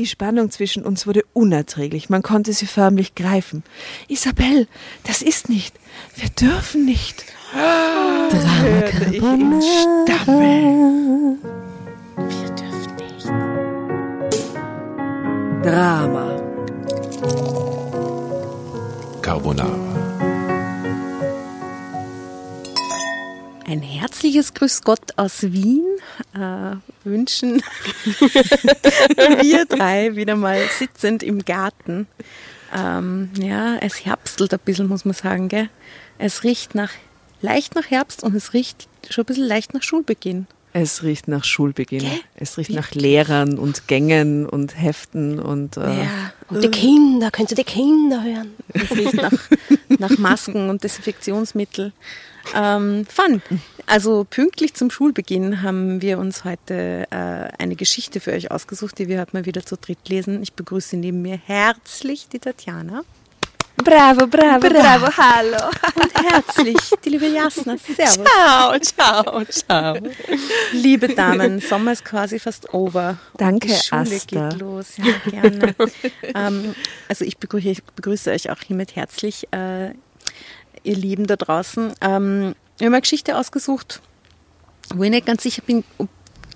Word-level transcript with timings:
Die 0.00 0.06
Spannung 0.06 0.50
zwischen 0.50 0.82
uns 0.86 1.06
wurde 1.06 1.24
unerträglich. 1.34 2.08
Man 2.08 2.22
konnte 2.22 2.54
sie 2.54 2.64
förmlich 2.64 3.14
greifen. 3.14 3.62
Isabel, 4.08 4.66
das 5.06 5.20
ist 5.20 5.50
nicht. 5.50 5.74
Wir 6.16 6.30
dürfen 6.30 6.86
nicht. 6.86 7.22
Hörte 7.52 9.10
ich 9.10 9.22
ihn 9.22 9.60
stammeln. 9.60 11.38
Wir 12.16 12.48
dürfen 12.48 12.96
nicht. 12.96 13.26
Drama. 15.66 16.40
Carbonara. 19.20 19.89
Ein 23.70 23.82
herzliches 23.82 24.52
Grüß 24.54 24.82
Gott 24.82 25.12
aus 25.14 25.42
Wien 25.42 25.84
äh, 26.34 26.74
wünschen 27.04 27.62
wir 28.04 29.64
drei 29.64 30.16
wieder 30.16 30.34
mal 30.34 30.60
sitzend 30.76 31.22
im 31.22 31.44
Garten. 31.44 32.08
Ähm, 32.76 33.30
ja, 33.38 33.76
es 33.76 34.04
herbstelt 34.04 34.52
ein 34.52 34.58
bisschen, 34.64 34.88
muss 34.88 35.04
man 35.04 35.14
sagen. 35.14 35.46
Gell? 35.48 35.68
Es 36.18 36.42
riecht 36.42 36.74
nach, 36.74 36.90
leicht 37.42 37.76
nach 37.76 37.88
Herbst 37.88 38.24
und 38.24 38.34
es 38.34 38.54
riecht 38.54 38.88
schon 39.08 39.22
ein 39.22 39.26
bisschen 39.26 39.46
leicht 39.46 39.72
nach 39.72 39.84
Schulbeginn. 39.84 40.48
Es 40.72 41.04
riecht 41.04 41.28
nach 41.28 41.44
Schulbeginn. 41.44 42.00
Gell? 42.00 42.20
Es 42.34 42.58
riecht 42.58 42.70
nach 42.70 42.90
Lehrern 42.90 43.56
und 43.56 43.86
Gängen 43.86 44.46
und 44.46 44.82
Heften 44.82 45.38
und 45.38 45.76
äh, 45.76 45.82
Ja, 45.82 46.32
Und 46.48 46.64
die 46.64 46.72
Kinder, 46.72 47.30
könnt 47.30 47.52
ihr 47.52 47.56
die 47.56 47.62
Kinder 47.62 48.24
hören? 48.24 48.50
Es 48.72 48.90
riecht 48.90 49.14
nach, 49.14 49.30
nach 50.00 50.18
Masken 50.18 50.70
und 50.70 50.82
Desinfektionsmittel. 50.82 51.92
Ähm, 52.54 53.06
fun. 53.06 53.42
Also 53.86 54.26
pünktlich 54.28 54.74
zum 54.74 54.90
Schulbeginn 54.90 55.62
haben 55.62 56.00
wir 56.00 56.18
uns 56.18 56.44
heute 56.44 57.06
äh, 57.10 57.48
eine 57.58 57.76
Geschichte 57.76 58.20
für 58.20 58.32
euch 58.32 58.50
ausgesucht, 58.50 58.98
die 58.98 59.08
wir 59.08 59.20
heute 59.20 59.36
mal 59.36 59.46
wieder 59.46 59.64
zu 59.64 59.76
dritt 59.76 60.08
lesen. 60.08 60.42
Ich 60.42 60.52
begrüße 60.52 60.96
neben 60.96 61.22
mir 61.22 61.38
herzlich 61.44 62.28
die 62.28 62.38
Tatjana 62.38 63.02
Bravo, 63.84 64.26
bravo, 64.26 64.68
bravo, 64.68 65.06
hallo. 65.16 65.70
und 65.94 66.14
herzlich 66.14 66.76
die 67.02 67.08
liebe 67.10 67.26
Jasna. 67.28 67.76
Servus. 67.96 68.18
Ciao, 68.24 68.78
ciao, 68.78 69.44
ciao. 69.46 69.96
Liebe 70.72 71.08
Damen, 71.08 71.60
Sommer 71.60 71.92
ist 71.92 72.04
quasi 72.04 72.38
fast 72.38 72.74
over. 72.74 73.18
Danke, 73.38 73.68
Die 73.68 73.74
Schule 73.74 74.02
Asta. 74.02 74.48
geht 74.50 74.60
los. 74.60 74.96
Ja, 74.98 75.30
gerne. 75.30 75.74
ähm, 76.34 76.74
also 77.08 77.24
ich 77.24 77.38
begrüße, 77.38 77.68
ich 77.68 77.82
begrüße 77.82 78.30
euch 78.30 78.50
auch 78.50 78.60
hiermit 78.60 78.96
herzlich, 78.96 79.48
äh, 79.52 79.92
ihr 80.82 80.96
Lieben 80.96 81.26
da 81.26 81.36
draußen. 81.36 81.92
Ähm, 82.00 82.54
wir 82.78 82.86
haben 82.86 82.94
eine 82.94 83.00
Geschichte 83.00 83.36
ausgesucht, 83.36 84.00
wo 84.94 85.02
ich 85.02 85.10
nicht 85.10 85.26
ganz 85.26 85.42
sicher 85.42 85.62
bin, 85.66 85.84
ob 85.98 86.08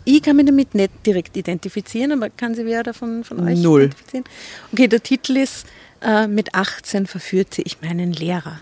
ich 0.04 0.22
kann 0.22 0.36
mich 0.36 0.46
damit 0.46 0.74
nicht 0.74 0.90
direkt 1.06 1.36
identifizieren, 1.36 2.12
aber 2.12 2.30
kann 2.30 2.54
sie 2.54 2.66
wer 2.66 2.82
davon 2.82 3.24
von 3.24 3.40
euch 3.48 3.58
Null. 3.58 3.84
identifizieren? 3.84 4.24
Okay, 4.72 4.88
der 4.88 5.02
Titel 5.02 5.36
ist 5.38 5.66
äh, 6.02 6.26
Mit 6.26 6.54
18 6.54 7.06
verführte 7.06 7.62
ich 7.62 7.80
meinen 7.80 8.12
Lehrer. 8.12 8.60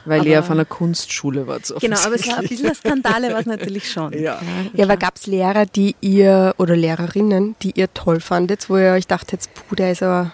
Weil 0.06 0.20
Aber- 0.20 0.28
ihr 0.28 0.42
von 0.42 0.52
einer 0.58 0.64
Kunstschule 0.64 1.46
wart. 1.46 1.72
Genau, 1.80 1.96
aber 2.04 2.14
es 2.16 2.26
war 2.28 2.38
ein 2.38 2.46
bisschen 2.46 2.66
eine 2.66 2.74
Skandale, 2.74 3.32
war 3.32 3.40
es 3.40 3.46
natürlich 3.46 3.90
schon. 3.90 4.12
Ja. 4.18 4.40
Ja, 4.74 4.84
aber 4.84 4.96
gab 4.96 5.16
es 5.16 5.26
Lehrer, 5.26 5.66
die 5.66 5.96
ihr, 6.00 6.54
oder 6.58 6.76
Lehrerinnen, 6.76 7.56
die 7.62 7.72
ihr 7.74 7.92
toll 7.94 8.20
fandet, 8.20 8.68
wo 8.68 8.76
ihr 8.76 8.92
euch 8.92 9.06
dachtet, 9.06 9.40
puh, 9.54 9.74
der 9.74 9.92
ist 9.92 10.02
aber, 10.02 10.32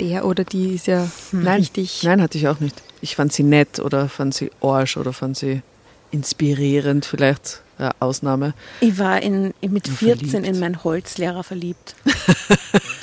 der 0.00 0.24
oder 0.24 0.44
die 0.44 0.74
ist 0.76 0.86
ja 0.86 1.08
Nein, 1.32 1.58
richtig. 1.60 2.02
nein, 2.04 2.22
hatte 2.22 2.38
ich 2.38 2.46
auch 2.48 2.60
nicht. 2.60 2.80
Ich 3.00 3.16
fand 3.16 3.32
sie 3.32 3.42
nett 3.42 3.78
oder 3.80 4.08
fand 4.08 4.34
sie 4.34 4.50
orsch 4.60 4.96
oder 4.96 5.12
fand 5.12 5.36
sie 5.36 5.62
inspirierend, 6.10 7.04
vielleicht 7.04 7.62
ja, 7.78 7.92
Ausnahme. 8.00 8.54
Ich 8.80 8.98
war 8.98 9.20
in, 9.22 9.52
mit 9.60 9.86
Ja, 9.88 9.94
14 9.94 10.28
verliebt. 10.30 10.48
in 10.54 10.60
meinen 10.60 10.82
Holzlehrer 10.84 11.44
verliebt. 11.44 11.94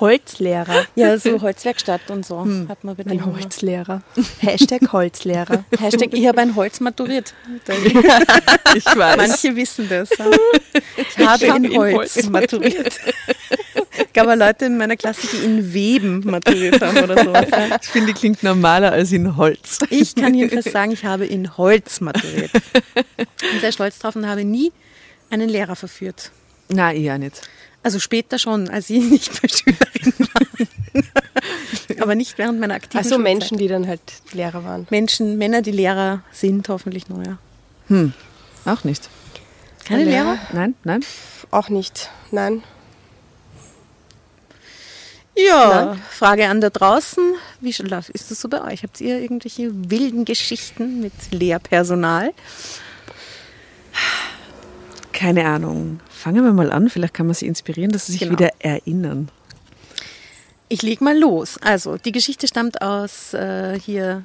Holzlehrer. 0.00 0.86
Ja, 0.94 1.18
so 1.18 1.40
Holzwerkstatt 1.40 2.10
und 2.10 2.24
so 2.24 2.46
hat 2.68 2.82
man 2.84 2.96
dem 2.96 3.08
Ein. 3.08 3.26
Holzlehrer. 3.26 4.02
Hashtag 4.40 4.92
Holzlehrer. 4.92 5.64
Hashtag, 5.78 6.12
ich 6.12 6.26
habe 6.26 6.40
ein 6.40 6.56
Holz 6.56 6.80
maturiert. 6.80 7.34
Ich 8.74 8.86
weiß. 8.86 9.16
Manche 9.16 9.54
wissen 9.56 9.88
das. 9.88 10.10
Ja. 10.18 10.26
Ich 10.96 11.26
habe 11.26 11.46
in 11.46 11.76
Holz, 11.76 12.28
maturiert. 12.28 12.98
Es 13.98 14.12
gab 14.14 14.28
auch 14.28 14.34
Leute 14.36 14.66
in 14.66 14.78
meiner 14.78 14.96
Klasse, 14.96 15.26
die 15.32 15.44
in 15.44 15.72
Weben 15.72 16.20
maturiert 16.24 16.80
haben 16.80 16.98
oder 16.98 17.24
so. 17.24 17.32
Ich 17.82 17.88
finde, 17.88 18.12
klingt 18.14 18.42
normaler 18.42 18.92
als 18.92 19.12
in 19.12 19.36
Holz. 19.36 19.78
Ich 19.90 20.14
kann 20.14 20.34
jedenfalls 20.34 20.72
sagen, 20.72 20.92
ich 20.92 21.04
habe 21.04 21.26
in 21.26 21.56
Holz 21.56 22.00
maturiert. 22.00 22.50
Bin 23.16 23.60
sehr 23.60 23.72
stolz 23.72 23.98
drauf 23.98 24.16
und 24.16 24.26
habe 24.26 24.44
nie 24.44 24.72
einen 25.30 25.48
Lehrer 25.48 25.76
verführt. 25.76 26.30
Na, 26.68 26.92
eher 26.92 27.18
nicht. 27.18 27.42
Also 27.82 27.98
später 27.98 28.38
schon, 28.38 28.68
als 28.68 28.90
ich 28.90 29.02
nicht 29.10 29.42
mehr 29.42 29.50
Schülerin 29.50 30.14
war. 30.18 32.02
Aber 32.02 32.14
nicht 32.14 32.38
während 32.38 32.60
meiner 32.60 32.74
aktiven 32.74 32.98
Also 32.98 33.16
Schulzeit. 33.16 33.24
Menschen, 33.24 33.58
die 33.58 33.68
dann 33.68 33.86
halt 33.86 34.00
Lehrer 34.32 34.64
waren. 34.64 34.86
Menschen, 34.90 35.38
Männer, 35.38 35.62
die 35.62 35.70
Lehrer 35.72 36.22
sind, 36.32 36.68
hoffentlich 36.68 37.08
nur, 37.08 37.24
ja. 37.24 37.38
Hm, 37.88 38.12
auch 38.64 38.84
nicht. 38.84 39.08
Keine 39.84 40.04
Lehrer? 40.04 40.38
Nein, 40.52 40.74
nein. 40.84 41.04
Auch 41.50 41.68
nicht. 41.68 42.10
Nein. 42.30 42.62
Ja, 45.36 45.96
Frage 46.10 46.48
an 46.48 46.60
da 46.60 46.70
draußen. 46.70 47.34
Wie 47.60 47.70
ist 47.70 48.30
das 48.30 48.40
so 48.40 48.48
bei 48.48 48.62
euch? 48.62 48.82
Habt 48.82 49.00
ihr 49.00 49.18
irgendwelche 49.20 49.70
wilden 49.90 50.24
Geschichten 50.24 51.00
mit 51.00 51.12
Lehrpersonal? 51.30 52.32
Keine 55.20 55.44
Ahnung. 55.44 56.00
Fangen 56.08 56.42
wir 56.44 56.52
mal 56.54 56.72
an. 56.72 56.88
Vielleicht 56.88 57.12
kann 57.12 57.26
man 57.26 57.34
sie 57.34 57.46
inspirieren, 57.46 57.92
dass 57.92 58.06
sie 58.06 58.12
sich 58.12 58.22
Genau. 58.22 58.32
wieder 58.32 58.50
erinnern. 58.58 59.28
Ich 60.70 60.80
leg 60.80 61.02
mal 61.02 61.18
los. 61.18 61.58
Also, 61.62 61.98
die 61.98 62.10
Geschichte 62.12 62.48
stammt 62.48 62.80
aus 62.80 63.34
äh, 63.34 63.78
hier 63.78 64.24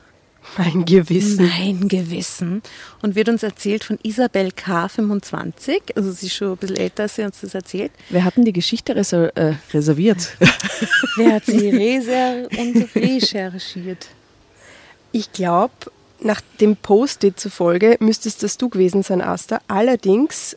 Mein 0.58 0.86
Gewissen. 0.86 1.48
Mein 1.60 1.90
Gewissen. 1.90 2.62
Und 3.02 3.16
wird 3.16 3.28
uns 3.28 3.44
erzählt 3.44 3.84
von 3.84 4.00
Isabel 4.04 4.50
K25. 4.50 5.96
Also 5.98 6.14
sie 6.14 6.28
ist 6.28 6.36
schon 6.36 6.52
ein 6.52 6.58
bisschen 6.58 6.78
älter, 6.78 7.04
als 7.04 7.16
sie 7.16 7.24
uns 7.24 7.42
das 7.42 7.54
erzählt. 7.56 7.92
Wer 8.10 8.24
hat 8.24 8.38
denn 8.38 8.46
die 8.46 8.54
Geschichte 8.54 8.96
reser 8.96 9.36
äh, 9.36 9.56
reserviert? 9.74 10.38
Wer 11.18 11.34
hat 11.34 11.46
sie 11.46 11.70
reser 11.72 12.48
und 12.58 12.96
recherchiert? 12.96 14.08
Ich 15.12 15.34
glaube, 15.34 15.74
nach 16.22 16.40
dem 16.62 16.78
Post-it 16.78 17.38
zufolge 17.38 17.98
müsstest 18.00 18.44
das 18.44 18.58
du 18.58 18.70
gewesen 18.70 19.04
sein, 19.04 19.22
Asta. 19.22 19.60
Allerdings 19.68 20.56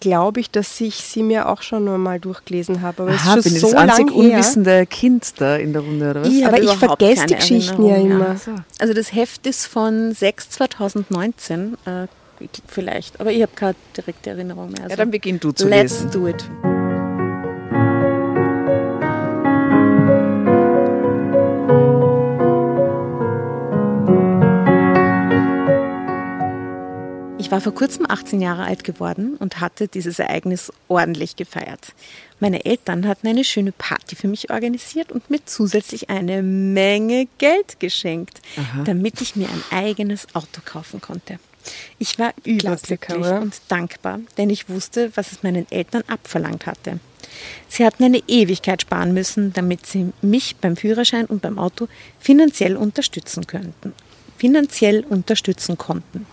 glaube 0.00 0.40
ich, 0.40 0.50
dass 0.50 0.80
ich 0.80 0.96
sie 0.96 1.22
mir 1.22 1.48
auch 1.48 1.62
schon 1.62 1.84
mal 2.02 2.20
durchgelesen 2.20 2.82
habe. 2.82 3.02
Aber 3.04 3.12
Aha, 3.12 3.38
es 3.38 3.44
bin 3.44 3.52
ist 3.52 3.56
ich 3.56 3.60
schon 3.60 3.70
so 3.70 3.76
das 3.76 3.98
einzig 3.98 4.14
unwissende 4.14 4.86
Kind 4.86 5.40
da 5.40 5.56
in 5.56 5.72
der 5.72 5.82
Runde, 5.82 6.10
oder 6.10 6.22
was? 6.22 6.28
Ich 6.28 6.46
Aber 6.46 6.60
ich 6.60 6.72
vergesse 6.72 7.26
die 7.26 7.34
Geschichten 7.34 7.86
ja 7.86 7.96
immer. 7.96 8.36
Also 8.78 8.94
das 8.94 9.12
Heft 9.12 9.46
ist 9.46 9.66
von 9.66 10.12
6 10.12 10.50
2019 10.50 11.76
äh, 11.84 12.06
vielleicht, 12.66 13.20
aber 13.20 13.32
ich 13.32 13.42
habe 13.42 13.52
keine 13.54 13.74
direkte 13.96 14.30
Erinnerung 14.30 14.70
mehr. 14.70 14.82
Also 14.82 14.90
ja, 14.90 14.96
dann 14.96 15.10
beginn 15.10 15.40
du 15.40 15.52
zu 15.52 15.68
let's 15.68 16.02
lesen. 16.02 16.10
do 16.10 16.28
it. 16.28 16.44
War 27.56 27.62
vor 27.62 27.74
kurzem 27.74 28.04
18 28.06 28.42
Jahre 28.42 28.64
alt 28.64 28.84
geworden 28.84 29.36
und 29.38 29.60
hatte 29.60 29.88
dieses 29.88 30.18
Ereignis 30.18 30.70
ordentlich 30.88 31.36
gefeiert. 31.36 31.94
Meine 32.38 32.66
Eltern 32.66 33.08
hatten 33.08 33.28
eine 33.28 33.44
schöne 33.44 33.72
Party 33.72 34.14
für 34.14 34.28
mich 34.28 34.50
organisiert 34.50 35.10
und 35.10 35.30
mir 35.30 35.40
zusätzlich 35.46 36.10
eine 36.10 36.42
Menge 36.42 37.28
Geld 37.38 37.80
geschenkt, 37.80 38.42
damit 38.84 39.22
ich 39.22 39.36
mir 39.36 39.48
ein 39.48 39.62
eigenes 39.70 40.26
Auto 40.34 40.60
kaufen 40.66 41.00
konnte. 41.00 41.38
Ich 41.98 42.18
war 42.18 42.34
überglücklich 42.44 43.26
und 43.26 43.54
dankbar, 43.68 44.20
denn 44.36 44.50
ich 44.50 44.68
wusste, 44.68 45.10
was 45.14 45.32
es 45.32 45.42
meinen 45.42 45.66
Eltern 45.70 46.02
abverlangt 46.08 46.66
hatte. 46.66 47.00
Sie 47.70 47.86
hatten 47.86 48.04
eine 48.04 48.20
Ewigkeit 48.28 48.82
sparen 48.82 49.14
müssen, 49.14 49.54
damit 49.54 49.86
sie 49.86 50.12
mich 50.20 50.56
beim 50.56 50.76
Führerschein 50.76 51.24
und 51.24 51.40
beim 51.40 51.58
Auto 51.58 51.88
finanziell 52.20 52.76
unterstützen 52.76 53.46
könnten. 53.46 53.94
Finanziell 54.36 55.06
unterstützen 55.08 55.78
konnten. 55.78 56.26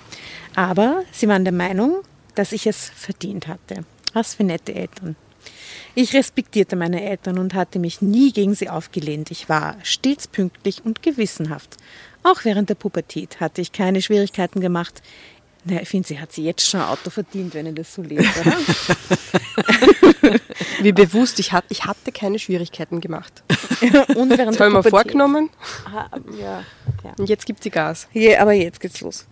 Aber 0.55 1.03
sie 1.11 1.27
waren 1.27 1.43
der 1.45 1.53
Meinung, 1.53 1.97
dass 2.35 2.51
ich 2.51 2.67
es 2.67 2.89
verdient 2.95 3.47
hatte. 3.47 3.85
Was 4.13 4.35
für 4.35 4.43
nette 4.43 4.73
Eltern. 4.75 5.15
Ich 5.95 6.13
respektierte 6.13 6.75
meine 6.75 7.03
Eltern 7.03 7.37
und 7.37 7.53
hatte 7.53 7.79
mich 7.79 8.01
nie 8.01 8.31
gegen 8.31 8.55
sie 8.55 8.69
aufgelehnt. 8.69 9.31
Ich 9.31 9.49
war 9.49 9.75
stets 9.83 10.27
pünktlich 10.27 10.83
und 10.85 11.03
gewissenhaft. 11.03 11.77
Auch 12.23 12.45
während 12.45 12.69
der 12.69 12.75
Pubertät 12.75 13.39
hatte 13.39 13.61
ich 13.61 13.71
keine 13.71 14.01
Schwierigkeiten 14.01 14.59
gemacht. 14.61 15.01
Na, 15.65 15.81
ich 15.81 15.89
finde, 15.89 16.07
sie 16.07 16.19
hat 16.19 16.31
sie 16.33 16.43
jetzt 16.43 16.67
schon 16.69 16.81
ein 16.81 16.87
Auto 16.87 17.09
verdient, 17.09 17.53
wenn 17.53 17.67
ich 17.67 17.75
das 17.75 17.93
so 17.93 18.01
lese, 18.01 18.27
oder? 18.41 18.57
Wie 20.81 20.91
bewusst, 20.91 21.39
ich, 21.39 21.51
hat, 21.53 21.65
ich 21.69 21.85
hatte 21.85 22.11
keine 22.11 22.37
Schwierigkeiten 22.39 22.99
gemacht. 23.01 23.43
und 24.15 24.29
während 24.37 24.59
Das 24.59 24.67
Pubertät. 24.67 24.89
vorgenommen 24.89 25.49
Ah, 25.85 26.07
ja, 26.39 26.63
ja. 27.03 27.13
und 27.17 27.29
jetzt 27.29 27.45
gibt 27.45 27.63
sie 27.63 27.69
Gas. 27.69 28.07
Je, 28.13 28.35
aber 28.37 28.53
jetzt 28.53 28.79
geht's 28.79 28.99
los. 29.01 29.25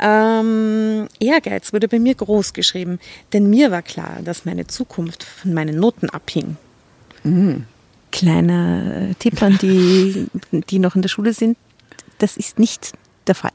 Ähm, 0.00 1.08
Ehrgeiz 1.20 1.72
wurde 1.72 1.88
bei 1.88 1.98
mir 1.98 2.14
groß 2.14 2.52
geschrieben, 2.54 2.98
denn 3.32 3.50
mir 3.50 3.70
war 3.70 3.82
klar, 3.82 4.18
dass 4.24 4.44
meine 4.44 4.66
Zukunft 4.66 5.22
von 5.24 5.52
meinen 5.52 5.78
Noten 5.78 6.08
abhing. 6.10 6.56
Kleiner 8.12 9.10
äh, 9.10 9.14
Tipp 9.14 9.42
an 9.42 9.58
die, 9.60 10.26
die 10.70 10.78
noch 10.78 10.96
in 10.96 11.02
der 11.02 11.08
Schule 11.08 11.32
sind, 11.32 11.56
das 12.18 12.36
ist 12.36 12.58
nicht 12.58 12.92
der 13.26 13.34
Fall. 13.34 13.52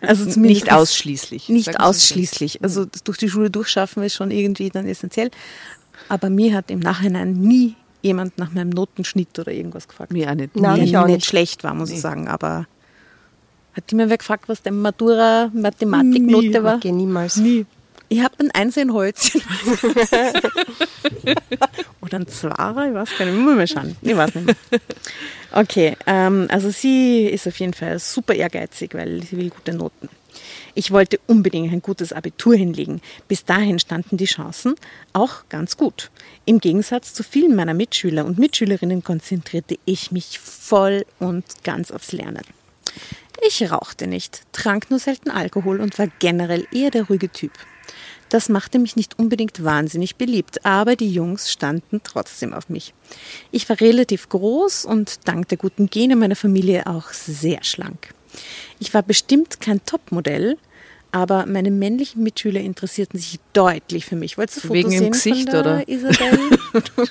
Also 0.00 0.24
zumindest 0.24 0.64
Nicht 0.64 0.72
ausschließlich. 0.72 1.48
Nicht 1.50 1.78
ausschließlich. 1.78 2.62
Also 2.62 2.84
das 2.86 3.04
durch 3.04 3.18
die 3.18 3.28
Schule 3.28 3.50
durchschaffen 3.50 4.02
ist 4.02 4.14
schon 4.14 4.30
irgendwie 4.30 4.70
dann 4.70 4.86
essentiell. 4.86 5.30
Aber 6.08 6.30
mir 6.30 6.54
hat 6.54 6.70
im 6.70 6.80
Nachhinein 6.80 7.34
nie 7.34 7.74
jemand 8.02 8.38
nach 8.38 8.52
meinem 8.52 8.70
Notenschnitt 8.70 9.38
oder 9.38 9.52
irgendwas 9.52 9.88
gefragt. 9.88 10.12
Mir 10.12 10.30
auch 10.30 10.34
nicht. 10.34 10.56
Nein, 10.56 10.86
der 10.90 11.02
auch 11.02 11.06
nicht 11.06 11.16
nicht. 11.16 11.26
schlecht 11.26 11.64
war, 11.64 11.74
muss 11.74 11.90
Nee. 11.90 11.96
ich 11.96 12.00
sagen. 12.00 12.28
Aber 12.28 12.66
hat 13.76 13.90
die 13.90 13.94
mir 13.94 14.08
wer 14.08 14.16
gefragt, 14.16 14.48
was 14.48 14.62
der 14.62 14.72
Matura 14.72 15.50
Mathematiknote 15.52 16.64
war? 16.64 16.76
Okay, 16.76 16.92
niemals. 16.92 17.36
Nie. 17.36 17.66
Ich 18.08 18.22
habe 18.22 18.34
ein 18.38 18.50
Eins 18.52 18.76
in 18.76 18.92
Holzchen. 18.92 19.42
Oder 22.00 22.20
ein 22.20 22.28
Zwarer, 22.28 22.88
ich 22.88 22.94
weiß 22.94 23.18
gar 23.18 23.26
nicht. 23.26 23.36
Muss 23.36 23.52
ich 23.52 23.56
mal 23.56 23.66
schauen. 23.66 23.96
Ich 24.00 24.16
weiß 24.16 24.34
nicht 24.36 24.46
mehr. 24.46 24.56
Okay, 25.52 25.96
ähm, 26.06 26.46
also 26.48 26.70
sie 26.70 27.26
ist 27.26 27.46
auf 27.48 27.58
jeden 27.58 27.74
Fall 27.74 27.98
super 27.98 28.34
ehrgeizig, 28.34 28.94
weil 28.94 29.22
sie 29.24 29.36
will 29.36 29.50
gute 29.50 29.74
Noten. 29.74 30.08
Ich 30.74 30.90
wollte 30.90 31.18
unbedingt 31.26 31.72
ein 31.72 31.82
gutes 31.82 32.12
Abitur 32.12 32.54
hinlegen. 32.54 33.00
Bis 33.28 33.44
dahin 33.44 33.78
standen 33.78 34.16
die 34.16 34.26
Chancen 34.26 34.76
auch 35.12 35.48
ganz 35.48 35.76
gut. 35.76 36.10
Im 36.44 36.60
Gegensatz 36.60 37.12
zu 37.12 37.22
vielen 37.22 37.56
meiner 37.56 37.74
Mitschüler 37.74 38.24
und 38.24 38.38
Mitschülerinnen 38.38 39.02
konzentrierte 39.02 39.78
ich 39.84 40.12
mich 40.12 40.38
voll 40.38 41.04
und 41.18 41.44
ganz 41.64 41.90
aufs 41.90 42.12
Lernen. 42.12 42.44
Ich 43.44 43.70
rauchte 43.70 44.06
nicht, 44.06 44.42
trank 44.52 44.90
nur 44.90 44.98
selten 44.98 45.30
Alkohol 45.30 45.80
und 45.80 45.98
war 45.98 46.08
generell 46.18 46.66
eher 46.72 46.90
der 46.90 47.04
ruhige 47.04 47.30
Typ. 47.30 47.52
Das 48.28 48.48
machte 48.48 48.78
mich 48.78 48.96
nicht 48.96 49.18
unbedingt 49.18 49.62
wahnsinnig 49.62 50.16
beliebt, 50.16 50.64
aber 50.64 50.96
die 50.96 51.10
Jungs 51.10 51.52
standen 51.52 52.00
trotzdem 52.02 52.52
auf 52.52 52.68
mich. 52.68 52.92
Ich 53.52 53.68
war 53.68 53.80
relativ 53.80 54.28
groß 54.28 54.84
und 54.84 55.28
dank 55.28 55.48
der 55.48 55.58
guten 55.58 55.88
Gene 55.88 56.16
meiner 56.16 56.34
Familie 56.34 56.86
auch 56.86 57.12
sehr 57.12 57.62
schlank. 57.62 58.14
Ich 58.80 58.92
war 58.94 59.02
bestimmt 59.02 59.60
kein 59.60 59.84
Topmodell, 59.84 60.58
aber 61.16 61.46
meine 61.46 61.70
männlichen 61.70 62.22
Mitschüler 62.22 62.60
interessierten 62.60 63.18
sich 63.18 63.40
deutlich 63.54 64.04
für 64.04 64.16
mich. 64.16 64.36
Wolltest 64.36 64.64
du 64.64 64.68
Wegen 64.68 64.90
Fotos 64.90 64.92
im 64.92 64.98
sehen 64.98 65.12
Gesicht, 65.12 65.50
von 65.50 65.52
der 65.52 65.60
oder? 65.60 65.88
Isabel? 65.88 66.38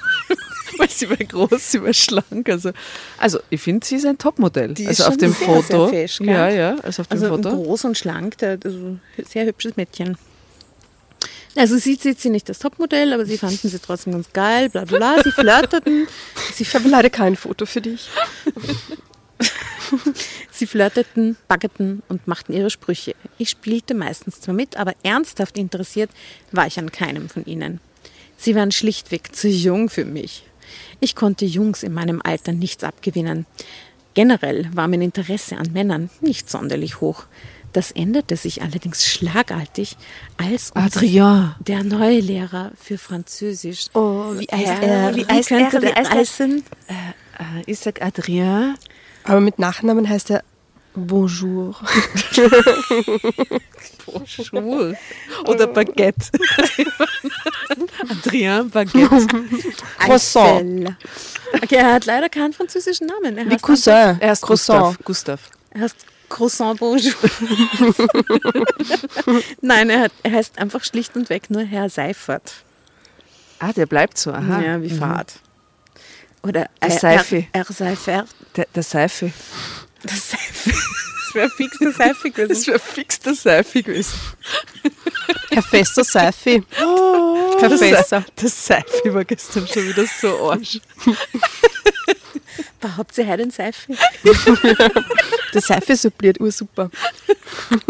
Weil 0.78 0.90
sie 0.92 1.10
war 1.10 1.18
groß, 1.18 1.72
sie 1.72 1.82
war 1.82 1.92
schlank. 1.92 2.48
Also, 2.48 2.70
also 3.18 3.40
ich 3.50 3.62
finde, 3.62 3.84
sie 3.84 3.96
ist 3.96 4.06
ein 4.06 4.20
Topmodell. 4.20 4.76
Die 4.76 4.84
ist 4.84 5.02
also 5.02 5.06
auf 5.06 5.10
schon 5.14 5.18
dem 5.22 5.34
sehr, 5.34 5.48
Foto. 5.48 5.88
sehr 5.88 6.08
fesch, 6.08 6.20
ja, 6.22 6.50
ja, 6.50 6.76
also 6.84 7.02
auf 7.02 7.08
dem 7.08 7.14
Also 7.24 7.28
Foto. 7.30 7.50
groß 7.50 7.86
und 7.86 7.98
schlank, 7.98 8.36
also 8.44 9.00
sehr 9.28 9.46
hübsches 9.48 9.76
Mädchen. 9.76 10.20
Also 11.56 11.78
sie 11.78 11.96
sieht 11.96 12.22
sie 12.22 12.30
nicht 12.30 12.48
das 12.48 12.60
Topmodell, 12.60 13.12
aber 13.12 13.26
sie 13.26 13.40
fanden 13.40 13.70
sie 13.70 13.80
trotzdem 13.80 14.14
ganz 14.14 14.32
geil, 14.34 14.70
bla 14.70 14.86
bla 14.86 14.98
bla. 14.98 15.24
Sie 15.24 15.32
flirteten, 15.32 16.08
sie, 16.54 16.62
Ich 16.64 16.76
habe 16.76 16.88
leider 16.90 17.10
kein 17.10 17.36
Foto 17.36 17.66
für 17.66 17.82
dich. 17.82 18.08
sie 20.52 20.68
flirteten, 20.68 21.38
baggeten 21.48 22.04
und 22.10 22.28
machten 22.28 22.54
ihre 22.54 22.70
Sprüche. 22.70 23.16
Ich 23.38 23.50
spielte 23.50 23.94
meistens 23.94 24.42
zwar 24.42 24.56
mit, 24.56 24.78
aber 24.78 24.94
ernsthaft 25.04 25.58
interessiert 25.58 26.10
war 26.52 26.68
ich 26.68 26.80
an 26.80 26.92
keinem 26.92 27.30
von 27.30 27.46
ihnen. 27.46 27.80
Sie 28.38 28.56
waren 28.56 28.72
schlichtweg 28.72 29.36
zu 29.36 29.48
jung 29.48 29.90
für 29.90 30.06
mich. 30.06 30.44
Ich 31.00 31.16
konnte 31.16 31.46
Jungs 31.46 31.84
in 31.84 31.94
meinem 31.94 32.22
Alter 32.24 32.52
nichts 32.52 32.84
abgewinnen. 32.84 33.46
Generell 34.14 34.70
war 34.74 34.88
mein 34.88 35.02
Interesse 35.02 35.58
an 35.58 35.72
Männern 35.74 36.10
nicht 36.22 36.50
sonderlich 36.50 37.02
hoch. 37.02 37.26
Das 37.74 37.92
änderte 37.92 38.38
sich 38.38 38.62
allerdings 38.62 39.06
schlagartig, 39.06 39.98
als 40.38 40.72
uns 40.72 40.96
Adrien. 40.96 41.56
der 41.60 41.84
neue 41.84 42.22
Lehrer 42.22 42.72
für 42.82 42.98
Französisch. 42.98 43.88
Oh, 43.94 44.32
wie 44.38 44.48
heißt 44.50 44.82
er? 44.82 45.16
wie, 45.16 45.26
heißt 45.26 45.52
er? 45.52 45.82
Wie 45.82 45.94
heißt 45.94 46.12
er? 46.12 46.18
heißen? 46.18 46.64
Äh, 46.88 46.94
ich 47.66 47.80
sag 47.80 48.02
Adrien. 48.02 48.76
Aber 49.26 49.40
mit 49.40 49.60
Nachnamen 49.60 50.08
heißt 50.08 50.32
er 50.32 50.44
Bonjour. 50.96 51.76
Schwul. 54.26 54.98
Oder 55.46 55.68
Baguette. 55.68 56.32
Adrien 58.10 58.70
Baguette. 58.70 59.28
Croissant. 59.98 60.62
Eiffel. 60.62 60.98
Okay, 61.62 61.76
er 61.76 61.94
hat 61.94 62.06
leider 62.06 62.30
keinen 62.30 62.54
französischen 62.54 63.08
Namen. 63.08 63.38
Er 63.38 63.46
Wie 63.46 63.52
heißt 63.52 63.64
Cousin. 63.64 64.18
Er 64.20 64.32
ist 64.32 64.42
Croissant. 64.42 64.98
Gustav. 65.04 65.06
Gustav. 65.06 65.40
Er 65.72 65.82
heißt 65.82 65.98
Croissant 66.30 66.80
Bonjour. 66.80 67.12
Nein, 69.62 69.90
er, 69.90 70.02
hat, 70.02 70.12
er 70.24 70.32
heißt 70.32 70.60
einfach 70.60 70.84
schlicht 70.84 71.16
und 71.18 71.30
weg 71.30 71.50
nur 71.50 71.64
Herr 71.64 71.90
Seifert. 71.90 72.54
Ah, 73.60 73.74
der 73.74 73.86
bleibt 73.86 74.18
so. 74.18 74.32
Aha. 74.32 74.62
Ja, 74.62 74.82
wie 74.82 74.90
Fahrt. 74.90 75.40
Oder 76.42 76.70
Der 76.82 77.04
er. 77.04 77.32
Er, 77.32 77.44
er 77.52 77.66
Seifert. 77.66 78.28
Der, 78.56 78.68
der 78.74 78.84
Seife. 78.84 79.32
Das 80.04 80.32
Seife. 80.32 80.70
Das 80.72 81.36
wäre 81.36 81.50
fix 81.50 81.78
der 81.80 81.92
Seife 81.92 82.30
Das 82.30 82.34
gewesen. 82.34 82.68
wäre 82.68 82.80
fix 82.80 83.20
der 83.20 83.34
Seife 83.36 83.84
gewesen. 83.84 84.14
Herr 85.52 85.64
Fester 85.64 86.04
Seifi. 86.04 86.64
Herr 86.78 87.70
Der 87.70 87.78
Fester. 87.78 88.26
Der 88.42 88.50
Seife 88.50 89.14
war 89.14 89.26
gestern 89.26 89.68
schon 89.68 89.88
wieder 89.88 90.06
so 90.22 90.52
arsch. 90.52 90.80
Behauptet 92.80 93.16
sie 93.16 93.28
heute 93.28 93.44
ein 93.44 93.52
Seife? 93.52 93.94
Der 95.54 95.62
Seife 95.62 95.96
suppliert 95.96 96.40
ursuper. 96.40 96.90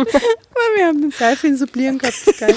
Wir 0.75 0.85
haben 0.87 1.01
den 1.01 1.11
Seife 1.11 1.47
in 1.47 1.57
Sublieren 1.57 1.97
gehabt. 1.97 2.15
das 2.27 2.37
Geil. 2.37 2.55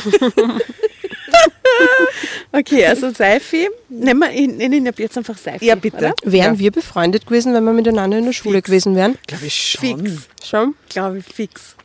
Okay, 2.52 2.86
also 2.86 3.10
Seifi, 3.10 3.68
nennen 3.88 4.20
wir 4.20 4.30
ihn, 4.30 4.56
nennen 4.56 4.72
ihn 4.74 4.88
ab 4.88 4.98
jetzt 4.98 5.16
einfach 5.18 5.36
Seifi. 5.36 5.66
Ja, 5.66 5.74
bitte. 5.74 5.96
Oder? 5.98 6.14
Wären 6.24 6.54
Ja. 6.54 6.58
wir 6.58 6.70
befreundet 6.72 7.26
gewesen, 7.26 7.52
wenn 7.54 7.62
wir 7.64 7.72
miteinander 7.72 8.18
in 8.18 8.24
der 8.24 8.32
Schule 8.32 8.62
gewesen 8.62 8.96
wären? 8.96 9.18
Glaube 9.26 9.46
ich 9.46 9.54
schon. 9.72 9.98
Fix. 10.06 10.28
Schon? 10.44 10.74
Glaube 10.88 11.18
ich, 11.18 11.24
fix. 11.26 11.76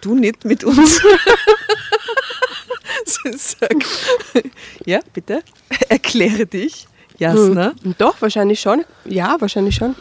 Du 0.00 0.14
nicht 0.14 0.44
mit 0.44 0.64
uns. 0.64 1.00
Sag. 3.36 3.74
Ja, 4.84 5.00
bitte. 5.12 5.42
Erkläre 5.88 6.46
dich. 6.46 6.86
Jasna. 7.18 7.72
Hm, 7.82 7.94
Doch, 7.98 8.20
wahrscheinlich 8.20 8.60
schon. 8.60 8.84
Ja, 9.04 9.36
wahrscheinlich 9.40 9.74
schon. 9.76 9.94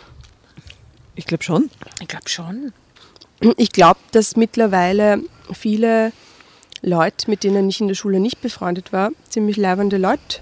Ich 1.15 1.25
glaube 1.25 1.43
schon. 1.43 1.69
Ich 2.01 2.07
glaube 2.07 2.29
schon. 2.29 2.73
Ich 3.57 3.71
glaube, 3.71 3.99
dass 4.11 4.35
mittlerweile 4.35 5.21
viele 5.53 6.11
Leute, 6.81 7.29
mit 7.29 7.43
denen 7.43 7.69
ich 7.69 7.79
in 7.79 7.87
der 7.87 7.95
Schule 7.95 8.19
nicht 8.19 8.41
befreundet 8.41 8.91
war, 8.91 9.11
ziemlich 9.29 9.57
leibende 9.57 9.97
Leute 9.97 10.39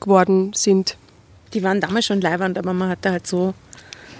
geworden 0.00 0.52
sind. 0.54 0.96
Die 1.54 1.62
waren 1.62 1.80
damals 1.80 2.06
schon 2.06 2.20
leibernd, 2.20 2.58
aber 2.58 2.72
man 2.72 2.88
hatte 2.88 3.10
halt 3.10 3.26
so 3.26 3.54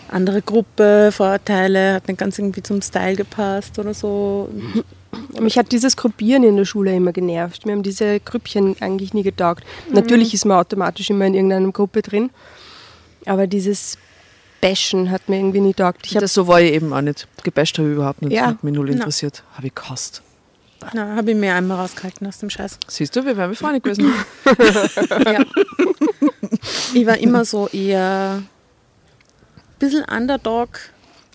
andere 0.08 0.42
Gruppe, 0.42 1.10
Vorurteile, 1.12 1.94
hat 1.94 2.08
nicht 2.08 2.18
ganz 2.18 2.38
irgendwie 2.38 2.62
zum 2.62 2.82
Style 2.82 3.16
gepasst 3.16 3.78
oder 3.78 3.94
so. 3.94 4.48
Mich 5.40 5.56
hat 5.58 5.72
dieses 5.72 5.96
Gruppieren 5.96 6.44
in 6.44 6.56
der 6.56 6.66
Schule 6.66 6.94
immer 6.94 7.12
genervt. 7.12 7.64
Mir 7.64 7.72
haben 7.72 7.82
diese 7.82 8.20
Grüppchen 8.20 8.76
eigentlich 8.80 9.14
nie 9.14 9.22
getaugt. 9.22 9.64
Natürlich 9.90 10.34
ist 10.34 10.44
man 10.44 10.58
automatisch 10.58 11.08
immer 11.10 11.25
in 11.25 11.34
irgendeiner 11.34 11.72
Gruppe 11.72 12.02
drin, 12.02 12.30
aber 13.25 13.46
dieses 13.46 13.96
Bashen 14.60 15.10
hat 15.10 15.28
mir 15.28 15.38
irgendwie 15.38 15.60
nie 15.60 15.75
taugt. 15.75 16.06
Ich 16.06 16.12
Das 16.12 16.34
so 16.34 16.46
war 16.46 16.60
ich 16.60 16.72
eben 16.72 16.92
auch 16.92 17.00
nicht. 17.00 17.26
Gebasht 17.42 17.78
habe 17.78 17.88
ich 17.88 17.94
überhaupt 17.94 18.22
nicht. 18.22 18.32
Ja. 18.32 18.46
Hat 18.46 18.62
mich 18.62 18.75
null 18.75 18.90
interessiert. 18.90 19.42
Habe 19.54 19.68
ich 19.68 19.75
gehasst. 19.75 20.22
Na, 20.92 21.16
habe 21.16 21.30
ich 21.33 21.37
mir 21.37 21.54
einmal 21.54 21.78
rausgehalten 21.78 22.26
aus 22.26 22.38
dem 22.38 22.50
Scheiß. 22.50 22.78
Siehst 22.87 23.16
du, 23.16 23.25
wir 23.25 23.37
wären 23.37 23.50
befreundet 23.50 23.83
gewesen. 23.83 24.12
Ja. 25.26 25.45
ich 26.95 27.06
war 27.06 27.18
immer 27.18 27.45
so 27.45 27.68
eher 27.68 28.42
ein 28.42 28.49
bisschen 29.78 30.04
Underdog. 30.04 30.78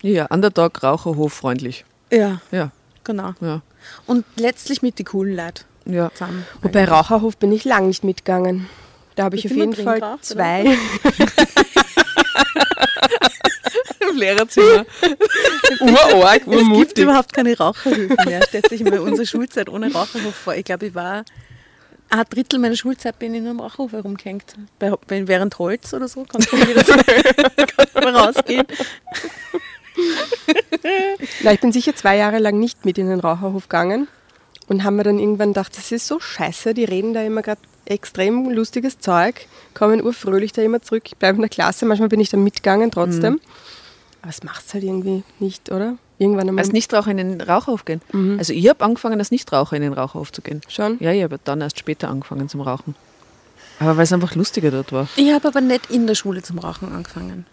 ja, 0.02 0.26
Underdog, 0.26 0.82
Raucherhof, 0.82 1.32
freundlich. 1.32 1.84
Ja, 2.10 2.40
Ja, 2.50 2.70
genau. 3.04 3.34
ja, 3.40 3.62
Und 4.06 4.24
letztlich 4.36 4.82
mit 4.82 4.98
den 4.98 5.06
coolen 5.06 5.36
Leuten 5.36 5.64
ja. 5.86 6.10
zusammen. 6.12 6.44
wobei 6.62 6.84
Raucherhof 6.84 7.36
bin 7.36 7.52
ich 7.52 7.64
lang 7.64 7.88
nicht 7.88 8.04
mitgegangen. 8.04 8.68
Da 9.16 9.24
habe 9.24 9.36
ich 9.36 9.44
auf 9.44 9.52
jeden 9.52 9.74
Fall 9.74 10.00
zwei. 10.22 10.64
Im 14.12 14.18
Lehrerzimmer. 14.18 14.84
Urorg, 15.80 16.42
Es 16.46 16.78
gibt 16.78 16.98
überhaupt 16.98 17.32
keine 17.32 17.56
Raucherhöfe 17.56 18.16
mehr. 18.26 18.42
Stellt 18.46 18.68
sich 18.68 18.82
mal 18.84 18.98
unsere 18.98 19.26
Schulzeit 19.26 19.68
ohne 19.68 19.92
Raucherhof 19.92 20.34
vor. 20.34 20.54
Ich 20.54 20.64
glaube, 20.64 20.86
ich 20.86 20.94
war 20.94 21.24
ein 22.10 22.24
Drittel 22.28 22.58
meiner 22.58 22.76
Schulzeit 22.76 23.18
bin 23.18 23.32
ich 23.34 23.40
in 23.40 23.48
einem 23.48 23.60
Raucherhof 23.60 23.92
herumgehängt. 23.92 24.54
Bei, 24.78 24.92
während 25.08 25.58
Holz 25.58 25.94
oder 25.94 26.08
so 26.08 26.24
konnte 26.24 26.54
man 26.54 26.68
wieder 26.68 26.84
konnte 27.76 28.00
man 28.02 28.16
rausgehen. 28.16 28.66
Na, 31.42 31.52
ich 31.52 31.60
bin 31.60 31.72
sicher 31.72 31.94
zwei 31.96 32.16
Jahre 32.16 32.38
lang 32.38 32.58
nicht 32.58 32.84
mit 32.84 32.98
in 32.98 33.08
den 33.08 33.20
Raucherhof 33.20 33.64
gegangen 33.68 34.08
und 34.68 34.84
haben 34.84 34.96
mir 34.96 35.04
dann 35.04 35.18
irgendwann 35.18 35.50
gedacht, 35.50 35.76
das 35.76 35.90
ist 35.90 36.06
so 36.06 36.20
scheiße, 36.20 36.74
die 36.74 36.84
reden 36.84 37.14
da 37.14 37.22
immer 37.22 37.42
gerade 37.42 37.60
extrem 37.84 38.50
lustiges 38.50 38.98
Zeug, 38.98 39.46
kommen 39.74 40.02
urfröhlich 40.02 40.52
da 40.52 40.62
immer 40.62 40.82
zurück, 40.82 41.04
ich 41.06 41.16
bleibe 41.16 41.36
in 41.36 41.42
der 41.42 41.50
Klasse, 41.50 41.84
manchmal 41.86 42.08
bin 42.08 42.20
ich 42.20 42.30
dann 42.30 42.44
mitgegangen 42.44 42.90
trotzdem. 42.90 43.40
Aber 44.22 44.30
es 44.30 44.42
macht 44.42 44.64
es 44.66 44.74
halt 44.74 44.84
irgendwie 44.84 45.24
nicht, 45.40 45.70
oder? 45.70 45.96
Irgendwann 46.18 46.48
einmal 46.48 46.62
Als 46.64 46.72
Nichtraucher 46.72 47.10
in 47.10 47.16
den 47.16 47.40
Raucherhof 47.40 47.84
gehen. 47.84 48.00
Also 48.38 48.52
ich 48.52 48.68
habe 48.68 48.84
angefangen, 48.84 49.18
als 49.18 49.32
Nichtraucher 49.32 49.74
in 49.76 49.82
den 49.82 49.92
Raucherhof 49.92 50.32
zu 50.32 50.40
gehen. 50.42 50.60
schon. 50.68 50.96
Ja, 51.00 51.10
ich 51.12 51.22
habe 51.24 51.38
dann 51.42 51.60
erst 51.60 51.78
später 51.78 52.08
angefangen 52.08 52.48
zum 52.48 52.60
Rauchen. 52.60 52.94
Aber 53.80 53.96
weil 53.96 54.04
es 54.04 54.12
einfach 54.12 54.36
lustiger 54.36 54.70
dort 54.70 54.92
war. 54.92 55.08
Ich 55.16 55.32
habe 55.32 55.48
aber 55.48 55.60
nicht 55.60 55.90
in 55.90 56.06
der 56.06 56.14
Schule 56.14 56.42
zum 56.42 56.60
Rauchen 56.60 56.92
angefangen. 56.92 57.46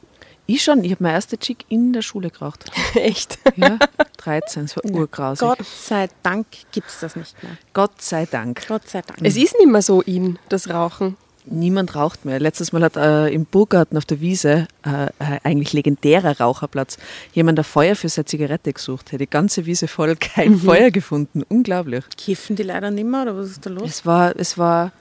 Ich 0.45 0.63
schon, 0.63 0.83
ich 0.83 0.91
habe 0.91 1.03
meine 1.03 1.15
erste 1.15 1.38
Chick 1.38 1.65
in 1.69 1.93
der 1.93 2.01
Schule 2.01 2.29
geraucht. 2.29 2.65
Echt. 2.95 3.38
Ja, 3.55 3.77
13, 4.17 4.65
es 4.65 4.75
war 4.75 4.85
urgrausig. 4.85 5.47
Gott 5.47 5.65
sei 5.65 6.09
Dank 6.23 6.47
gibt 6.71 6.88
es 6.88 6.99
das 6.99 7.15
nicht 7.15 7.41
mehr. 7.43 7.53
Gott 7.73 8.01
sei 8.01 8.25
Dank. 8.25 8.67
Gott 8.67 8.88
sei 8.88 9.01
Dank. 9.01 9.19
Es 9.21 9.38
ist 9.38 9.55
nicht 9.59 9.67
mehr 9.67 9.81
so 9.81 10.01
in, 10.01 10.39
das 10.49 10.69
Rauchen. 10.69 11.17
Niemand 11.51 11.95
raucht 11.95 12.25
mehr. 12.25 12.39
Letztes 12.39 12.71
Mal 12.71 12.83
hat 12.83 12.95
äh, 12.95 13.27
im 13.29 13.45
Burgarten 13.45 13.97
auf 13.97 14.05
der 14.05 14.21
Wiese, 14.21 14.67
äh, 14.85 15.05
äh, 15.05 15.39
eigentlich 15.43 15.73
legendärer 15.73 16.39
Raucherplatz, 16.39 16.97
jemand 17.33 17.59
ein 17.59 17.65
Feuer 17.65 17.95
für 17.95 18.07
seine 18.09 18.25
Zigarette 18.25 18.71
gesucht. 18.73 19.07
Hätte 19.07 19.25
die 19.25 19.29
ganze 19.29 19.65
Wiese 19.65 19.87
voll 19.87 20.15
kein 20.15 20.57
Feuer 20.57 20.91
gefunden. 20.91 21.43
Unglaublich. 21.49 22.03
Kiffen 22.17 22.55
die 22.55 22.63
leider 22.63 22.91
nicht 22.91 23.07
mehr 23.07 23.23
oder 23.23 23.35
was 23.35 23.49
ist 23.51 23.65
da 23.65 23.69
los? 23.69 23.89
Es 23.89 24.05
war, 24.05 24.35
es 24.37 24.57
war, 24.57 24.91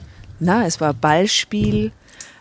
na, 0.40 0.66
es 0.66 0.80
war 0.80 0.94
Ballspiel 0.94 1.92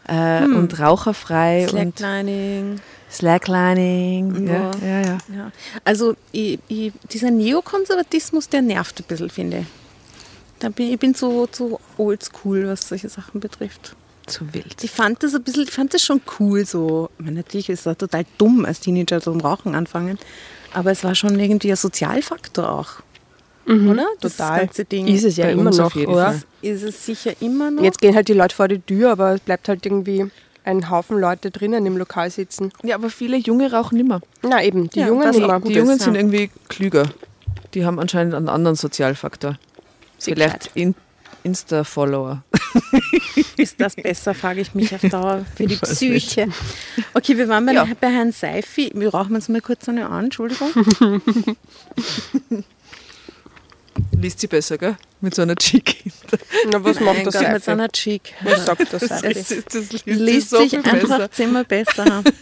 äh, 0.07 0.43
und 0.43 0.79
raucherfrei 0.79 1.63
und 1.63 1.97
Slacklining. 1.97 2.79
Slacklining. 3.11 4.47
Ja, 4.47 4.53
Ja. 4.53 4.71
ja, 4.81 5.01
ja. 5.01 5.17
Ja. 5.35 5.51
Also 5.83 6.15
ich, 6.31 6.59
ich, 6.67 6.93
dieser 7.11 7.31
Neokonservatismus, 7.31 8.49
der 8.49 8.61
nervt 8.61 8.99
ein 8.99 9.05
bisschen, 9.07 9.29
finde 9.29 9.57
ich. 9.59 9.65
Da 10.59 10.69
bin, 10.69 10.91
ich 10.91 10.99
bin 10.99 11.13
so, 11.13 11.47
so 11.51 11.79
oldschool, 11.97 12.67
was 12.67 12.87
solche 12.89 13.09
Sachen 13.09 13.39
betrifft. 13.39 13.95
Zu 14.25 14.53
wild. 14.53 14.83
Ich 14.83 14.91
fand 14.91 15.23
das 15.23 15.33
ein 15.35 15.43
bisschen, 15.43 15.63
ich 15.63 15.71
fand 15.71 15.93
das 15.93 16.03
schon 16.03 16.21
cool 16.39 16.65
so. 16.65 17.09
Ich 17.17 17.25
meine, 17.25 17.37
natürlich 17.37 17.69
ist 17.69 17.85
das 17.85 17.97
total 17.97 18.25
dumm, 18.37 18.65
als 18.65 18.79
Teenager 18.81 19.21
zum 19.21 19.39
Rauchen 19.39 19.75
anfangen. 19.75 20.17
Aber 20.73 20.91
es 20.91 21.03
war 21.03 21.15
schon 21.15 21.39
irgendwie 21.39 21.71
ein 21.71 21.77
Sozialfaktor 21.77 22.69
auch. 22.69 22.89
Oder? 23.67 24.05
Das 24.21 24.37
Total. 24.37 24.61
ganze 24.61 24.85
Ding. 24.85 25.07
Ist 25.07 25.25
es 25.25 25.35
ja 25.37 25.49
immer 25.49 25.71
noch, 25.71 25.95
oder? 25.95 26.31
Fall. 26.31 26.41
Ist 26.61 26.83
es 26.83 27.05
sicher 27.05 27.33
immer 27.41 27.69
noch. 27.69 27.83
Jetzt 27.83 27.99
gehen 27.99 28.15
halt 28.15 28.29
die 28.29 28.33
Leute 28.33 28.55
vor 28.55 28.67
die 28.69 28.79
Tür, 28.79 29.11
aber 29.11 29.33
es 29.35 29.41
bleibt 29.41 29.67
halt 29.67 29.85
irgendwie 29.85 30.25
ein 30.63 30.89
Haufen 30.89 31.19
Leute 31.19 31.51
drinnen 31.51 31.85
im 31.85 31.97
Lokal 31.97 32.29
sitzen. 32.29 32.71
Ja, 32.83 32.95
aber 32.95 33.09
viele 33.09 33.37
Junge 33.37 33.71
rauchen 33.71 33.97
nimmer. 33.97 34.21
Na 34.41 34.63
eben, 34.63 34.89
die 34.89 34.99
Ja, 34.99 35.07
Jungen 35.07 35.31
gut 35.31 35.69
Die 35.69 35.71
ist, 35.73 35.77
Jungen 35.77 35.97
ja. 35.97 36.03
sind 36.03 36.15
irgendwie 36.15 36.49
klüger. 36.69 37.09
Die 37.73 37.85
haben 37.85 37.99
anscheinend 37.99 38.33
einen 38.33 38.49
anderen 38.49 38.75
Sozialfaktor. 38.75 39.57
Vielleicht 40.19 40.71
in 40.73 40.95
Insta-Follower. 41.43 42.43
Ist 43.57 43.79
das 43.79 43.95
besser, 43.95 44.33
frage 44.33 44.61
ich 44.61 44.73
mich 44.75 44.93
auf 44.93 45.01
Dauer 45.01 45.45
für 45.55 45.65
die. 45.65 45.75
Psyche. 45.77 46.47
Okay, 47.13 47.37
wir 47.37 47.47
waren 47.47 47.65
bei, 47.65 47.73
Ja. 47.73 47.87
bei 47.99 48.09
Herrn 48.11 48.31
Seifi. 48.31 48.91
Wir 48.93 49.09
rauchen 49.09 49.35
uns 49.35 49.49
mal 49.49 49.61
kurz 49.61 49.87
eine 49.89 50.09
an, 50.09 50.25
Entschuldigung. 50.25 50.69
Liest 54.11 54.39
sie 54.39 54.47
besser, 54.47 54.77
gell? 54.77 54.95
Mit 55.21 55.33
so 55.35 55.41
einer 55.41 55.55
Chick. 55.55 56.03
Na, 56.71 56.83
was 56.83 56.99
Mein 56.99 57.05
macht 57.15 57.27
das 57.27 57.33
Gott, 57.35 57.43
mit 57.43 57.51
Seife? 57.51 57.65
seiner 57.65 57.89
Chick. 57.89 58.33
Was 58.43 58.65
sagt 58.65 58.93
das 58.93 59.01
Seife? 59.01 59.27
ist- 59.27 59.65
das 59.73 59.91
liest, 60.05 60.05
liest 60.05 60.49
sich 60.51 60.77
einfach 60.77 61.29
zehnmal 61.31 61.65
besser. 61.65 62.23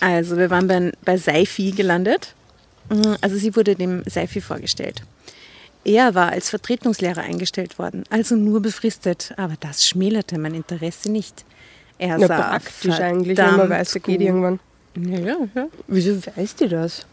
also, 0.00 0.36
wir 0.36 0.50
waren 0.50 0.68
bei, 0.68 0.92
bei 1.04 1.16
Seifi 1.16 1.70
gelandet. 1.72 2.34
Mm, 2.88 3.14
Also, 3.20 3.36
sie 3.36 3.54
wurde 3.56 3.74
dem 3.74 4.02
Seifi 4.06 4.40
vorgestellt. 4.40 5.02
Er 5.84 6.14
war 6.14 6.30
als 6.30 6.50
Vertretungslehrer 6.50 7.20
eingestellt 7.22 7.78
worden, 7.78 8.02
also 8.10 8.34
nur 8.34 8.60
befristet. 8.60 9.32
Aber 9.36 9.54
das 9.60 9.86
schmälerte 9.86 10.36
mein 10.38 10.54
Interesse 10.54 11.10
nicht. 11.10 11.44
Er 11.98 12.18
Na, 12.18 12.26
sah 12.26 12.58
praktisch 12.58 12.98
eigentlich, 13.00 13.38
wenn 13.38 13.56
man 13.56 13.70
weiß, 13.70 13.94
er 13.94 14.00
geht 14.00 14.18
gut- 14.18 14.26
irgendwann. 14.26 14.60
Ja, 14.96 15.18
ja. 15.18 15.68
Wieso 15.86 16.16
weiß 16.36 16.56
die 16.56 16.68
das? 16.68 17.06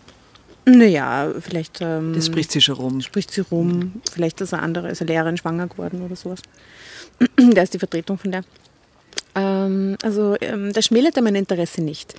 Naja, 0.66 1.32
vielleicht 1.42 1.80
ähm, 1.82 2.14
Das 2.16 2.26
spricht 2.28 2.52
sie 2.52 2.62
schon 2.62 2.76
rum. 2.76 3.02
spricht 3.02 3.32
sie 3.32 3.42
rum. 3.42 4.02
Vielleicht 4.12 4.40
ist 4.42 4.54
eine 4.54 4.64
andere, 4.64 4.90
ist 4.90 5.02
eine 5.02 5.12
Lehrerin 5.12 5.36
schwanger 5.38 5.68
geworden 5.68 6.02
oder 6.04 6.16
sowas. 6.16 6.40
da 7.54 7.62
ist 7.62 7.74
die 7.74 7.80
Vertretung 7.80 8.18
von 8.18 8.32
der. 8.32 8.44
Ähm, 9.36 9.98
also, 10.02 10.36
ähm, 10.42 10.72
das 10.74 10.86
schmälerte 10.86 11.22
mein 11.22 11.36
Interesse 11.36 11.82
nicht. 11.82 12.16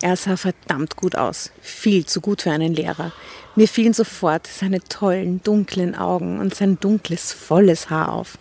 Er 0.00 0.16
sah 0.16 0.36
verdammt 0.36 0.96
gut 0.96 1.16
aus. 1.16 1.50
Viel 1.60 2.06
zu 2.06 2.20
gut 2.20 2.42
für 2.42 2.52
einen 2.52 2.72
Lehrer. 2.72 3.12
Mir 3.56 3.66
fielen 3.66 3.92
sofort 3.92 4.46
seine 4.46 4.80
tollen, 4.80 5.42
dunklen 5.42 5.96
Augen 5.96 6.38
und 6.38 6.54
sein 6.54 6.78
dunkles, 6.78 7.32
volles 7.32 7.90
Haar 7.90 8.12
auf. 8.12 8.38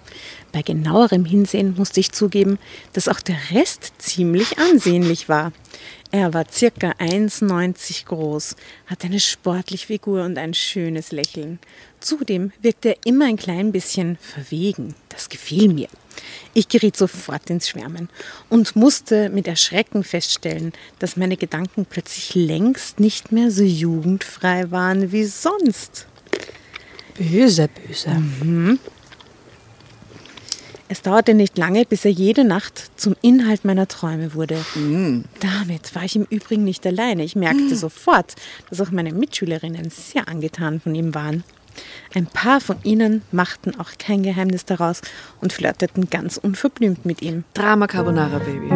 Bei 0.51 0.61
genauerem 0.61 1.25
Hinsehen 1.25 1.73
musste 1.75 1.99
ich 1.99 2.11
zugeben, 2.11 2.59
dass 2.93 3.07
auch 3.07 3.19
der 3.19 3.37
Rest 3.51 3.93
ziemlich 3.97 4.59
ansehnlich 4.59 5.29
war. 5.29 5.51
Er 6.11 6.33
war 6.33 6.45
circa 6.49 6.91
1,90 6.99 8.05
groß, 8.05 8.55
hatte 8.85 9.07
eine 9.07 9.19
sportliche 9.19 9.87
Figur 9.87 10.23
und 10.23 10.37
ein 10.37 10.53
schönes 10.53 11.11
Lächeln. 11.11 11.59
Zudem 11.99 12.51
wirkte 12.61 12.89
er 12.89 12.97
immer 13.05 13.25
ein 13.25 13.37
klein 13.37 13.71
bisschen 13.71 14.17
verwegen. 14.17 14.95
Das 15.09 15.29
gefiel 15.29 15.73
mir. 15.73 15.87
Ich 16.53 16.67
geriet 16.67 16.95
sofort 16.95 17.49
ins 17.49 17.69
Schwärmen 17.69 18.09
und 18.49 18.75
musste 18.75 19.29
mit 19.29 19.47
Erschrecken 19.47 20.03
feststellen, 20.03 20.73
dass 20.99 21.17
meine 21.17 21.37
Gedanken 21.37 21.85
plötzlich 21.85 22.35
längst 22.35 22.99
nicht 22.99 23.31
mehr 23.31 23.51
so 23.51 23.63
jugendfrei 23.63 24.69
waren 24.71 25.11
wie 25.11 25.25
sonst. 25.25 26.07
Böse, 27.17 27.67
böse. 27.69 28.21
Es 30.89 31.01
dauerte 31.01 31.33
nicht 31.33 31.57
lange, 31.57 31.83
bis 31.85 32.05
er 32.05 32.11
jede 32.11 32.45
Nacht 32.45 32.91
zum 32.95 33.15
Inhalt 33.21 33.65
meiner 33.65 33.87
Träume 33.87 34.33
wurde. 34.33 34.63
Damit 35.39 35.95
war 35.95 36.03
ich 36.03 36.15
im 36.15 36.25
Übrigen 36.29 36.63
nicht 36.63 36.85
alleine. 36.85 37.23
Ich 37.23 37.35
merkte 37.35 37.75
sofort, 37.75 38.35
dass 38.69 38.79
auch 38.79 38.91
meine 38.91 39.11
Mitschülerinnen 39.11 39.89
sehr 39.89 40.27
angetan 40.29 40.79
von 40.79 40.95
ihm 40.95 41.13
waren. 41.13 41.43
Ein 42.13 42.27
paar 42.27 42.61
von 42.61 42.77
ihnen 42.83 43.21
machten 43.31 43.79
auch 43.79 43.91
kein 43.99 44.23
Geheimnis 44.23 44.65
daraus 44.65 45.01
und 45.41 45.53
flirteten 45.53 46.09
ganz 46.09 46.37
unverblümt 46.37 47.05
mit 47.05 47.21
ihm. 47.21 47.43
Drama 47.53 47.87
Carbonara 47.87 48.39
Baby. 48.39 48.69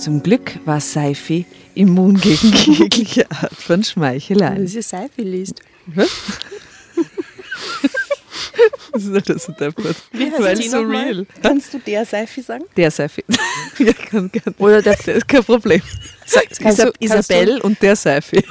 Zum 0.00 0.22
Glück 0.22 0.58
war 0.64 0.80
Seifi 0.80 1.44
immun 1.74 2.18
gegen 2.18 2.52
jegliche 2.72 3.30
Art 3.30 3.52
von 3.54 3.84
Schmeicheleien. 3.84 4.62
Dass 4.64 4.74
ihr 4.74 4.82
Seife 4.82 5.20
liest. 5.20 5.60
Das 8.92 9.02
ist 9.04 9.10
nicht 9.10 9.40
so 9.40 9.52
deppert. 9.52 9.96
Wie 10.12 10.30
heißt 10.30 10.40
Weil 10.40 10.56
die 10.58 10.68
so 10.68 10.80
real. 10.80 11.26
Kannst 11.42 11.72
du 11.74 11.78
der 11.78 12.04
Seifi 12.04 12.42
sagen? 12.42 12.64
Der 12.76 12.90
Seifi. 12.90 13.24
ja, 13.78 13.92
kann, 13.92 14.30
kann. 14.32 14.54
Oder 14.58 14.82
der 14.82 14.96
Das 14.96 15.06
ist 15.08 15.28
kein 15.28 15.44
Problem. 15.44 15.80
kannst 16.60 16.60
Isab 16.80 16.94
du- 16.98 17.04
Isabel 17.04 17.60
und 17.60 17.80
der 17.80 17.96
Seifi. 17.96 18.44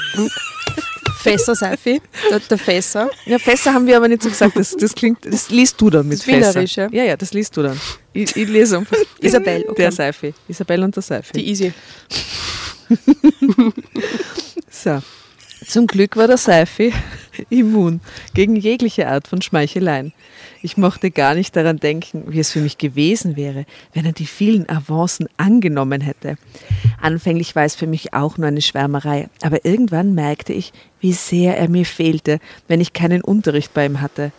Fässer 1.21 1.53
Seife, 1.53 1.99
der, 2.29 2.39
der 2.39 2.57
Fässer. 2.57 3.09
Ja, 3.25 3.37
Fässer 3.39 3.73
haben 3.73 3.85
wir 3.85 3.97
aber 3.97 4.07
nicht 4.07 4.23
so 4.23 4.29
gesagt. 4.29 4.55
Das, 4.55 4.71
das 4.77 4.95
klingt, 4.95 5.25
das 5.25 5.49
liest 5.49 5.79
du 5.81 5.89
dann 5.89 6.07
mit 6.07 6.19
Das 6.19 6.23
Fässer. 6.23 6.61
ja? 6.63 6.87
Ja, 6.93 7.03
ja, 7.03 7.17
das 7.17 7.33
liest 7.33 7.57
du 7.57 7.61
dann. 7.63 7.79
Ich, 8.13 8.33
ich 8.37 8.47
lese 8.47 8.77
einfach. 8.77 8.95
Isabel, 9.19 9.65
okay. 9.67 9.81
Der 9.81 9.91
Seifi. 9.91 10.33
Isabel 10.47 10.81
und 10.83 10.95
der 10.95 11.03
Seifi. 11.03 11.33
Die 11.33 11.49
Easy. 11.49 11.73
So. 14.71 15.01
Zum 15.65 15.87
Glück 15.87 16.15
war 16.15 16.27
der 16.27 16.37
Seifi 16.37 16.93
immun 17.49 17.99
gegen 18.33 18.55
jegliche 18.55 19.07
Art 19.07 19.27
von 19.27 19.41
Schmeicheleien. 19.41 20.13
Ich 20.61 20.77
mochte 20.77 21.11
gar 21.11 21.35
nicht 21.35 21.55
daran 21.55 21.77
denken, 21.77 22.23
wie 22.27 22.39
es 22.39 22.51
für 22.51 22.59
mich 22.59 22.77
gewesen 22.77 23.35
wäre, 23.35 23.65
wenn 23.93 24.05
er 24.05 24.11
die 24.11 24.25
vielen 24.25 24.69
Avancen 24.69 25.27
angenommen 25.37 26.01
hätte. 26.01 26.37
Anfänglich 27.01 27.55
war 27.55 27.63
es 27.63 27.75
für 27.75 27.87
mich 27.87 28.13
auch 28.13 28.37
nur 28.37 28.47
eine 28.47 28.61
Schwärmerei, 28.61 29.29
aber 29.41 29.65
irgendwann 29.65 30.15
merkte 30.15 30.53
ich, 30.53 30.73
wie 30.99 31.13
sehr 31.13 31.57
er 31.57 31.69
mir 31.69 31.85
fehlte, 31.85 32.39
wenn 32.67 32.81
ich 32.81 32.93
keinen 32.93 33.21
Unterricht 33.21 33.73
bei 33.73 33.85
ihm 33.85 34.01
hatte. 34.01 34.31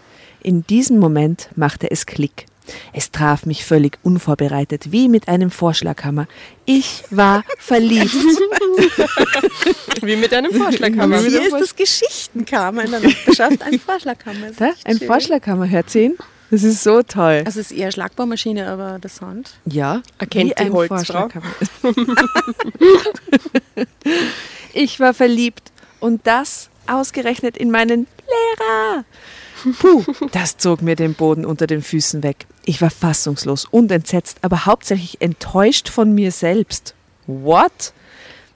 In 0.42 0.66
diesem 0.66 0.98
Moment 0.98 1.50
machte 1.54 1.90
es 1.90 2.06
Klick. 2.06 2.46
Es 2.92 3.10
traf 3.10 3.46
mich 3.46 3.64
völlig 3.64 3.98
unvorbereitet, 4.02 4.92
wie 4.92 5.08
mit 5.08 5.28
einem 5.28 5.50
Vorschlaghammer. 5.50 6.26
Ich 6.66 7.04
war 7.10 7.44
verliebt. 7.58 8.14
Wie 10.02 10.16
mit 10.16 10.32
einem 10.32 10.52
Vorschlaghammer. 10.52 11.18
Hier 11.18 11.42
ist 11.42 11.52
das 11.52 11.76
Geschichtenkammer 11.76 12.84
in 12.84 12.90
der 12.92 13.00
Nachbarschaft. 13.00 13.62
Ein 13.62 13.74
echt 13.74 14.86
ein 14.86 14.98
schön. 14.98 15.06
Vorschlaghammer, 15.06 15.68
hört 15.68 15.90
sie 15.90 16.04
ihn? 16.04 16.16
Das 16.50 16.64
ist 16.64 16.82
so 16.82 17.02
toll. 17.02 17.42
Also 17.44 17.60
es 17.60 17.70
ist 17.70 17.72
eher 17.72 17.92
Schlagbohrmaschine, 17.92 18.68
aber 18.68 18.98
der 18.98 19.10
Sound. 19.10 19.52
Ja, 19.66 20.02
Erkennt 20.18 20.50
wie 20.50 20.54
die 20.54 20.56
ein 20.56 20.72
Holzfrau. 20.72 21.28
Vorschlaghammer. 21.28 21.54
ich 24.72 24.98
war 24.98 25.14
verliebt 25.14 25.70
und 26.00 26.26
das 26.26 26.70
ausgerechnet 26.88 27.56
in 27.56 27.70
meinen 27.70 28.08
Lehrer. 28.26 29.04
Puh, 29.78 30.04
das 30.32 30.56
zog 30.56 30.82
mir 30.82 30.96
den 30.96 31.14
Boden 31.14 31.44
unter 31.44 31.66
den 31.66 31.82
Füßen 31.82 32.22
weg. 32.22 32.46
Ich 32.64 32.80
war 32.80 32.90
fassungslos 32.90 33.64
und 33.64 33.90
entsetzt, 33.92 34.38
aber 34.42 34.66
hauptsächlich 34.66 35.20
enttäuscht 35.20 35.88
von 35.88 36.14
mir 36.14 36.32
selbst. 36.32 36.94
What? 37.26 37.92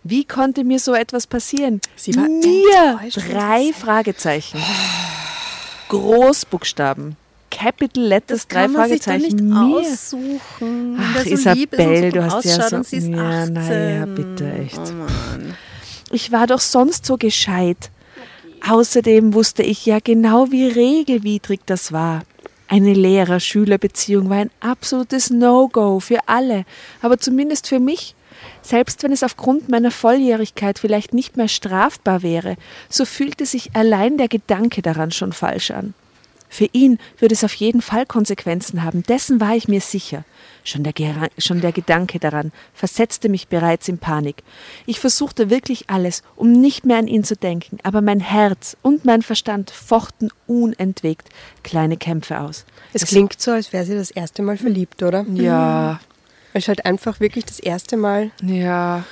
Wie 0.03 0.25
konnte 0.25 0.65
mir 0.65 0.79
so 0.79 0.95
etwas 0.95 1.27
passieren? 1.27 1.81
Sie 1.97 2.15
war 2.15 2.29
mir 2.29 3.01
drei 3.11 3.73
Fragezeichen. 3.73 4.59
Großbuchstaben. 5.89 7.17
Capital 7.51 8.03
Letters, 8.05 8.49
drei 8.49 8.63
kann 8.63 8.73
man 8.73 8.89
sich 8.91 9.03
Fragezeichen. 9.03 9.49
mir. 9.49 9.79
aussuchen. 9.79 10.99
Ach, 11.01 11.25
so 11.25 11.31
Isabel, 11.31 12.11
du 12.13 12.25
hast 12.25 12.45
ja 12.45 12.69
so- 12.69 12.77
und 12.77 12.87
sie 12.87 12.97
ist 12.97 13.07
ja, 13.09 13.43
18. 13.43 13.53
naja, 13.53 14.07
bitte, 14.07 14.53
echt. 14.53 14.79
Oh. 14.79 15.53
Ich 16.11 16.33
war 16.33 16.47
doch 16.47 16.61
sonst 16.61 17.07
so 17.07 17.17
gescheit. 17.17 17.91
Außerdem 18.67 19.35
wusste 19.35 19.63
ich 19.63 19.85
ja 19.85 19.99
genau, 20.03 20.51
wie 20.51 20.67
regelwidrig 20.67 21.61
das 21.67 21.93
war. 21.93 22.23
Eine 22.67 22.95
Lehrer-Schüler-Beziehung 22.95 24.31
war 24.31 24.39
ein 24.39 24.51
absolutes 24.61 25.29
No-Go 25.29 26.01
für 26.01 26.21
alle, 26.27 26.65
aber 27.03 27.19
zumindest 27.19 27.69
für 27.69 27.79
mich. 27.79 28.15
Selbst 28.63 29.03
wenn 29.03 29.13
es 29.13 29.23
aufgrund 29.23 29.69
meiner 29.69 29.91
Volljährigkeit 29.91 30.79
vielleicht 30.79 31.13
nicht 31.13 31.37
mehr 31.37 31.49
strafbar 31.49 32.23
wäre, 32.23 32.57
so 32.89 33.05
fühlte 33.05 33.45
sich 33.45 33.77
allein 33.77 34.17
der 34.17 34.29
Gedanke 34.29 34.81
daran 34.81 35.11
schon 35.11 35.35
falsch 35.35 35.71
an. 35.71 35.93
Für 36.55 36.69
ihn 36.71 36.99
würde 37.19 37.35
es 37.35 37.43
auf 37.43 37.53
jeden 37.55 37.83
Fall 37.83 38.07
Konsequenzen 38.07 38.85
haben, 38.85 39.03
dessen 39.03 39.41
war 39.41 39.57
ich 39.57 39.67
mir 39.67 39.81
sicher. 39.81 40.23
Schon 40.63 40.85
der, 40.85 40.93
Gera- 40.93 41.29
schon 41.37 41.61
der 41.61 41.73
Gedanke 41.73 42.21
daran 42.21 42.53
versetzte 42.73 43.29
mich 43.29 43.49
bereits 43.49 43.89
in 43.89 43.99
Panik. 43.99 44.37
Ich 44.87 45.01
versuchte 45.01 45.51
wirklich 45.51 45.91
alles, 45.91 46.23
um 46.37 46.53
nicht 46.53 46.87
mehr 46.87 46.99
an 46.99 47.09
ihn 47.09 47.25
zu 47.25 47.35
denken, 47.35 47.79
aber 47.83 48.03
mein 48.03 48.21
Herz 48.21 48.77
und 48.83 49.05
mein 49.05 49.23
Verstand 49.23 49.73
fochten 49.73 50.31
unentwegt 50.47 51.29
kleine 51.65 51.97
Kämpfe 51.97 52.39
aus. 52.39 52.65
Es 52.93 53.05
klingt 53.05 53.41
so, 53.41 53.51
als 53.51 53.73
wäre 53.73 53.85
sie 53.85 53.97
das 53.97 54.13
erste 54.13 54.43
Mal 54.43 54.57
verliebt, 54.57 55.03
oder? 55.03 55.27
Ja, 55.33 55.99
Es 56.53 56.69
halt 56.69 56.87
einfach 56.87 57.19
wirklich 57.19 57.47
das 57.47 57.59
erste 57.59 57.97
Mal 57.97 58.31
ja, 58.43 59.03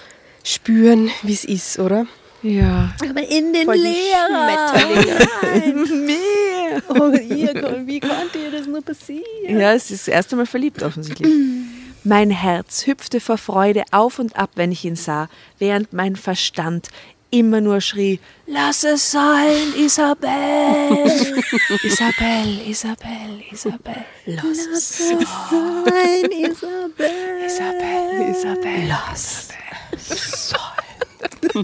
spüren, 0.44 1.10
wie 1.22 1.32
es 1.32 1.44
ist, 1.44 1.80
oder? 1.80 2.06
Ja. 2.42 2.92
Aber 3.00 3.20
in 3.28 3.52
den 3.52 3.68
Lehrer. 3.68 4.72
Schmetterlinge. 4.74 5.86
Mehr. 6.06 6.82
Oh, 6.88 7.12
ihr, 7.12 7.86
wie 7.86 8.00
konnte 8.00 8.38
ihr 8.38 8.50
das 8.50 8.66
nur 8.66 8.82
passieren? 8.82 9.24
Ja, 9.46 9.72
es 9.72 9.90
ist 9.90 10.06
das 10.06 10.14
erste 10.14 10.36
Mal 10.36 10.46
verliebt 10.46 10.82
offensichtlich. 10.82 11.32
Mein 12.04 12.30
Herz 12.30 12.86
hüpfte 12.86 13.20
vor 13.20 13.38
Freude 13.38 13.84
auf 13.92 14.18
und 14.18 14.34
ab, 14.36 14.50
wenn 14.56 14.72
ich 14.72 14.84
ihn 14.84 14.96
sah, 14.96 15.28
während 15.58 15.92
mein 15.92 16.16
Verstand 16.16 16.88
immer 17.30 17.60
nur 17.60 17.80
schrie, 17.80 18.20
lass 18.46 18.84
es 18.84 19.10
sein, 19.10 19.72
Isabel, 19.78 20.28
Isabel, 21.82 22.60
Isabel, 22.68 23.42
Isabel, 23.50 24.04
lass 24.26 24.66
es 24.66 24.98
sein, 24.98 25.18
Nein, 25.86 26.30
Isabel. 26.30 27.10
Isabel, 27.46 28.30
Isabel, 28.30 28.88
lass 28.88 29.48
es 30.10 30.28
sein. 30.28 30.41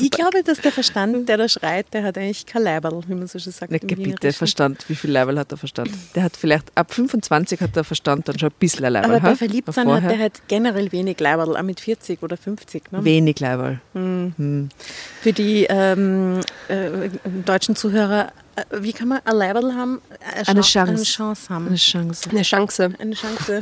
Ich 0.00 0.10
glaube, 0.10 0.42
dass 0.42 0.60
der 0.60 0.72
Verstand, 0.72 1.28
der 1.28 1.36
da 1.36 1.48
schreit, 1.48 1.86
der 1.92 2.02
hat 2.02 2.18
eigentlich 2.18 2.46
kein 2.46 2.62
Leiberl, 2.62 3.02
wie 3.06 3.14
man 3.14 3.26
so 3.26 3.38
schön 3.38 3.52
sagt. 3.52 3.72
Im 3.72 4.02
bitte. 4.02 4.32
Verstand. 4.32 4.84
Wie 4.88 4.94
viel 4.94 5.10
Level 5.10 5.38
hat 5.38 5.50
der 5.50 5.58
Verstand? 5.58 5.90
Der 6.14 6.24
hat 6.24 6.36
vielleicht, 6.36 6.70
ab 6.76 6.92
25 6.92 7.60
hat 7.60 7.76
der 7.76 7.84
Verstand 7.84 8.28
dann 8.28 8.38
schon 8.38 8.48
ein 8.50 8.54
bisschen 8.58 8.84
ein 8.84 8.92
Level. 8.92 9.10
Aber 9.10 9.20
bei 9.20 9.30
ha? 9.30 9.36
Verliebtsein 9.36 9.86
Aber 9.86 10.02
hat 10.02 10.10
der 10.10 10.18
halt 10.18 10.42
generell 10.48 10.90
wenig 10.92 11.18
Leiberl, 11.20 11.56
auch 11.56 11.62
mit 11.62 11.80
40 11.80 12.22
oder 12.22 12.36
50. 12.36 12.92
Ne? 12.92 13.04
Wenig 13.04 13.40
Level. 13.40 13.80
Für 13.92 15.32
die 15.32 15.64
ähm, 15.68 16.40
äh, 16.68 17.08
deutschen 17.44 17.76
Zuhörer, 17.76 18.32
äh, 18.56 18.62
wie 18.80 18.92
kann 18.92 19.08
man 19.08 19.20
ein 19.24 19.36
Leiberl 19.36 19.74
haben? 19.74 20.00
Eine 20.46 20.60
Chan- 20.62 20.86
Chance. 20.88 20.92
Eine 20.92 21.02
Chance 21.04 21.54
haben. 21.54 21.66
Eine 21.68 21.76
Chance. 21.76 22.30
Eine 22.30 22.42
Chance. 22.42 22.94
Eine 22.98 23.14
Chance. 23.14 23.60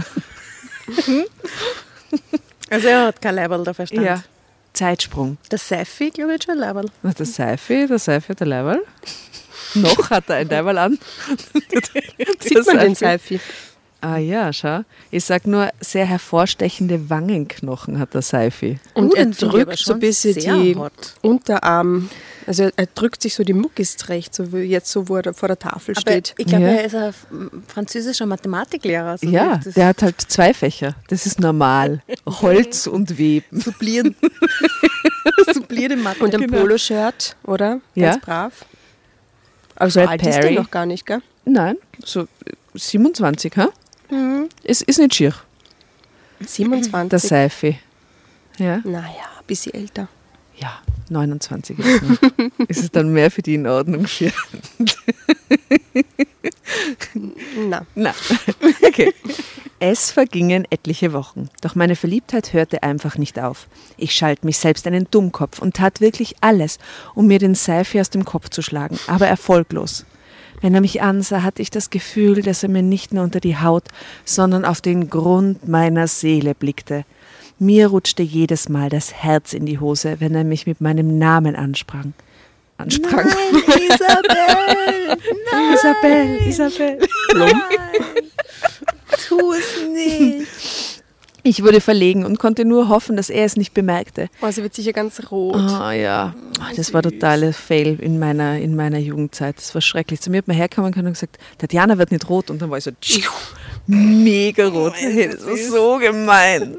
also 2.70 2.88
er 2.88 3.06
hat 3.06 3.20
kein 3.20 3.34
Leiberl, 3.34 3.64
der 3.64 3.74
Verstand. 3.74 4.04
Ja. 4.04 4.22
Zeitsprung. 4.82 5.38
Der 5.50 5.58
Seifi, 5.58 6.10
glaube 6.10 6.32
ich, 6.32 6.34
hat 6.34 6.44
schon 6.44 6.60
ein. 6.62 6.90
Na, 7.02 7.12
Der 7.12 7.26
Seife, 7.26 7.86
der 7.88 7.98
Seife 8.00 8.30
hat 8.30 8.42
ein 8.42 8.48
Level. 8.48 8.82
Noch 9.74 10.10
hat 10.10 10.28
er 10.28 10.36
ein 10.36 10.48
Level 10.48 10.76
an. 10.76 10.98
Sieht 12.40 12.66
man 12.66 12.78
den 12.78 12.94
Seifi? 12.96 13.40
Ah 14.00 14.16
ja, 14.16 14.52
schau. 14.52 14.80
Ich 15.12 15.24
sag 15.24 15.46
nur, 15.46 15.68
sehr 15.80 16.04
hervorstechende 16.04 17.08
Wangenknochen 17.08 18.00
hat 18.00 18.14
der 18.14 18.22
Seifi. 18.22 18.80
Und 18.94 19.12
Oh, 19.12 19.16
er 19.16 19.26
drückt 19.26 19.78
so 19.78 19.92
ein 19.92 20.00
bisschen 20.00 20.34
die 20.34 20.74
hot. 20.76 20.92
Unterarm. 21.22 22.10
Also 22.46 22.70
er 22.76 22.86
drückt 22.86 23.22
sich 23.22 23.34
so 23.34 23.44
die 23.44 23.52
Muckis 23.52 23.96
zurecht, 23.96 24.34
so 24.34 24.52
wie 24.52 24.58
jetzt 24.62 24.90
so, 24.90 25.08
wo 25.08 25.16
er 25.16 25.32
vor 25.34 25.48
der 25.48 25.58
Tafel 25.58 25.92
Aber 25.96 26.00
steht. 26.00 26.34
ich 26.38 26.46
glaube, 26.46 26.64
Ja. 26.64 26.70
er 26.72 26.84
ist 26.84 26.94
ein 26.94 27.14
französischer 27.68 28.26
Mathematiklehrer. 28.26 29.18
so 29.18 29.26
Ja, 29.28 29.58
der 29.64 29.86
hat 29.86 30.02
halt 30.02 30.20
zwei 30.20 30.52
Fächer. 30.54 30.94
Das 31.08 31.26
ist 31.26 31.38
normal. 31.40 32.02
Holz 32.26 32.86
und 32.88 33.18
Weben. 33.18 33.60
Sublieren. 33.60 34.16
Im 35.92 36.02
Mathe. 36.02 36.22
Und 36.24 36.34
ein 36.34 36.40
Genau. 36.42 36.58
Poloshirt, 36.60 37.36
oder? 37.44 37.80
Ja. 37.94 38.10
Ganz 38.12 38.24
brav. 38.24 38.64
Aber 39.76 39.90
so 39.90 40.00
Brad 40.00 40.10
alt 40.10 40.22
ist 40.22 40.28
Perry. 40.30 40.54
der 40.54 40.62
noch 40.62 40.70
gar 40.70 40.86
nicht, 40.86 41.06
gell? 41.06 41.20
Nein, 41.44 41.76
so 42.04 42.22
äh, 42.22 42.26
27, 42.74 43.56
ha? 43.56 43.68
Es 44.64 44.82
ist 44.82 44.98
nicht 44.98 45.14
schier. 45.14 45.34
27. 46.46 47.08
Der 47.10 47.18
Seife. 47.18 47.76
Ja? 48.58 48.78
naja, 48.84 49.06
ein 49.38 49.46
bisschen 49.46 49.72
älter. 49.74 50.08
Ja, 50.62 50.78
29 51.10 51.78
ist, 51.78 52.02
es. 52.02 52.20
ist 52.68 52.82
es 52.84 52.90
dann 52.92 53.12
mehr 53.12 53.32
für 53.32 53.42
die 53.42 53.54
in 53.54 53.66
Ordnung 53.66 54.06
für. 54.06 54.32
Na, 57.68 57.84
Na, 57.96 58.14
okay. 58.86 59.12
Es 59.80 60.12
vergingen 60.12 60.64
etliche 60.70 61.12
Wochen, 61.12 61.48
doch 61.60 61.74
meine 61.74 61.96
Verliebtheit 61.96 62.52
hörte 62.52 62.84
einfach 62.84 63.18
nicht 63.18 63.40
auf. 63.40 63.66
Ich 63.96 64.14
schalt 64.14 64.44
mich 64.44 64.58
selbst 64.58 64.86
einen 64.86 65.08
Dummkopf 65.10 65.58
und 65.58 65.74
tat 65.74 66.00
wirklich 66.00 66.36
alles, 66.40 66.78
um 67.16 67.26
mir 67.26 67.40
den 67.40 67.56
Seife 67.56 68.00
aus 68.00 68.08
dem 68.08 68.24
Kopf 68.24 68.48
zu 68.50 68.62
schlagen, 68.62 68.96
aber 69.08 69.26
erfolglos. 69.26 70.06
Wenn 70.60 70.76
er 70.76 70.80
mich 70.80 71.02
ansah, 71.02 71.42
hatte 71.42 71.62
ich 71.62 71.70
das 71.70 71.90
Gefühl, 71.90 72.42
dass 72.42 72.62
er 72.62 72.68
mir 72.68 72.84
nicht 72.84 73.12
nur 73.12 73.24
unter 73.24 73.40
die 73.40 73.58
Haut, 73.58 73.88
sondern 74.24 74.64
auf 74.64 74.80
den 74.80 75.10
Grund 75.10 75.66
meiner 75.66 76.06
Seele 76.06 76.54
blickte. 76.54 77.04
Mir 77.62 77.86
rutschte 77.86 78.24
jedes 78.24 78.68
Mal 78.68 78.88
das 78.88 79.14
Herz 79.14 79.52
in 79.52 79.66
die 79.66 79.78
Hose, 79.78 80.16
wenn 80.18 80.34
er 80.34 80.42
mich 80.42 80.66
mit 80.66 80.80
meinem 80.80 81.16
Namen 81.16 81.54
ansprang. 81.54 82.12
Ansprang. 82.76 83.24
Nein, 83.24 83.82
Isabel! 83.88 85.16
Nein. 85.52 85.74
Isabel, 85.74 86.48
Isabel. 86.48 86.98
Nein. 87.36 87.62
Tu 89.28 89.52
es 89.52 89.88
nicht. 89.94 91.02
Ich 91.44 91.62
wurde 91.62 91.80
verlegen 91.80 92.24
und 92.24 92.40
konnte 92.40 92.64
nur 92.64 92.88
hoffen, 92.88 93.16
dass 93.16 93.30
er 93.30 93.44
es 93.44 93.56
nicht 93.56 93.74
bemerkte. 93.74 94.28
Oh, 94.40 94.50
sie 94.50 94.64
wird 94.64 94.74
sicher 94.74 94.92
ganz 94.92 95.30
rot. 95.30 95.54
Ah 95.54 95.92
ja, 95.92 96.34
das 96.74 96.92
war 96.92 97.02
totale 97.02 97.52
Fail 97.52 97.96
in 98.00 98.18
meiner, 98.18 98.58
in 98.58 98.74
meiner 98.74 98.98
Jugendzeit. 98.98 99.58
Das 99.58 99.72
war 99.72 99.82
schrecklich. 99.82 100.20
Zu 100.20 100.30
mir 100.30 100.38
hat 100.38 100.48
man 100.48 100.56
herkommen 100.56 100.92
können 100.92 101.06
und 101.06 101.14
gesagt, 101.14 101.38
Tatjana 101.58 101.96
wird 101.96 102.10
nicht 102.10 102.28
rot. 102.28 102.50
Und 102.50 102.60
dann 102.60 102.70
war 102.70 102.78
ich 102.78 102.84
so 102.84 102.90
tschiu, 103.00 103.30
mega 103.86 104.66
rot. 104.66 104.94
Hey, 104.96 105.28
das 105.28 105.46
war 105.46 105.56
so 105.56 105.98
gemein. 105.98 106.78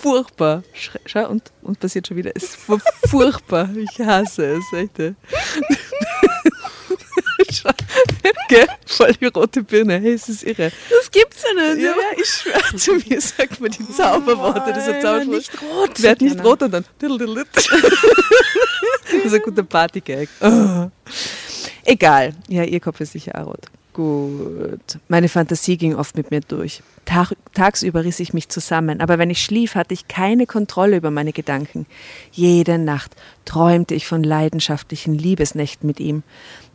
Furchtbar. 0.00 0.62
Schau, 1.06 1.28
und, 1.28 1.50
und 1.62 1.80
passiert 1.80 2.06
schon 2.06 2.16
wieder. 2.16 2.32
Es 2.34 2.56
war 2.68 2.80
furchtbar. 3.08 3.68
Ich 3.76 3.98
hasse 4.00 4.58
es. 4.58 4.64
Echt. 4.72 5.14
Schau, 7.50 7.70
Gell? 8.48 8.66
Voll 8.86 9.12
die 9.14 9.26
rote 9.26 9.62
Birne. 9.62 9.98
Hey, 10.00 10.12
es 10.12 10.28
ist 10.28 10.42
irre. 10.42 10.70
Das 10.90 11.10
gibt's 11.10 11.42
ja 11.42 11.54
nicht. 11.74 11.82
Ja, 11.82 11.90
ja, 11.90 12.18
ich 12.20 12.28
schwöre, 12.28 12.76
zu 12.76 12.94
mir 12.94 13.20
sagt 13.20 13.60
man 13.60 13.70
die 13.70 13.90
Zauberworte. 13.90 14.72
Das 14.72 14.86
ist 14.86 14.94
ein 14.94 15.02
Zauberwort. 15.02 15.28
nicht 15.28 15.62
rot. 15.62 16.02
Werd 16.02 16.20
nicht 16.20 16.44
rot 16.44 16.62
und 16.62 16.70
dann. 16.72 16.84
Das 19.10 19.24
ist 19.24 19.34
ein 19.34 19.42
guter 19.42 19.62
Partygag. 19.62 20.28
Oh. 20.40 20.90
Egal. 21.84 22.34
Ja, 22.48 22.62
ihr 22.62 22.78
Kopf 22.78 23.00
ist 23.00 23.12
sicher 23.12 23.32
auch 23.40 23.46
rot. 23.46 23.66
Gut. 23.98 25.00
Meine 25.08 25.28
Fantasie 25.28 25.76
ging 25.76 25.96
oft 25.96 26.16
mit 26.16 26.30
mir 26.30 26.40
durch. 26.40 26.84
Tag, 27.04 27.32
tagsüber 27.52 28.04
riss 28.04 28.20
ich 28.20 28.32
mich 28.32 28.48
zusammen, 28.48 29.00
aber 29.00 29.18
wenn 29.18 29.28
ich 29.28 29.42
schlief, 29.42 29.74
hatte 29.74 29.92
ich 29.92 30.06
keine 30.06 30.46
Kontrolle 30.46 30.98
über 30.98 31.10
meine 31.10 31.32
Gedanken. 31.32 31.84
Jede 32.30 32.78
Nacht 32.78 33.16
träumte 33.44 33.96
ich 33.96 34.06
von 34.06 34.22
leidenschaftlichen 34.22 35.18
Liebesnächten 35.18 35.84
mit 35.84 35.98
ihm. 35.98 36.22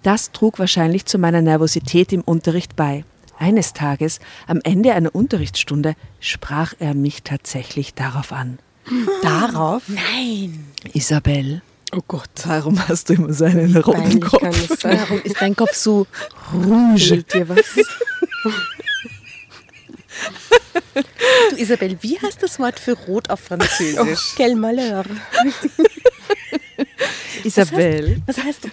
Das 0.01 0.33
trug 0.33 0.59
wahrscheinlich 0.59 1.05
zu 1.05 1.17
meiner 1.17 1.41
Nervosität 1.41 2.11
im 2.11 2.23
Unterricht 2.23 2.75
bei. 2.75 3.05
Eines 3.39 3.71
Tages, 3.71 4.19
am 4.45 4.59
Ende 4.61 4.93
einer 4.93 5.15
Unterrichtsstunde, 5.15 5.95
sprach 6.19 6.73
er 6.79 6.93
mich 6.93 7.23
tatsächlich 7.23 7.93
darauf 7.93 8.33
an. 8.33 8.59
Darauf? 9.21 9.83
Nein. 9.87 10.65
Isabel, 10.91 11.61
Oh 11.95 12.01
Gott. 12.07 12.29
warum 12.45 12.87
hast 12.87 13.09
du 13.09 13.13
immer 13.13 13.33
so 13.33 13.45
einen 13.45 13.75
roten 13.77 14.19
Kopf? 14.19 14.41
Warum 14.83 15.21
ist 15.23 15.39
dein 15.39 15.55
Kopf 15.55 15.75
so 15.75 16.07
rouge? 16.53 16.97
Fehlt 16.99 17.33
dir 17.33 17.47
was? 17.49 17.65
Du 21.49 21.55
Isabel, 21.57 21.97
wie 22.01 22.19
heißt 22.19 22.41
das 22.41 22.59
Wort 22.59 22.79
für 22.79 22.93
rot 22.93 23.29
auf 23.29 23.39
Französisch? 23.39 24.35
Quel 24.35 24.55
malheur. 24.55 25.05
Isabel. 27.43 28.21
Was 28.25 28.37
heißt 28.37 28.67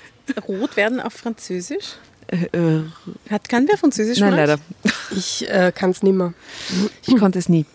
rot 0.48 0.76
werden 0.76 1.00
auf 1.00 1.12
Französisch? 1.14 1.96
Äh, 2.28 2.44
äh, 2.56 2.82
Hat 3.30 3.48
kann 3.48 3.66
wer 3.68 3.76
Französisch 3.76 4.18
nein, 4.18 4.32
euch? 4.32 4.38
leider. 4.38 4.58
Ich 5.10 5.48
äh, 5.48 5.72
kann 5.74 5.90
es 5.90 6.02
nimmer. 6.02 6.32
Ich 7.06 7.16
konnte 7.16 7.38
es 7.38 7.48
nie. 7.48 7.66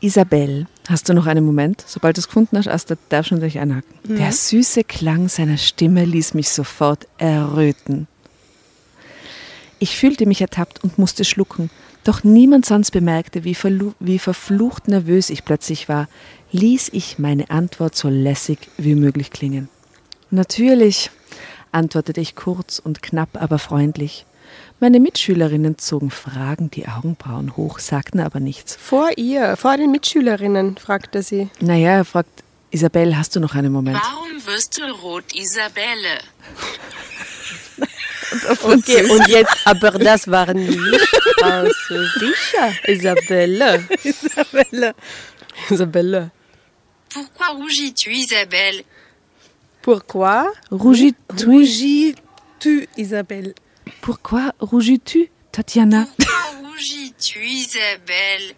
Isabel, 0.00 0.66
hast 0.90 1.08
du 1.08 1.14
noch 1.14 1.26
einen 1.26 1.44
Moment? 1.44 1.84
Sobald 1.86 2.16
du 2.16 2.20
es 2.20 2.26
gefunden 2.26 2.58
hast, 2.58 2.68
Asta, 2.68 2.96
darfst 3.08 3.30
du 3.30 3.36
dich 3.36 3.58
einhaken. 3.58 3.94
Der 4.04 4.32
süße 4.32 4.84
Klang 4.84 5.28
seiner 5.28 5.58
Stimme 5.58 6.04
ließ 6.04 6.34
mich 6.34 6.50
sofort 6.50 7.06
erröten. 7.18 8.06
Ich 9.78 9.96
fühlte 9.96 10.26
mich 10.26 10.40
ertappt 10.40 10.82
und 10.82 10.98
musste 10.98 11.24
schlucken. 11.24 11.70
Doch 12.04 12.24
niemand 12.24 12.66
sonst 12.66 12.92
bemerkte, 12.92 13.44
wie, 13.44 13.56
wie 14.00 14.18
verflucht 14.18 14.88
nervös 14.88 15.30
ich 15.30 15.44
plötzlich 15.44 15.88
war, 15.88 16.08
ließ 16.52 16.90
ich 16.92 17.18
meine 17.18 17.50
Antwort 17.50 17.96
so 17.96 18.08
lässig 18.08 18.58
wie 18.76 18.94
möglich 18.94 19.30
klingen. 19.30 19.68
Natürlich, 20.30 21.10
antwortete 21.72 22.20
ich 22.20 22.36
kurz 22.36 22.78
und 22.78 23.02
knapp, 23.02 23.40
aber 23.40 23.58
freundlich. 23.58 24.25
Meine 24.78 25.00
Mitschülerinnen 25.00 25.78
zogen 25.78 26.10
fragend 26.10 26.76
die 26.76 26.86
Augenbrauen 26.86 27.56
hoch, 27.56 27.78
sagten 27.78 28.20
aber 28.20 28.40
nichts. 28.40 28.76
Vor 28.76 29.10
ihr, 29.16 29.56
vor 29.56 29.78
den 29.78 29.90
Mitschülerinnen, 29.90 30.76
fragte 30.76 31.22
sie. 31.22 31.48
Naja, 31.60 31.92
er 31.92 32.04
fragt, 32.04 32.44
Isabel, 32.70 33.16
hast 33.16 33.34
du 33.34 33.40
noch 33.40 33.54
einen 33.54 33.72
Moment? 33.72 33.96
Warum 33.96 34.46
wirst 34.46 34.78
du 34.78 34.82
rot, 35.02 35.24
Isabelle? 35.34 36.20
Okay, 38.62 39.08
und 39.08 39.28
jetzt, 39.28 39.56
aber 39.64 39.92
das 39.92 40.28
war 40.28 40.52
nicht 40.52 40.78
aus 41.42 41.72
sicher, 41.88 42.72
Isabelle. 42.86 43.86
Isabelle. 44.02 44.94
Isabelle. 45.70 46.30
Pourquoi 47.08 47.46
rougis-tu, 47.54 48.10
Isabelle 48.10 48.84
Pourquoi? 49.80 50.52
Rougis-tu? 50.72 51.46
Rougis-tu, 51.46 52.86
Isabelle? 52.96 53.54
Pourquoi 54.00 54.52
rougis-tu, 54.60 55.28
Tatjana? 55.52 56.06
Pourquoi 56.16 56.70
rougis-tu, 56.70 57.38
Isabelle 57.40 58.54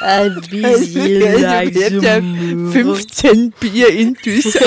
Ein 0.00 0.40
bisschen 0.50 2.72
15 2.72 3.52
Bier 3.60 3.88
in 3.90 4.14
Düsse. 4.14 4.58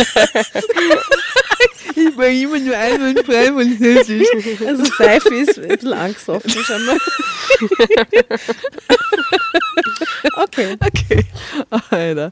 ich 1.96 2.18
war 2.18 2.28
immer 2.28 2.60
nur 2.60 2.78
einwandfrei 2.78 3.48
französisch. 3.48 4.28
Also 4.66 4.86
Seife 4.98 5.36
ist 5.36 5.60
ein 5.60 5.68
bisschen 5.68 5.94
angesoffen 5.94 6.50
schon 6.52 6.86
mal. 6.86 6.98
okay. 10.38 10.78
Okay, 10.80 11.26
Alter. 11.90 12.32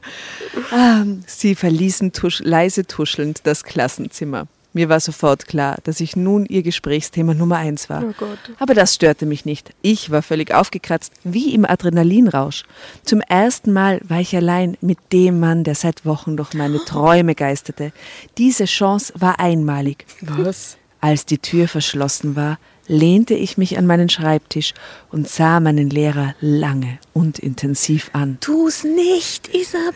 Ähm, 0.72 1.22
Sie 1.26 1.54
verließen 1.54 2.12
tusch 2.12 2.40
leise 2.40 2.86
tuschelnd 2.86 3.46
das 3.46 3.64
Klassenzimmer. 3.64 4.46
Mir 4.74 4.88
war 4.88 4.98
sofort 4.98 5.46
klar, 5.46 5.78
dass 5.84 6.00
ich 6.00 6.16
nun 6.16 6.46
ihr 6.46 6.64
Gesprächsthema 6.64 7.32
Nummer 7.32 7.58
eins 7.58 7.88
war. 7.88 8.02
Oh. 8.20 8.24
Aber 8.58 8.74
das 8.74 8.92
störte 8.94 9.24
mich 9.24 9.44
nicht. 9.44 9.70
Ich 9.82 10.10
war 10.10 10.20
völlig 10.20 10.52
aufgekratzt, 10.52 11.12
wie 11.22 11.54
im 11.54 11.64
Adrenalinrausch. 11.64 12.64
Zum 13.04 13.20
ersten 13.20 13.72
Mal 13.72 14.00
war 14.02 14.18
ich 14.18 14.34
allein 14.34 14.76
mit 14.80 14.98
dem 15.12 15.38
Mann, 15.38 15.62
der 15.62 15.76
seit 15.76 16.04
Wochen 16.04 16.36
durch 16.36 16.54
meine 16.54 16.84
Träume 16.84 17.36
geisterte. 17.36 17.92
Diese 18.36 18.64
Chance 18.64 19.12
war 19.16 19.38
einmalig. 19.38 20.06
Was? 20.20 20.76
Als 21.00 21.24
die 21.24 21.38
Tür 21.38 21.68
verschlossen 21.68 22.34
war, 22.34 22.58
lehnte 22.86 23.34
ich 23.34 23.58
mich 23.58 23.78
an 23.78 23.86
meinen 23.86 24.08
Schreibtisch 24.08 24.74
und 25.10 25.28
sah 25.28 25.60
meinen 25.60 25.90
Lehrer 25.90 26.34
lange 26.40 26.98
und 27.12 27.38
intensiv 27.38 28.10
an. 28.12 28.38
Tu's 28.40 28.84
nicht, 28.84 29.48
Isabel. 29.54 29.94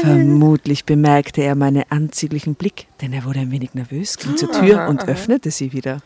Vermutlich 0.00 0.84
bemerkte 0.84 1.42
er 1.42 1.54
meinen 1.54 1.84
anzüglichen 1.88 2.54
Blick, 2.54 2.86
denn 3.00 3.12
er 3.12 3.24
wurde 3.24 3.40
ein 3.40 3.50
wenig 3.50 3.74
nervös, 3.74 4.18
ging 4.18 4.36
zur 4.36 4.52
Tür 4.52 4.88
und 4.88 5.08
öffnete 5.08 5.50
sie 5.50 5.72
wieder. 5.72 6.00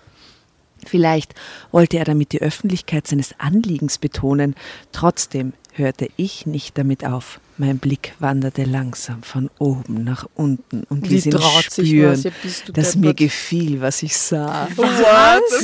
Vielleicht 0.84 1.34
wollte 1.72 1.98
er 1.98 2.04
damit 2.04 2.32
die 2.32 2.42
Öffentlichkeit 2.42 3.06
seines 3.06 3.34
Anliegens 3.38 3.98
betonen. 3.98 4.54
Trotzdem 4.92 5.52
hörte 5.72 6.08
ich 6.16 6.46
nicht 6.46 6.78
damit 6.78 7.04
auf. 7.04 7.40
Mein 7.58 7.78
Blick 7.78 8.12
wanderte 8.18 8.64
langsam 8.64 9.22
von 9.22 9.48
oben 9.58 10.04
nach 10.04 10.26
unten 10.34 10.82
und 10.90 11.04
Wie 11.08 11.14
ließ 11.14 11.26
ihn 11.26 11.38
spüren, 11.60 12.22
was? 12.44 12.64
Dass 12.74 12.96
mir 12.96 13.14
gefiel, 13.14 13.80
was 13.80 14.02
ich 14.02 14.16
sah. 14.16 14.68
Was? 14.76 14.90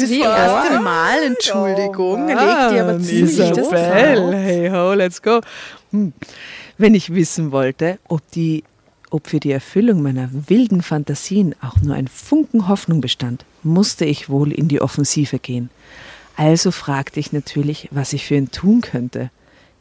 Das 0.00 0.09
Die 0.09 0.20
war- 0.20 0.37
erste 0.64 0.81
Mal, 0.81 1.22
Entschuldigung. 1.24 2.28
Er 2.31 2.37
legt 2.37 2.72
dir 2.74 2.83
aber 2.85 2.98
ziemlich 3.00 3.37
das 3.37 3.59
Isabel, 3.59 4.16
drauf. 4.16 4.33
hey 4.35 4.70
ho, 4.70 4.94
let's 4.94 5.20
go. 5.20 5.40
Hm. 5.90 6.14
Wenn 6.78 6.94
ich 6.94 7.12
wissen 7.12 7.52
wollte, 7.52 7.98
ob, 8.09 8.22
die, 8.31 8.64
ob 9.11 9.26
für 9.26 9.38
die 9.38 9.52
Erfüllung 9.52 10.00
meiner 10.00 10.31
wilden 10.48 10.81
Fantasien 10.83 11.55
auch 11.61 11.78
nur 11.83 11.94
ein 11.94 12.09
Funken 12.09 12.68
Hoffnung 12.68 13.02
bestand, 13.02 13.44
musste 13.62 14.07
ich 14.07 14.31
wohl 14.31 14.50
in 14.50 14.68
die 14.68 14.81
Offensive 14.81 15.38
gehen. 15.38 15.68
Also 16.37 16.70
fragte 16.70 17.20
ich 17.20 17.33
natürlich, 17.33 17.88
was 17.90 18.14
ich 18.14 18.24
für 18.24 18.37
ihn 18.37 18.50
tun 18.50 18.81
könnte. 18.81 19.31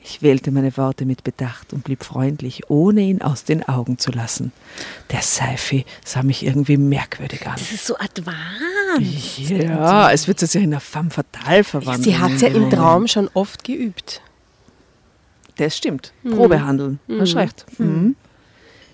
Ich 0.04 0.22
wählte 0.24 0.52
meine 0.52 0.76
Worte 0.78 1.06
mit 1.06 1.24
Bedacht 1.24 1.74
und 1.74 1.84
blieb 1.84 2.04
freundlich, 2.04 2.70
ohne 2.70 3.02
ihn 3.02 3.22
aus 3.22 3.44
den 3.44 3.68
Augen 3.68 4.00
zu 4.00 4.12
lassen. 4.12 4.52
Der 5.12 5.22
Seifi 5.22 5.86
sah 6.04 6.24
mich 6.24 6.44
irgendwie 6.44 6.78
merkwürdig 6.78 7.46
an. 7.46 7.54
Das 7.58 7.72
ist 7.72 7.86
so 7.86 7.96
advanced. 7.98 9.50
Ja, 9.50 10.12
es 10.12 10.28
wird 10.28 10.40
sich 10.40 10.54
ja 10.54 10.62
in 10.62 10.74
eine 10.74 10.80
femme 10.80 11.12
fatale 11.12 11.64
verwandeln. 11.64 12.04
Sie 12.04 12.18
hat 12.18 12.32
es 12.32 12.42
ja 12.42 12.48
im 12.48 12.70
Traum 12.72 13.08
schon 13.08 13.30
oft 13.34 13.64
geübt. 13.64 14.22
Das 15.58 15.78
stimmt. 15.78 16.14
Probehandeln. 16.24 17.00
Hast 17.20 17.36
recht. 17.36 17.66
Mhm. 17.78 18.16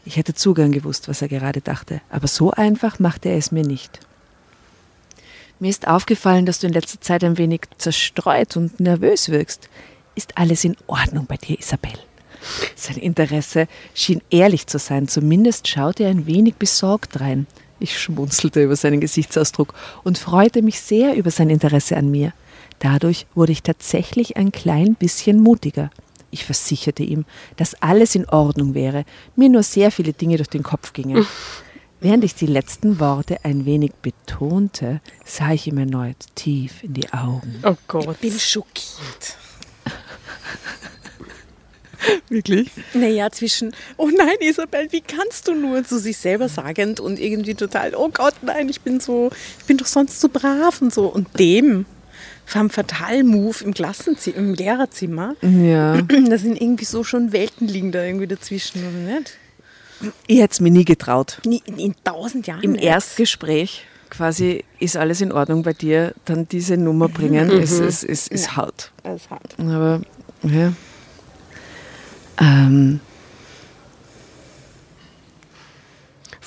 Ich 0.03 0.17
hätte 0.17 0.33
Zugang 0.33 0.71
gewusst, 0.71 1.07
was 1.07 1.21
er 1.21 1.29
gerade 1.29 1.61
dachte, 1.61 2.01
aber 2.09 2.27
so 2.27 2.51
einfach 2.51 2.99
machte 2.99 3.29
er 3.29 3.37
es 3.37 3.51
mir 3.51 3.63
nicht. 3.63 3.99
Mir 5.59 5.69
ist 5.69 5.87
aufgefallen, 5.87 6.45
dass 6.45 6.59
du 6.59 6.67
in 6.67 6.73
letzter 6.73 7.01
Zeit 7.01 7.23
ein 7.23 7.37
wenig 7.37 7.61
zerstreut 7.77 8.55
und 8.57 8.79
nervös 8.79 9.29
wirkst. 9.29 9.69
Ist 10.17 10.35
alles 10.35 10.63
in 10.63 10.75
Ordnung 10.87 11.27
bei 11.27 11.37
dir, 11.37 11.59
Isabel? 11.59 11.93
Sein 12.75 12.97
Interesse 12.97 13.67
schien 13.93 14.19
ehrlich 14.31 14.65
zu 14.65 14.79
sein, 14.79 15.07
zumindest 15.07 15.67
schaute 15.67 16.05
er 16.05 16.09
ein 16.09 16.25
wenig 16.25 16.55
besorgt 16.55 17.19
rein. 17.19 17.45
Ich 17.79 17.99
schmunzelte 17.99 18.63
über 18.63 18.75
seinen 18.75 18.99
Gesichtsausdruck 18.99 19.75
und 20.03 20.17
freute 20.17 20.63
mich 20.63 20.81
sehr 20.81 21.13
über 21.13 21.29
sein 21.29 21.51
Interesse 21.51 21.97
an 21.97 22.09
mir. 22.09 22.33
Dadurch 22.79 23.27
wurde 23.35 23.51
ich 23.51 23.61
tatsächlich 23.61 24.37
ein 24.37 24.51
klein 24.51 24.95
bisschen 24.95 25.39
mutiger. 25.39 25.91
Ich 26.31 26.45
versicherte 26.45 27.03
ihm, 27.03 27.25
dass 27.55 27.79
alles 27.79 28.15
in 28.15 28.27
Ordnung 28.27 28.73
wäre, 28.73 29.05
mir 29.35 29.49
nur 29.49 29.61
sehr 29.61 29.91
viele 29.91 30.13
Dinge 30.13 30.37
durch 30.37 30.49
den 30.49 30.63
Kopf 30.63 30.93
gingen. 30.93 31.27
Während 32.01 32.23
ich 32.23 32.33
die 32.33 32.47
letzten 32.47 32.99
Worte 32.99 33.45
ein 33.45 33.65
wenig 33.65 33.91
betonte, 34.01 34.99
sah 35.23 35.51
ich 35.51 35.67
ihm 35.67 35.77
erneut 35.77 36.17
tief 36.33 36.83
in 36.83 36.95
die 36.95 37.13
Augen. 37.13 37.59
Oh 37.63 37.75
Gott. 37.87 38.19
bin 38.19 38.39
schockiert. 38.39 39.37
Wirklich? 42.29 42.69
Naja, 42.93 43.29
zwischen, 43.31 43.73
oh 43.97 44.09
nein, 44.15 44.35
Isabel, 44.41 44.87
wie 44.91 45.01
kannst 45.01 45.47
du 45.47 45.53
nur 45.53 45.83
zu 45.83 45.99
sich 45.99 46.17
selber 46.17 46.49
sagend 46.49 46.99
und 46.99 47.19
irgendwie 47.19 47.55
total, 47.55 47.93
oh 47.95 48.09
Gott, 48.09 48.35
nein, 48.41 48.69
ich 48.69 48.81
bin 48.81 48.99
so, 48.99 49.29
ich 49.59 49.65
bin 49.65 49.77
doch 49.77 49.85
sonst 49.87 50.19
so 50.19 50.29
brav 50.29 50.81
und 50.81 50.93
so. 50.93 51.07
Und 51.07 51.27
dem 51.39 51.85
vom 52.45 52.69
Fatal-Move 52.69 53.63
im 53.65 53.73
Klassenzimmer, 53.73 54.37
im 54.37 54.53
Lehrerzimmer, 54.53 55.35
Ja. 55.41 56.01
da 56.29 56.37
sind 56.37 56.61
irgendwie 56.61 56.85
so 56.85 57.03
schon 57.03 57.31
Welten 57.33 57.67
liegen 57.67 57.91
da 57.91 58.03
irgendwie 58.03 58.27
dazwischen, 58.27 58.79
oder 58.87 59.19
nicht? 59.19 59.37
Ich 60.27 60.39
hätte 60.39 60.53
es 60.53 60.59
mir 60.59 60.69
nie 60.71 60.85
getraut. 60.85 61.39
Nie- 61.45 61.63
In, 61.65 61.95
tausend 62.03 62.47
Jahren. 62.47 62.61
Im 62.63 62.71
nicht. 62.73 62.83
Erstgespräch 62.83 63.85
quasi 64.09 64.63
ist 64.79 64.95
alles 64.95 65.19
in 65.19 65.33
Ordnung 65.33 65.63
bei 65.63 65.73
dir, 65.73 66.13
dann 66.23 66.47
diese 66.47 66.77
Nummer 66.77 67.09
bringen, 67.09 67.49
ist, 67.51 67.79
ist, 67.81 68.03
ist, 68.05 68.29
ist 68.31 68.55
hart. 68.55 68.91
Das 69.03 69.23
ist 69.23 69.29
hart. 69.29 69.55
Aber, 69.59 70.01
ja. 70.43 70.71
Ähm, 72.39 72.99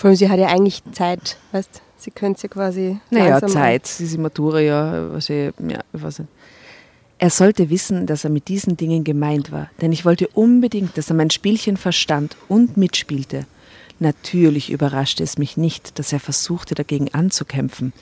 Vor 0.01 0.09
allem, 0.09 0.17
sie 0.17 0.31
hat 0.31 0.39
ja 0.39 0.47
eigentlich 0.47 0.83
Zeit, 0.93 1.37
weißt 1.53 1.83
sie 1.99 2.11
könnte 2.11 2.45
ja 2.45 2.49
quasi. 2.49 2.99
naja, 3.11 3.47
Zeit, 3.47 3.99
diese 3.99 4.19
Matura, 4.19 4.61
ja, 4.61 5.13
was 5.13 5.29
ich, 5.29 5.53
ja, 5.69 5.81
ich 5.93 6.03
weiß 6.03 6.21
nicht. 6.21 6.31
Er 7.19 7.29
sollte 7.29 7.69
wissen, 7.69 8.07
dass 8.07 8.25
er 8.25 8.31
mit 8.31 8.49
diesen 8.49 8.79
Dingen 8.79 9.05
gemeint 9.05 9.53
war, 9.53 9.69
denn 9.83 9.93
ich 9.93 10.07
wollte 10.07 10.29
unbedingt, 10.29 10.97
dass 10.97 11.11
er 11.11 11.17
mein 11.17 11.29
Spielchen 11.29 11.77
verstand 11.77 12.35
und 12.49 12.79
mitspielte. 12.79 13.45
Natürlich 14.01 14.71
überraschte 14.71 15.23
es 15.23 15.37
mich 15.37 15.59
nicht, 15.59 15.99
dass 15.99 16.13
er 16.13 16.21
versuchte, 16.21 16.75
dagegen 16.75 17.13
anzukämpfen. 17.13 17.93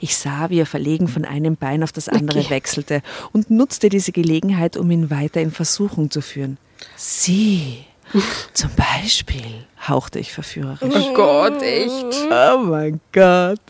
Ich 0.00 0.16
sah, 0.16 0.50
wie 0.50 0.60
er 0.60 0.66
verlegen 0.66 1.08
von 1.08 1.24
einem 1.24 1.56
Bein 1.56 1.82
auf 1.82 1.92
das 1.92 2.10
andere 2.10 2.40
Okay. 2.40 2.50
wechselte 2.50 3.02
und 3.32 3.50
nutzte 3.50 3.88
diese 3.88 4.12
Gelegenheit, 4.12 4.76
um 4.76 4.90
ihn 4.90 5.08
weiter 5.10 5.40
in 5.40 5.50
Versuchung 5.50 6.10
zu 6.10 6.20
führen. 6.20 6.58
Sie, 6.94 7.86
zum 8.52 8.70
Beispiel, 8.76 9.66
hauchte 9.88 10.18
ich 10.18 10.32
verführerisch. 10.32 10.94
Oh 10.94 11.14
Gott, 11.14 11.62
echt. 11.62 12.06
Oh 12.30 12.58
mein 12.58 13.00
Gott. 13.12 13.60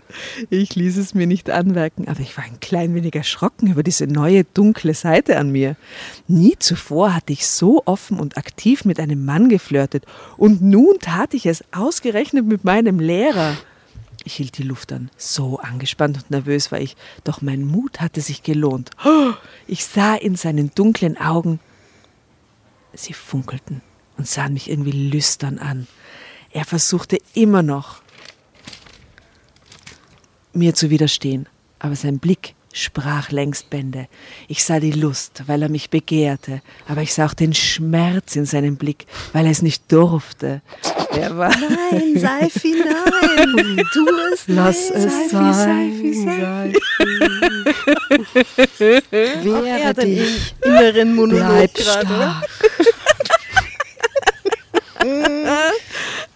Ich 0.51 0.75
ließ 0.75 0.97
es 0.97 1.15
mir 1.15 1.27
nicht 1.27 1.51
anmerken, 1.51 2.09
aber 2.09 2.21
ich 2.21 2.37
war 2.37 2.45
ein 2.45 2.61
klein 2.61 2.95
wenig 2.95 3.15
erschrocken 3.15 3.71
über 3.71 3.83
diese 3.83 4.07
neue 4.07 4.45
dunkle 4.45 4.95
Seite 4.95 5.39
an 5.39 5.51
mir. 5.51 5.77
Nie 6.29 6.57
zuvor 6.59 7.15
hatte 7.15 7.33
ich 7.33 7.47
so 7.47 7.83
offen 7.85 8.19
und 8.19 8.37
aktiv 8.37 8.85
mit 8.85 9.01
einem 9.01 9.25
Mann 9.25 9.49
geflirtet 9.49 10.05
und 10.37 10.63
nun 10.63 10.99
tat 11.01 11.35
ich 11.35 11.47
es 11.47 11.65
ausgerechnet 11.73 12.47
mit 12.47 12.65
meinem 12.65 13.01
Lehrer. 13.01 13.57
Ich 14.25 14.35
hielt 14.35 14.59
die 14.59 14.65
Luft 14.65 14.93
an. 14.93 15.09
So 15.17 15.59
angespannt 15.61 16.17
und 16.17 16.31
nervös 16.31 16.73
war 16.73 16.81
ich, 16.81 16.97
doch 17.23 17.43
mein 17.43 17.65
Mut 17.65 18.01
hatte 18.01 18.21
sich 18.21 18.43
gelohnt. 18.43 18.91
Oh, 19.05 19.33
Ich 19.69 19.85
sah 19.85 20.17
in 20.17 20.35
seinen 20.35 20.73
dunklen 20.75 21.17
Augen, 21.17 21.61
sie 22.93 23.13
funkelten 23.13 23.83
und 24.19 24.27
sahen 24.27 24.55
mich 24.55 24.69
irgendwie 24.71 25.11
lüstern 25.11 25.59
an. 25.59 25.87
Er 26.57 26.65
versuchte 26.65 27.19
immer 27.35 27.63
noch, 27.63 28.01
mir 30.55 30.75
zu 30.75 30.89
widerstehen, 30.89 31.47
aber 31.79 31.97
sein 31.97 32.19
Blick 32.19 32.55
sprach 32.73 33.31
längst 33.31 33.69
Bände. 33.69 34.09
Ich 34.49 34.65
sah 34.65 34.81
die 34.81 34.93
Lust, 34.93 35.43
weil 35.49 35.61
er 35.61 35.69
mich 35.69 35.91
begehrte, 35.91 36.63
aber 36.89 37.03
ich 37.03 37.13
sah 37.13 37.27
auch 37.27 37.35
den 37.35 37.53
Schmerz 37.53 38.37
in 38.37 38.47
seinem 38.47 38.77
Blick, 38.79 39.05
weil 39.35 39.45
er 39.45 39.51
es 39.51 39.61
nicht 39.61 39.93
durfte. 39.93 40.63
Er 41.11 41.37
war 41.37 41.51
Nein, 41.51 42.19
Seifi, 42.19 42.75
nein. 42.83 43.83
Tu 43.93 44.07
es 44.33 44.49
Lass 44.49 44.89
nicht. 44.89 45.05
es 45.05 45.31
Seifi, 45.31 46.15
sein. 46.15 46.75
Seifi, 46.99 47.35
Seifi. 48.79 49.11
Er 49.11 49.45
Wehre 49.45 49.93
dich. 49.93 50.55
inneren 50.65 51.15
Monolog 51.15 51.49
Bleib 51.75 51.79
stark. 51.79 52.49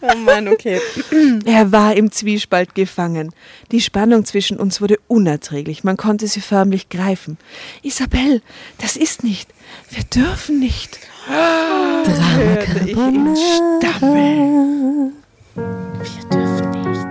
Oh 0.03 0.17
Mann, 0.17 0.49
okay. 0.49 0.81
Er 1.45 1.73
war 1.73 1.95
im 1.95 2.11
Zwiespalt 2.11 2.75
gefangen. 2.75 3.33
Die 3.71 3.81
Spannung 3.81 4.25
zwischen 4.25 4.59
uns 4.59 4.81
wurde 4.81 4.99
unerträglich. 5.09 5.85
Man 5.85 5.97
konnte 5.97 6.27
sie 6.27 6.41
förmlich 6.41 6.89
greifen. 6.89 7.37
Isabel, 7.83 8.41
das 8.79 8.97
ist 8.97 9.25
nicht. 9.25 9.51
Wir 9.91 10.05
dürfen 10.05 10.59
nicht. 10.59 10.99
Hörte 11.27 12.71
ich 12.87 12.97
ihn 12.97 13.37
stammeln. 13.37 15.13
Wir 15.55 16.29
dürfen 16.31 16.71
nicht. 16.71 17.07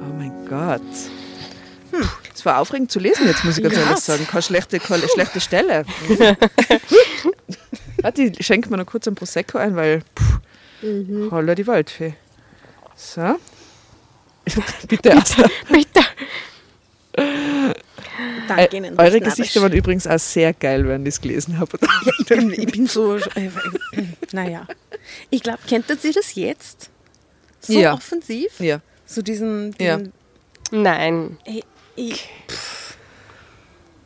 Oh 0.00 0.12
mein 0.18 0.32
Gott. 0.48 1.13
Es 2.44 2.46
war 2.46 2.60
aufregend 2.60 2.90
zu 2.92 2.98
lesen 2.98 3.26
jetzt, 3.26 3.42
muss 3.42 3.56
ich 3.56 3.62
ganz 3.62 3.74
Ja. 3.74 3.84
ehrlich 3.84 4.00
sagen. 4.00 4.26
Keine 4.26 4.42
schlechte, 4.42 4.78
keine 4.78 5.08
schlechte 5.08 5.40
Stelle. 5.40 5.86
Warte, 8.02 8.22
ich 8.24 8.44
schenke 8.46 8.68
mir 8.68 8.76
noch 8.76 8.84
kurz 8.84 9.08
ein 9.08 9.14
Prosecco 9.14 9.56
ein, 9.56 9.74
weil 9.76 10.02
pff, 10.14 11.30
holla 11.30 11.54
die 11.54 11.66
Waldfee. 11.66 12.12
So. 12.96 13.36
Bitte, 14.88 15.16
Asta. 15.16 15.48
Bitte. 15.70 16.00
Danke 18.46 18.76
Ihnen. 18.76 18.98
Äh, 18.98 19.00
eure 19.00 19.10
Schnabisch. 19.12 19.36
Gesichter 19.36 19.62
waren 19.62 19.72
übrigens 19.72 20.06
auch 20.06 20.18
sehr 20.18 20.52
geil, 20.52 20.86
während 20.86 21.08
ich 21.08 21.14
es 21.14 21.20
gelesen 21.22 21.58
habe. 21.58 21.78
Ich 22.18 22.26
bin, 22.26 22.50
ich 22.52 22.66
bin 22.66 22.86
so. 22.86 23.16
Äh, 23.16 23.48
naja. 24.32 24.66
Ich 25.30 25.42
glaube, 25.42 25.60
kennt 25.66 25.86
ihr 25.88 26.12
das 26.12 26.34
jetzt? 26.34 26.90
So 27.60 27.72
Ja. 27.72 27.94
offensiv? 27.94 28.60
Ja. 28.60 28.80
So 29.06 29.22
diesen. 29.22 29.74
Ja. 29.78 29.96
diesen 29.96 30.12
Nein. 30.72 31.38
ey, 31.46 31.64
ich, 31.96 32.28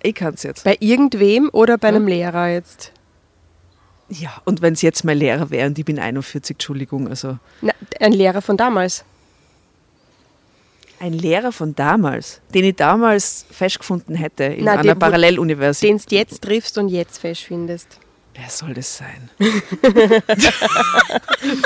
Ich 0.03 0.15
kann 0.15 0.35
es 0.35 0.43
jetzt. 0.43 0.65
Bei 0.65 0.77
irgendwem 0.81 1.51
oder 1.53 1.77
bei 1.79 1.89
einem 1.89 2.07
Lehrer 2.07 2.49
jetzt? 2.49 2.93
Ja, 4.11 4.41
und 4.45 4.63
wenn 4.63 4.73
es 4.75 4.83
jetzt 4.83 5.05
mein 5.05 5.19
Lehrer 5.19 5.51
wäre 5.51 5.67
und 5.69 5.79
ich 5.79 5.85
bin 5.85 5.99
41, 5.99 6.55
Entschuldigung, 6.55 7.09
also 7.09 7.39
Na, 7.61 7.73
ein 8.01 8.13
Lehrer 8.13 8.41
von 8.41 8.57
damals. 8.57 9.05
ein 11.01 11.13
Lehrer 11.13 11.53
von 11.53 11.75
damals, 11.75 12.41
den 12.55 12.65
ich 12.65 12.77
damals 12.77 13.45
festgefunden 13.51 14.17
hätte 14.17 14.45
in 14.45 14.65
Na, 14.65 14.73
einer 14.73 14.83
den, 14.95 14.99
Paralleluniversität. 14.99 15.91
Den 15.91 15.99
du 16.09 16.15
jetzt 16.17 16.43
triffst 16.43 16.79
und 16.79 16.89
jetzt 16.89 17.19
fest 17.19 17.43
findest. 17.43 17.99
Wer 18.35 18.49
soll 18.51 18.73
das 18.73 18.97
sein? 18.97 19.29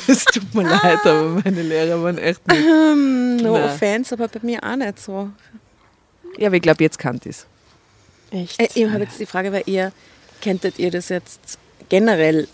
Es 0.07 0.25
tut 0.25 0.55
mir 0.55 0.63
leid, 0.65 1.05
aber 1.07 1.41
meine 1.45 1.63
Lehrer 1.63 2.03
waren 2.03 2.19
echt 2.19 2.47
nicht. 2.49 2.61
hm, 2.61 3.37
no 3.37 3.53
Nein. 3.53 3.65
offense, 3.65 4.15
aber 4.15 4.29
bei 4.29 4.41
mir 4.43 4.63
auch 4.63 4.77
nicht 4.77 4.99
so. 4.99 5.31
Ja, 6.39 6.49
aber 6.49 6.57
ich 6.57 6.63
glaube, 6.63 6.83
jetzt 6.83 6.99
kann 6.99 7.21
ich 7.25 7.37
Echt? 8.31 8.61
Äh, 8.61 8.69
ich 8.75 8.91
habe 8.91 9.05
jetzt 9.05 9.21
die 9.21 9.27
Frage, 9.27 9.53
weil 9.53 9.65
ihr, 9.67 9.93
kenntet 10.41 10.79
ihr 10.79 10.91
das 10.91 11.09
jetzt 11.09 11.59
generell 11.89 12.49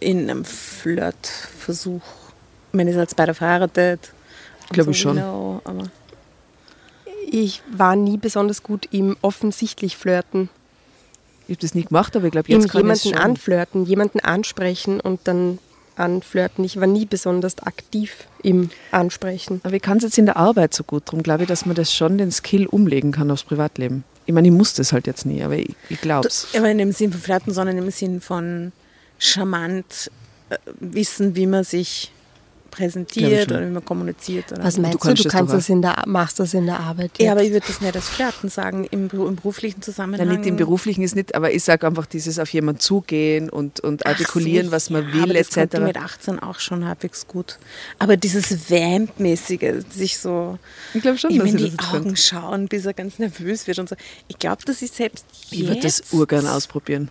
in 0.00 0.30
einem 0.30 0.44
Flirtversuch? 0.44 2.02
Ich 2.72 2.76
meine, 2.76 2.90
ihr 2.90 2.96
seid 2.96 3.14
beide 3.16 3.34
verheiratet. 3.34 4.12
Glaube 4.70 4.88
und 4.88 4.96
ich 4.96 5.00
schon. 5.00 5.16
Genau, 5.16 5.60
aber 5.64 5.90
Ich 7.30 7.62
war 7.70 7.96
nie 7.96 8.16
besonders 8.16 8.62
gut 8.62 8.88
im 8.92 9.16
offensichtlich 9.22 9.96
flirten. 9.96 10.48
Ich 11.46 11.56
habe 11.56 11.60
das 11.60 11.74
nie 11.74 11.84
gemacht, 11.84 12.16
aber 12.16 12.26
ich 12.26 12.32
glaube, 12.32 12.48
jetzt 12.48 12.68
kann 12.68 12.80
ich 12.80 13.04
jemanden 13.04 13.08
schon. 13.08 13.18
anflirten, 13.18 13.84
jemanden 13.84 14.20
ansprechen 14.20 15.00
und 15.00 15.20
dann 15.24 15.58
anflirten. 15.96 16.64
Ich 16.64 16.80
war 16.80 16.86
nie 16.86 17.04
besonders 17.04 17.58
aktiv 17.58 18.26
im 18.44 18.70
Ansprechen. 18.90 19.60
Aber 19.64 19.74
ich 19.74 19.82
kann 19.82 19.96
es 19.96 20.04
jetzt 20.04 20.18
in 20.18 20.26
der 20.26 20.36
Arbeit 20.36 20.74
so 20.74 20.84
gut. 20.84 21.04
Darum 21.06 21.22
glaube 21.22 21.42
ich, 21.42 21.48
dass 21.48 21.66
man 21.66 21.74
das 21.74 21.92
schon 21.92 22.18
den 22.18 22.30
Skill 22.30 22.66
umlegen 22.66 23.10
kann 23.10 23.30
aufs 23.30 23.44
Privatleben. 23.44 24.04
Ich 24.26 24.34
meine, 24.34 24.48
ich 24.48 24.54
muss 24.54 24.74
das 24.74 24.92
halt 24.92 25.06
jetzt 25.06 25.26
nie, 25.26 25.42
aber 25.42 25.56
ich, 25.56 25.74
ich 25.88 26.00
glaube 26.00 26.28
es. 26.28 26.48
aber 26.56 26.70
in 26.70 26.78
dem 26.78 26.92
Sinn 26.92 27.10
von 27.10 27.20
Flirten, 27.20 27.52
sondern 27.52 27.78
im 27.78 27.90
Sinn 27.90 28.20
von 28.20 28.72
charmant 29.18 30.10
äh, 30.50 30.56
wissen, 30.78 31.36
wie 31.36 31.46
man 31.46 31.64
sich 31.64 32.12
präsentiert 32.74 33.50
oder 33.50 33.60
wie 33.66 33.70
man 33.70 33.84
kommuniziert. 33.84 34.50
Oder 34.52 34.64
Was 34.64 34.78
meinst 34.78 34.94
du? 35.04 35.08
Du 35.14 35.22
das 35.22 35.32
kannst 35.32 35.52
das 35.54 35.68
in 35.68 35.82
der, 35.82 36.02
machst 36.06 36.40
das 36.40 36.54
in 36.54 36.66
der 36.66 36.80
Arbeit. 36.80 37.12
ja, 37.18 37.24
jetzt. 37.26 37.32
aber 37.32 37.42
ich 37.42 37.52
würde 37.52 37.66
das 37.66 37.80
nicht 37.80 37.94
als 37.96 38.08
Flirten 38.08 38.48
sagen, 38.48 38.84
im, 38.90 39.08
im 39.10 39.36
beruflichen 39.36 39.80
Ja, 39.80 39.84
Zusammenhang. 39.84 40.28
nicht 40.28 40.46
im 40.46 40.56
Beruflichen 40.56 41.02
ist 41.02 41.14
nicht, 41.14 41.34
aber 41.34 41.52
ich 41.52 41.62
sage 41.64 41.86
einfach 41.86 42.06
dieses 42.06 42.38
auf 42.38 42.50
jemanden 42.52 42.80
zugehen 42.80 43.48
und, 43.50 43.80
und 43.80 44.06
artikulieren, 44.06 44.66
so, 44.66 44.72
was 44.72 44.90
man 44.90 45.06
ja, 45.08 45.14
will, 45.14 45.22
aber 45.24 45.34
das 45.34 45.54
mit 45.56 45.74
etc. 45.74 45.96
18 45.98 46.38
auch 46.40 46.58
schon 46.60 46.84
halbwegs 46.86 47.26
gut. 47.26 47.58
Aber 47.98 48.16
dieses 48.16 48.70
Vamp-mäßige, 48.70 49.84
sich 49.90 50.18
so 50.18 50.58
Ich 50.94 51.02
schon, 51.20 51.30
ihm 51.30 51.38
dass 51.40 51.50
in 51.50 51.56
die 51.56 51.76
das 51.76 51.88
Augen 51.88 52.02
könnte. 52.04 52.16
schauen, 52.20 52.68
bis 52.68 52.84
er 52.86 52.94
ganz 52.94 53.18
nervös 53.18 53.66
wird 53.66 53.78
und 53.78 53.88
so. 53.88 53.96
Ich 54.28 54.38
glaube, 54.38 54.62
dass 54.64 54.82
ich 54.82 54.90
selbst 54.90 55.24
Ich 55.50 55.66
würde 55.66 55.80
das 55.80 56.12
urgern 56.12 56.46
ausprobieren. 56.46 57.10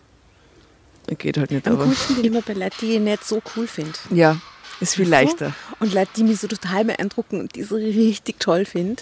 Geht 1.18 1.38
halt 1.38 1.52
nicht, 1.52 1.68
Am 1.68 1.74
aber. 1.74 1.86
coolsten 1.86 2.16
bin 2.16 2.24
ich 2.24 2.32
immer 2.32 2.42
bei 2.42 2.54
Leuten, 2.54 2.76
die 2.82 2.94
ich 2.94 3.00
nicht 3.00 3.26
so 3.26 3.42
cool 3.56 3.68
finde. 3.68 3.92
Ja, 4.12 4.38
ist 4.84 4.96
viel 4.96 5.10
leichter. 5.10 5.54
Und 5.80 5.94
Leute, 5.94 6.12
die 6.18 6.24
mich 6.24 6.40
so 6.40 6.48
total 6.48 6.86
beeindrucken 6.86 7.40
und 7.40 7.56
die 7.56 7.64
so 7.64 7.76
richtig 7.76 8.40
toll 8.40 8.66
finde, 8.66 9.02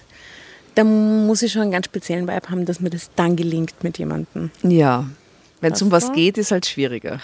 da 0.76 0.84
muss 0.84 1.41
ich 1.41 1.52
schon 1.52 1.63
einen 1.63 1.72
ganz 1.72 1.86
speziellen 1.88 2.28
Vibe 2.28 2.50
haben, 2.50 2.65
dass 2.65 2.80
mir 2.80 2.89
das 2.89 3.10
dann 3.15 3.36
gelingt 3.36 3.84
mit 3.84 3.98
jemandem. 3.98 4.52
Ja. 4.63 5.06
Wenn 5.60 5.74
es 5.74 5.82
um 5.82 5.91
was 5.91 6.13
geht, 6.13 6.38
ist 6.38 6.52
halt 6.52 6.65
schwieriger. 6.65 7.20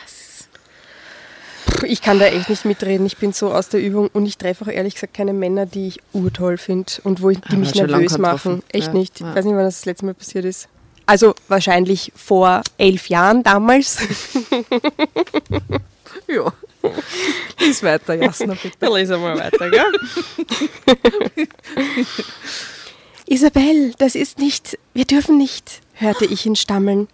Ich 1.84 2.02
kann 2.02 2.17
da 2.20 2.26
echt 2.26 2.50
nicht 2.50 2.65
mitreden. 2.65 3.06
Ich 3.06 3.17
bin 3.17 3.34
so 3.34 3.52
aus 3.52 3.70
der 3.70 3.82
Übung 3.82 4.10
und 4.13 4.26
ich 4.26 4.38
treffe 4.38 4.65
auch 4.65 4.70
ehrlich 4.70 4.93
gesagt 4.96 5.13
keine 5.13 5.34
Männer, 5.34 5.65
die 5.65 5.88
ich 5.88 6.00
urtoll 6.13 6.58
finde 6.58 6.91
und 7.04 7.22
wo 7.22 7.30
ich, 7.30 7.39
die 7.39 7.56
Ah, 7.56 7.60
mich 7.60 7.76
nervös 7.76 8.17
machen. 8.17 8.63
Echt 8.70 8.88
Ja, 8.88 8.93
nicht. 8.93 9.20
ja. 9.20 9.30
Ich 9.30 9.36
weiß 9.36 9.46
nicht, 9.46 9.56
wann 9.56 9.63
das 9.63 9.78
das 9.80 9.86
letzte 9.86 10.06
Mal 10.06 10.13
passiert 10.13 10.46
ist. 10.46 10.67
Also 11.06 11.36
wahrscheinlich 11.48 12.12
vor 12.15 12.62
elf 12.78 13.08
Jahren 13.10 13.43
damals. 13.43 13.98
Ja. 16.28 16.52
Lies 17.60 17.84
weiter, 17.84 18.15
Jasna, 18.15 18.54
bitte. 18.54 18.78
Dann 18.80 18.93
lesen 18.93 19.12
wir 19.12 19.36
mal 19.36 19.38
weiter, 19.39 19.69
gell? 19.69 19.84
Isabel, 23.26 23.93
das 23.97 24.15
ist 24.15 24.39
nicht, 24.39 24.78
wir 24.93 25.06
dürfen 25.06 25.38
nicht, 25.38 25.82
hörte 25.93 26.26
ich 26.26 26.45
ihn 26.45 26.56
stammeln. 26.56 27.08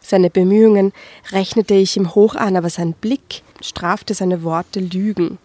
Seine 0.00 0.30
Bemühungen 0.30 0.92
rechnete 1.32 1.74
ich 1.74 1.96
ihm 1.96 2.14
hoch 2.14 2.34
an, 2.34 2.56
aber 2.56 2.70
sein 2.70 2.92
Blick 2.92 3.42
strafte 3.60 4.14
seine 4.14 4.42
Worte 4.42 4.80
Lügen. 4.80 5.38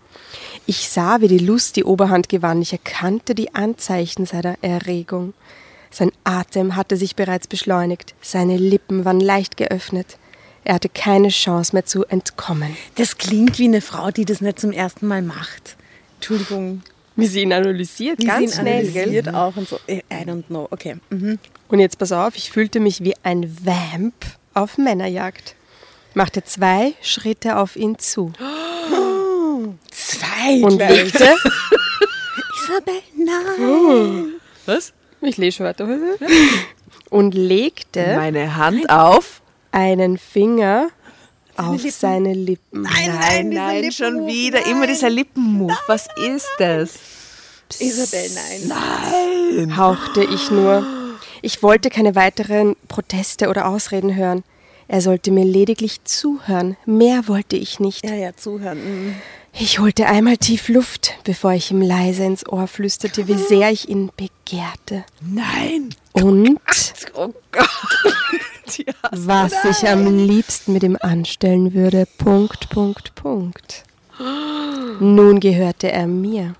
Ich 0.65 0.89
sah, 0.89 1.21
wie 1.21 1.27
die 1.27 1.39
Lust 1.39 1.75
die 1.75 1.83
Oberhand 1.83 2.29
gewann. 2.29 2.61
Ich 2.61 2.71
erkannte 2.71 3.35
die 3.35 3.53
Anzeichen 3.53 4.25
seiner 4.25 4.57
Erregung. 4.61 5.33
Sein 5.91 6.11
Atem 6.23 6.75
hatte 6.75 6.97
sich 6.97 7.15
bereits 7.15 7.47
beschleunigt. 7.47 8.15
Seine 8.21 8.57
Lippen 8.57 9.05
waren 9.05 9.19
leicht 9.19 9.57
geöffnet. 9.57 10.17
Er 10.65 10.73
hatte 10.73 10.89
keine 10.89 11.29
Chance 11.29 11.73
mehr 11.73 11.85
zu 11.85 12.05
entkommen. 12.05 12.75
Das 12.95 13.17
klingt 13.19 13.59
wie 13.59 13.65
eine 13.65 13.81
Frau, 13.81 14.09
die 14.09 14.25
das 14.25 14.41
nicht 14.41 14.59
zum 14.59 14.71
ersten 14.71 15.05
Mal 15.05 15.21
macht. 15.21 15.77
Entschuldigung. 16.15 16.81
Wie 17.15 17.27
sie 17.27 17.43
ihn 17.43 17.53
analysiert, 17.53 18.19
Wie 18.19 18.25
ganz 18.25 18.39
sie 18.39 18.57
ihn 18.57 18.61
schnell, 18.61 18.89
analysiert 18.89 19.33
auch 19.33 19.55
und 19.55 19.69
so. 19.69 19.79
I 19.87 20.01
don't 20.11 20.47
know. 20.47 20.67
Okay. 20.71 20.97
Mhm. 21.11 21.37
Und 21.67 21.79
jetzt 21.79 21.99
pass 21.99 22.11
auf, 22.11 22.35
ich 22.35 22.51
fühlte 22.51 22.79
mich 22.79 23.03
wie 23.03 23.13
ein 23.21 23.55
Vamp 23.63 24.15
auf 24.55 24.79
Männerjagd. 24.79 25.55
Machte 26.15 26.43
zwei 26.43 26.93
Schritte 27.01 27.57
auf 27.57 27.75
ihn 27.75 27.99
zu 27.99 28.33
Zwei 29.91 30.63
und 30.63 30.79
legte, 30.79 31.23
Isabel, 32.63 33.01
nein. 33.15 34.33
Was? 34.65 34.93
ich 35.21 35.37
lese 35.37 35.57
schon 35.57 35.65
weiter, 35.67 35.87
und 37.09 37.35
legte 37.35 38.15
Meine 38.15 38.55
Hand 38.55 38.89
auf. 38.89 39.41
Einen 39.75 40.17
Finger 40.17 40.87
auf 41.57 41.75
Lippen. 41.83 41.91
seine 41.91 42.33
Lippen. 42.33 42.81
Nein, 42.83 43.51
dieser 43.51 43.63
nein, 43.63 43.91
schon 43.91 44.05
Lippenmove, 44.13 44.27
wieder. 44.33 44.59
nein. 44.61 44.71
Immer 44.71 44.87
dieser 44.87 45.09
Lippenmove. 45.09 45.77
Was 45.87 46.07
ist 46.17 46.49
das? 46.57 46.93
Isabel, 47.79 48.29
nein. 48.67 49.77
hauchte 49.77 50.23
ich 50.23 50.49
nur. 50.51 50.85
Ich 51.41 51.61
wollte 51.61 51.89
keine 51.89 52.15
weiteren 52.15 52.75
Proteste 52.87 53.49
oder 53.49 53.67
Ausreden 53.67 54.15
hören. 54.15 54.43
Er 54.87 55.01
sollte 55.01 55.31
mir 55.31 55.43
lediglich 55.45 56.03
zuhören. 56.03 56.77
Mehr 56.85 57.27
wollte 57.27 57.55
ich 57.55 57.79
nicht. 57.79 58.05
Ja, 58.05 58.13
ja, 58.13 58.35
zuhören. 58.35 58.77
Mhm. 59.07 59.15
Ich 59.57 59.79
holte 59.79 60.05
einmal 60.05 60.37
tief 60.37 60.67
Luft, 60.69 61.15
bevor 61.23 61.53
ich 61.53 61.71
ihm 61.71 61.81
leise 61.81 62.23
ins 62.23 62.47
Ohr 62.47 62.67
flüsterte, 62.67 63.27
wie 63.27 63.37
sehr 63.37 63.71
ich 63.71 63.89
ihn 63.89 64.11
begehrte. 64.15 65.05
Nein. 65.21 65.89
Und 66.13 66.59
Oh 67.15 67.33
Gott. 67.51 67.69
Was 69.11 69.53
ich 69.65 69.87
am 69.87 70.05
liebsten 70.05 70.73
mit 70.73 70.83
ihm 70.83 70.97
anstellen 70.99 71.73
würde. 71.73 72.07
Punkt, 72.17 72.69
Punkt, 72.69 73.15
Punkt. 73.15 73.83
Nun 74.99 75.39
gehörte 75.39 75.91
er 75.91 76.07
mir. 76.07 76.55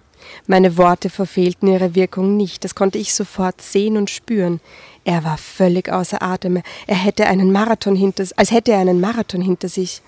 Meine 0.47 0.77
Worte 0.77 1.09
verfehlten 1.09 1.67
ihre 1.67 1.95
Wirkung 1.95 2.37
nicht. 2.37 2.63
Das 2.63 2.75
konnte 2.75 2.97
ich 2.97 3.13
sofort 3.13 3.61
sehen 3.61 3.97
und 3.97 4.09
spüren. 4.09 4.59
Er 5.03 5.23
war 5.23 5.37
völlig 5.37 5.91
außer 5.91 6.21
Atem. 6.21 6.61
Er 6.87 6.95
hätte 6.95 7.27
einen 7.27 7.51
Marathon 7.51 7.95
hinter, 7.95 8.25
als 8.35 8.51
hätte 8.51 8.71
er 8.71 8.79
einen 8.79 8.99
Marathon 8.99 9.41
hinter 9.41 9.69
sich. 9.69 10.01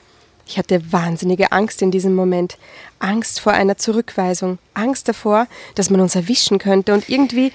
Ich 0.46 0.58
hatte 0.58 0.92
wahnsinnige 0.92 1.52
Angst 1.52 1.82
in 1.82 1.92
diesem 1.92 2.16
Moment. 2.16 2.58
Angst 3.00 3.40
vor 3.40 3.54
einer 3.54 3.78
Zurückweisung. 3.78 4.60
Angst 4.74 5.08
davor, 5.08 5.48
dass 5.76 5.90
man 5.90 6.02
uns 6.02 6.16
erwischen 6.16 6.58
könnte 6.58 6.94
und 6.94 7.10
irgendwie 7.10 7.52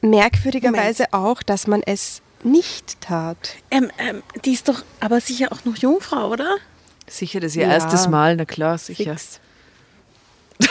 merkwürdigerweise 0.00 1.12
auch, 1.12 1.42
dass 1.42 1.66
man 1.66 1.82
es 1.84 2.22
nicht 2.44 3.00
tat. 3.00 3.56
Ähm, 3.70 3.90
ähm, 3.98 4.22
die 4.44 4.52
ist 4.52 4.68
doch 4.68 4.82
aber 5.00 5.20
sicher 5.20 5.52
auch 5.52 5.64
noch 5.64 5.76
Jungfrau, 5.76 6.28
oder? 6.30 6.56
Sicher, 7.06 7.40
das 7.40 7.52
ist 7.52 7.56
ihr 7.56 7.62
Ja. 7.66 7.72
erstes 7.72 8.08
Mal. 8.08 8.36
Na 8.36 8.44
klar, 8.44 8.78
sicher. 8.78 9.16
Fix. 9.16 9.40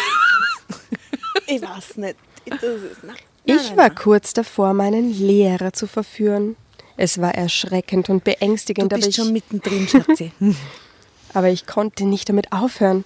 Ich 1.50 1.62
weiß 1.62 1.98
nicht. 1.98 2.16
Das 2.50 2.62
ist, 2.64 2.98
na, 3.04 3.14
Ich 3.46 3.76
war 3.78 3.90
kurz 3.90 4.34
davor, 4.34 4.74
meinen 4.74 5.14
Lehrer 5.14 5.72
zu 5.72 5.88
verführen. 5.88 6.56
Es 6.98 7.22
war 7.22 7.34
erschreckend 7.36 8.10
und 8.10 8.20
Du 8.28 8.32
beängstigend, 8.32 8.92
aber 8.92 8.98
bist 8.98 9.10
ich, 9.10 9.16
schon 9.16 9.32
mittendrin, 9.32 9.88
Schatzi. 9.88 10.32
aber 11.34 11.50
ich 11.50 11.66
konnte 11.66 12.06
nicht 12.06 12.28
damit 12.28 12.52
aufhören. 12.52 13.06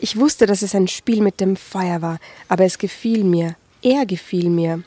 Ich 0.00 0.16
wusste, 0.18 0.46
dass 0.46 0.62
es 0.62 0.74
ein 0.74 0.88
Spiel 0.88 1.22
mit 1.22 1.40
dem 1.40 1.56
Feuer 1.56 2.02
war, 2.02 2.18
aber 2.48 2.64
es 2.64 2.78
gefiel 2.78 3.24
mir. 3.24 3.54
Er 3.82 4.04
gefiel 4.06 4.48
mir. 4.50 4.82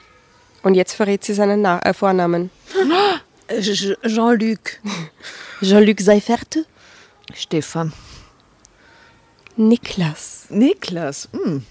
Und 0.63 0.75
jetzt 0.75 0.93
verrät 0.93 1.23
sie 1.23 1.33
seinen 1.33 1.61
Na 1.61 1.79
äh, 1.79 1.93
Vornamen. 1.93 2.49
Jean-Luc. 3.49 4.59
Jean-Luc 5.61 5.99
Seifert? 6.01 6.59
Stefan. 7.33 7.93
Niklas. 9.55 10.45
Niklas. 10.49 11.29
Hm. 11.33 11.65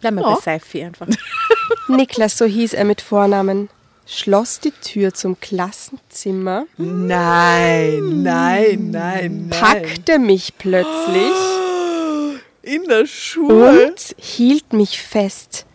Bleib 0.00 0.14
mal 0.14 0.22
Ja. 0.22 0.34
bei 0.34 0.40
Seifi 0.40 0.82
einfach. 0.82 1.06
Niklas, 1.88 2.38
so 2.38 2.44
hieß 2.44 2.74
er 2.74 2.84
mit 2.84 3.00
Vornamen, 3.00 3.68
schloss 4.06 4.60
die 4.60 4.70
Tür 4.72 5.14
zum 5.14 5.38
Klassenzimmer, 5.40 6.66
Nein, 6.76 8.22
nein, 8.22 8.90
nein, 8.90 9.48
nein. 9.48 9.50
packte 9.50 10.18
mich 10.18 10.54
plötzlich 10.58 11.32
In 12.62 12.84
der 12.84 13.06
Schule. 13.06 13.88
und 13.88 14.14
hielt 14.18 14.72
mich 14.72 15.00
fest. 15.02 15.66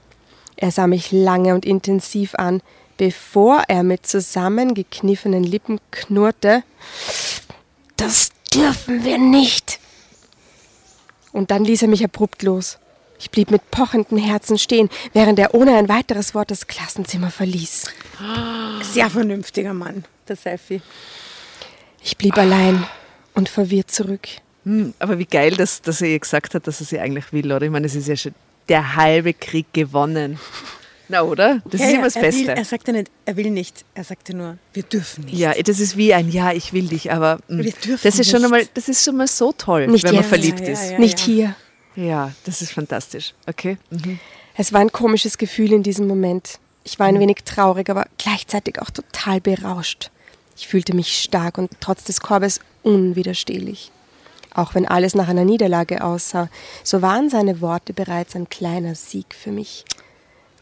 Er 0.57 0.71
sah 0.71 0.87
mich 0.87 1.11
lange 1.11 1.53
und 1.53 1.65
intensiv 1.65 2.35
an, 2.35 2.61
bevor 2.97 3.63
er 3.67 3.83
mit 3.83 4.05
zusammengekniffenen 4.07 5.43
Lippen 5.43 5.79
knurrte, 5.91 6.63
das 7.95 8.31
dürfen 8.53 9.05
wir 9.05 9.19
nicht. 9.19 9.79
Und 11.31 11.51
dann 11.51 11.63
ließ 11.63 11.83
er 11.83 11.87
mich 11.87 12.03
abrupt 12.03 12.41
los. 12.41 12.79
Ich 13.19 13.31
blieb 13.31 13.51
mit 13.51 13.71
pochendem 13.71 14.17
Herzen 14.17 14.57
stehen, 14.57 14.89
während 15.13 15.39
er 15.39 15.53
ohne 15.53 15.75
ein 15.75 15.89
weiteres 15.89 16.35
Wort 16.35 16.51
das 16.51 16.67
Klassenzimmer 16.67 17.31
verließ. 17.31 17.85
Sehr 18.81 19.09
vernünftiger 19.09 19.73
Mann, 19.73 20.05
der 20.27 20.35
Seifi. 20.35 20.81
Ich 22.03 22.17
blieb 22.17 22.37
allein 22.37 22.85
und 23.33 23.49
verwirrt 23.49 23.91
zurück. 23.91 24.27
Hm, 24.65 24.93
aber 24.99 25.17
wie 25.17 25.25
geil, 25.25 25.55
dass, 25.55 25.81
dass 25.81 26.01
er 26.01 26.09
ihr 26.09 26.19
gesagt 26.19 26.53
hat, 26.53 26.67
dass 26.67 26.79
er 26.79 26.85
sie 26.85 26.99
eigentlich 26.99 27.31
will, 27.33 27.51
oder? 27.51 27.65
Ich 27.65 27.71
meine, 27.71 27.87
es 27.87 27.95
ist 27.95 28.07
ja 28.07 28.15
schon 28.15 28.33
der 28.69 28.95
halbe 28.95 29.33
Krieg 29.33 29.71
gewonnen. 29.73 30.39
Na, 31.09 31.21
oder? 31.21 31.61
Das 31.71 31.79
ist 31.79 31.93
immer 31.93 32.03
das 32.03 32.17
er 32.17 32.21
Beste. 32.23 32.41
Will, 32.41 32.49
er 32.49 32.65
sagte 32.65 32.91
nicht, 32.91 33.09
er 33.25 33.37
will 33.37 33.49
nicht. 33.49 33.85
Er 33.95 34.03
sagte 34.03 34.35
nur, 34.35 34.57
wir 34.73 34.83
dürfen 34.83 35.23
nicht. 35.23 35.37
ja, 35.37 35.53
das 35.53 35.79
ist 35.79 35.95
wie 35.95 36.13
ein 36.13 36.29
Ja, 36.29 36.51
ich 36.51 36.73
will 36.73 36.87
dich, 36.87 37.11
aber 37.13 37.39
hm, 37.47 37.63
Wir 37.63 37.71
dürfen 37.71 38.01
das 38.03 38.19
ist 38.19 38.29
schon 38.29 38.41
nicht. 38.41 38.45
einmal, 38.45 38.67
das 38.73 38.89
ist 38.89 39.05
schon 39.05 39.15
mal 39.15 39.27
so 39.27 39.53
toll, 39.53 39.87
Nicht 39.87 40.03
wenn 40.03 40.15
man 40.15 40.23
jetzt. 40.23 40.29
verliebt 40.29 40.59
Ja, 40.59 40.65
ja, 40.65 40.71
ist. 40.73 40.91
ja. 40.91 40.99
Nicht 40.99 41.19
hier. 41.19 41.55
Ja, 41.95 42.33
das 42.43 42.61
ist 42.61 42.73
fantastisch. 42.73 43.33
Okay. 43.47 43.77
Mhm. 43.89 44.19
Es 44.57 44.73
war 44.73 44.81
ein 44.81 44.91
komisches 44.91 45.37
Gefühl 45.37 45.71
in 45.71 45.81
diesem 45.83 46.07
Moment. 46.07 46.59
Ich 46.83 46.99
war 46.99 47.07
ein 47.07 47.19
wenig 47.19 47.37
traurig, 47.45 47.89
aber 47.89 48.05
gleichzeitig 48.17 48.81
auch 48.81 48.89
total 48.89 49.39
berauscht. 49.39 50.11
Ich 50.57 50.67
fühlte 50.67 50.93
mich 50.95 51.21
stark 51.21 51.57
und 51.57 51.71
trotz 51.79 52.03
des 52.03 52.19
Korbes 52.19 52.59
unwiderstehlich. 52.83 53.91
Auch 54.57 54.73
wenn 54.73 54.87
alles 54.87 55.13
nach 55.13 55.27
einer 55.27 55.45
Niederlage 55.45 56.03
aussah, 56.03 56.49
so 56.83 57.03
waren 57.03 57.29
seine 57.29 57.61
Worte 57.61 57.93
bereits 57.93 58.35
ein 58.35 58.49
kleiner 58.49 58.95
Sieg 58.95 59.35
für 59.35 59.51
mich. 59.51 59.85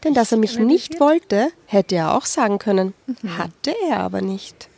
Denn 0.04 0.12
dass 0.12 0.32
er 0.32 0.38
mich 0.38 0.58
nicht 0.58 1.00
wollte, 1.00 1.48
hätte 1.64 1.96
er 1.96 2.14
auch 2.14 2.26
sagen 2.26 2.58
können. 2.58 2.92
Hatte 3.38 3.74
er 3.88 4.00
aber 4.00 4.20
nicht. 4.20 4.68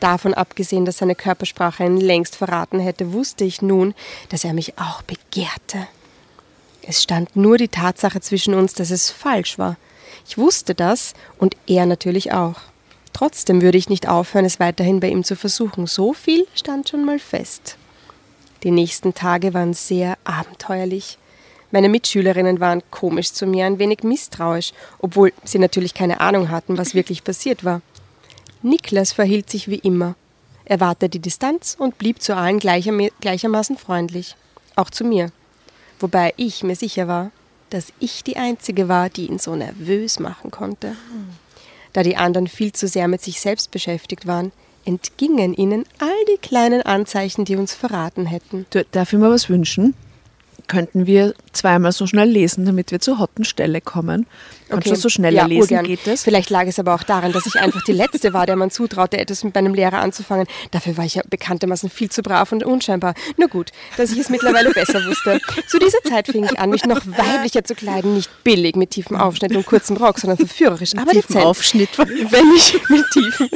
Davon 0.00 0.32
abgesehen, 0.32 0.86
dass 0.86 0.96
seine 0.96 1.14
Körpersprache 1.14 1.84
ihn 1.84 1.98
längst 1.98 2.36
verraten 2.36 2.80
hätte, 2.80 3.12
wusste 3.12 3.44
ich 3.44 3.60
nun, 3.60 3.94
dass 4.30 4.44
er 4.44 4.54
mich 4.54 4.78
auch 4.78 5.02
begehrte. 5.02 5.86
Es 6.80 7.02
stand 7.02 7.36
nur 7.36 7.58
die 7.58 7.68
Tatsache 7.68 8.22
zwischen 8.22 8.54
uns, 8.54 8.72
dass 8.72 8.90
es 8.90 9.10
falsch 9.10 9.58
war. 9.58 9.76
Ich 10.26 10.38
wusste 10.38 10.74
das 10.74 11.12
und 11.36 11.54
er 11.66 11.84
natürlich 11.84 12.32
auch. 12.32 12.62
Trotzdem 13.12 13.60
würde 13.60 13.76
ich 13.76 13.90
nicht 13.90 14.08
aufhören, 14.08 14.46
es 14.46 14.58
weiterhin 14.58 15.00
bei 15.00 15.10
ihm 15.10 15.22
zu 15.22 15.36
versuchen. 15.36 15.86
So 15.86 16.14
viel 16.14 16.46
stand 16.54 16.88
schon 16.88 17.04
mal 17.04 17.18
fest. 17.18 17.77
Die 18.62 18.70
nächsten 18.70 19.14
Tage 19.14 19.54
waren 19.54 19.74
sehr 19.74 20.18
abenteuerlich. 20.24 21.18
Meine 21.70 21.88
Mitschülerinnen 21.88 22.60
waren 22.60 22.82
komisch 22.90 23.32
zu 23.32 23.46
mir, 23.46 23.66
ein 23.66 23.78
wenig 23.78 24.02
misstrauisch, 24.02 24.72
obwohl 25.00 25.32
sie 25.44 25.58
natürlich 25.58 25.94
keine 25.94 26.20
Ahnung 26.20 26.50
hatten, 26.50 26.78
was 26.78 26.94
wirklich 26.94 27.24
passiert 27.24 27.64
war. 27.64 27.82
Niklas 28.62 29.12
verhielt 29.12 29.50
sich 29.50 29.68
wie 29.68 29.78
immer. 29.78 30.14
Er 30.64 30.80
wahrte 30.80 31.08
die 31.08 31.20
Distanz 31.20 31.76
und 31.78 31.98
blieb 31.98 32.20
zu 32.20 32.34
allen 32.34 32.58
gleicherma- 32.58 33.12
gleichermaßen 33.20 33.76
freundlich, 33.76 34.34
auch 34.76 34.90
zu 34.90 35.04
mir. 35.04 35.30
Wobei 36.00 36.34
ich 36.36 36.62
mir 36.62 36.76
sicher 36.76 37.06
war, 37.08 37.30
dass 37.70 37.92
ich 38.00 38.24
die 38.24 38.36
Einzige 38.36 38.88
war, 38.88 39.10
die 39.10 39.26
ihn 39.26 39.38
so 39.38 39.54
nervös 39.54 40.18
machen 40.18 40.50
konnte. 40.50 40.96
Da 41.92 42.02
die 42.02 42.16
anderen 42.16 42.48
viel 42.48 42.72
zu 42.72 42.88
sehr 42.88 43.08
mit 43.08 43.22
sich 43.22 43.40
selbst 43.40 43.70
beschäftigt 43.70 44.26
waren, 44.26 44.52
entgingen 44.88 45.52
ihnen 45.54 45.84
all 45.98 46.24
die 46.32 46.38
kleinen 46.38 46.82
Anzeichen, 46.82 47.44
die 47.44 47.56
uns 47.56 47.74
verraten 47.74 48.26
hätten. 48.26 48.66
Du, 48.70 48.84
darf 48.90 49.12
ich 49.12 49.18
mir 49.18 49.30
was 49.30 49.50
wünschen? 49.50 49.94
Könnten 50.66 51.06
wir 51.06 51.34
zweimal 51.52 51.92
so 51.92 52.06
schnell 52.06 52.28
lesen, 52.28 52.66
damit 52.66 52.90
wir 52.90 53.00
zur 53.00 53.18
hotten 53.18 53.44
Stelle 53.44 53.80
kommen? 53.80 54.26
Kannst 54.68 54.90
du 54.90 54.96
so 54.96 55.08
schneller 55.08 55.42
ja, 55.42 55.46
lesen? 55.46 55.62
urgern. 55.62 55.86
Geht 55.86 56.06
das? 56.06 56.24
Vielleicht 56.24 56.50
lag 56.50 56.66
es 56.66 56.78
aber 56.78 56.94
auch 56.94 57.02
daran, 57.02 57.32
dass 57.32 57.46
ich 57.46 57.56
einfach 57.56 57.82
die 57.84 57.92
Letzte 57.92 58.34
war, 58.34 58.44
der 58.44 58.56
man 58.56 58.70
zutraute, 58.70 59.16
etwas 59.16 59.44
mit 59.44 59.54
meinem 59.54 59.72
Lehrer 59.72 60.00
anzufangen. 60.00 60.46
Dafür 60.70 60.98
war 60.98 61.06
ich 61.06 61.14
ja 61.14 61.22
bekanntermaßen 61.28 61.88
viel 61.88 62.10
zu 62.10 62.22
brav 62.22 62.52
und 62.52 62.64
unscheinbar. 62.64 63.14
Nur 63.38 63.48
gut, 63.48 63.70
dass 63.96 64.10
ich 64.10 64.18
es 64.18 64.28
mittlerweile 64.28 64.70
besser 64.70 65.02
wusste. 65.06 65.40
Zu 65.68 65.78
dieser 65.78 66.02
Zeit 66.02 66.26
fing 66.26 66.44
ich 66.44 66.58
an, 66.58 66.68
mich 66.68 66.84
noch 66.84 67.00
weiblicher 67.06 67.64
zu 67.64 67.74
kleiden. 67.74 68.14
Nicht 68.14 68.30
billig 68.44 68.76
mit 68.76 68.90
tiefem 68.90 69.16
Aufschnitt 69.16 69.54
und 69.56 69.64
kurzem 69.64 69.96
Rock, 69.96 70.18
sondern 70.18 70.36
verführerisch, 70.38 70.94
aber 70.96 71.12
dezent. 71.12 71.44
Aufschnitt. 71.44 71.96
Wenn 71.96 72.52
ich 72.54 72.74
mit 72.90 73.04
tiefen. 73.10 73.48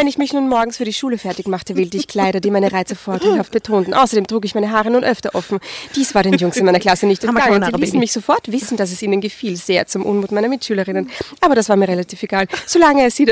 Wenn 0.00 0.06
ich 0.06 0.16
mich 0.16 0.32
nun 0.32 0.48
morgens 0.48 0.78
für 0.78 0.86
die 0.86 0.94
Schule 0.94 1.18
fertig 1.18 1.46
machte, 1.46 1.76
wählte 1.76 1.98
ich 1.98 2.08
Kleider, 2.08 2.40
die 2.40 2.50
meine 2.50 2.72
Reize 2.72 2.96
vorteilhaft 2.96 3.52
betonten. 3.52 3.92
Außerdem 3.92 4.26
trug 4.26 4.46
ich 4.46 4.54
meine 4.54 4.70
Haare 4.70 4.90
nun 4.90 5.04
öfter 5.04 5.34
offen. 5.34 5.58
Dies 5.94 6.14
war 6.14 6.22
den 6.22 6.32
Jungs 6.38 6.56
in 6.56 6.64
meiner 6.64 6.78
Klasse 6.80 7.04
nicht 7.06 7.22
entgangen. 7.22 7.62
Sie 7.62 7.70
ließen 7.72 7.98
mich 8.00 8.10
sofort 8.10 8.50
wissen, 8.50 8.78
dass 8.78 8.92
es 8.92 9.02
ihnen 9.02 9.20
gefiel, 9.20 9.58
sehr 9.58 9.86
zum 9.86 10.06
Unmut 10.06 10.32
meiner 10.32 10.48
Mitschülerinnen. 10.48 11.10
Aber 11.42 11.54
das 11.54 11.68
war 11.68 11.76
mir 11.76 11.86
relativ 11.86 12.22
egal. 12.22 12.46
Solange 12.64 13.04
es 13.04 13.16
sie, 13.16 13.26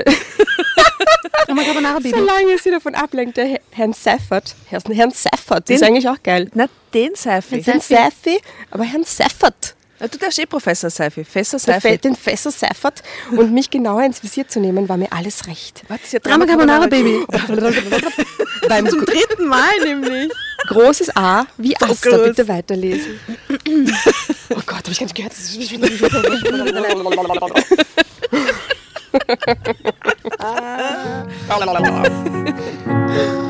solange 1.47 2.53
es 2.55 2.63
sie 2.65 2.71
davon 2.71 2.95
ablenkte, 2.95 3.45
Herr- 3.47 3.61
Herrn 3.71 3.95
Seffert, 3.95 4.55
Herrn 4.69 4.83
Seffert, 5.11 5.71
das 5.71 5.77
ist 5.77 5.81
Den- 5.81 5.85
eigentlich 5.89 6.09
auch 6.11 6.23
geil. 6.23 6.51
Na, 6.53 6.67
den 6.93 7.15
Seife. 7.15 7.57
Herrn 7.63 7.81
Seffi, 7.81 8.39
aber 8.71 8.85
Herrn 8.85 9.05
Seffert. 9.05 9.75
Ja, 10.01 10.09
Du 10.09 10.19
darfst 10.19 10.39
eh 10.39 10.47
Professor 10.47 10.91
Seife. 10.91 11.25
Fässer. 11.25 11.59
Fe- 11.59 11.99
Den 11.99 12.15
Fässer 12.15 12.51
Seffert 12.51 13.03
und 13.33 13.53
mich 13.53 13.69
genauer 13.71 14.05
ins 14.05 14.23
Visier 14.23 14.47
zu 14.47 14.61
nehmen, 14.61 14.89
war 14.89 14.97
mir 14.97 15.13
alles 15.13 15.47
recht. 15.47 15.83
Was 15.89 16.01
ist 16.05 16.13
ja 16.13 16.19
Drama 16.21 16.47
Carbonara 16.47 16.87
Baby. 16.87 17.25
Beim 18.69 18.89
Zum 18.89 19.05
dritten 19.05 19.47
Mal 19.47 19.71
nämlich. 19.85 20.31
Großes 20.69 21.17
A 21.17 21.47
wie 21.57 21.77
Asta, 21.77 22.11
groß. 22.11 22.25
bitte 22.29 22.49
weiterlesen. 22.49 23.19
oh 24.51 24.61
Gott, 24.67 24.85
habe 24.85 24.91
ich 24.91 24.99
gar 24.99 25.07
nicht 25.07 25.15
gehört. 25.15 25.33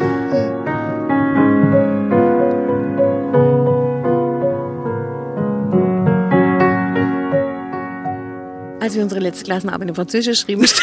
Als 8.81 8.95
wir 8.95 9.03
unsere 9.03 9.21
letzte 9.21 9.45
Klassenarbeit 9.45 9.89
in 9.89 9.95
Französisch 9.95 10.41
schrieben, 10.41 10.67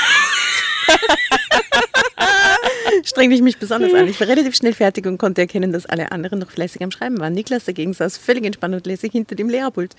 strengte 3.05 3.35
ich 3.35 3.41
mich 3.41 3.57
besonders 3.57 3.93
an. 3.93 4.07
Ich 4.07 4.19
war 4.19 4.27
relativ 4.27 4.53
schnell 4.55 4.73
fertig 4.73 5.05
und 5.05 5.17
konnte 5.17 5.39
erkennen, 5.41 5.71
dass 5.71 5.85
alle 5.85 6.11
anderen 6.11 6.39
noch 6.39 6.51
fleißig 6.51 6.83
am 6.83 6.91
Schreiben 6.91 7.19
waren. 7.19 7.31
Niklas 7.33 7.63
dagegen 7.63 7.93
saß 7.93 8.17
völlig 8.17 8.43
entspannt 8.43 8.75
und 8.75 8.85
lässig 8.85 9.13
hinter 9.13 9.35
dem 9.35 9.47
Lehrerpult. 9.47 9.95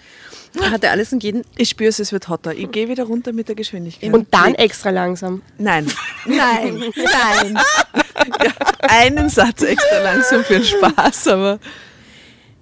Er 0.60 0.70
hatte 0.70 0.90
alles 0.90 1.12
und 1.12 1.24
jeden. 1.24 1.42
Ich 1.56 1.70
spüre 1.70 1.88
es, 1.88 1.98
es 1.98 2.12
wird 2.12 2.28
hotter. 2.28 2.54
Ich 2.54 2.70
gehe 2.70 2.88
wieder 2.88 3.04
runter 3.04 3.32
mit 3.32 3.48
der 3.48 3.54
Geschwindigkeit. 3.54 4.12
Und 4.12 4.32
dann 4.34 4.54
extra 4.54 4.90
langsam. 4.90 5.40
Nein. 5.56 5.86
Nein. 6.26 6.92
Nein. 6.96 7.58
ja, 8.44 8.52
einen 8.80 9.30
Satz 9.30 9.62
extra 9.62 10.02
langsam 10.02 10.44
für 10.44 10.54
den 10.54 10.64
Spaß, 10.64 11.28
aber. 11.28 11.58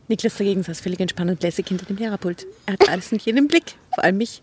Niklas 0.06 0.36
dagegen 0.36 0.62
saß 0.62 0.80
völlig 0.80 1.00
entspannt 1.00 1.30
und 1.30 1.42
lässig 1.42 1.66
hinter 1.66 1.86
dem 1.86 1.96
Lehrerpult. 1.96 2.46
Er 2.66 2.74
hatte 2.74 2.90
alles 2.90 3.10
und 3.10 3.22
jeden 3.22 3.38
im 3.38 3.48
Blick, 3.48 3.74
vor 3.94 4.04
allem 4.04 4.18
mich. 4.18 4.42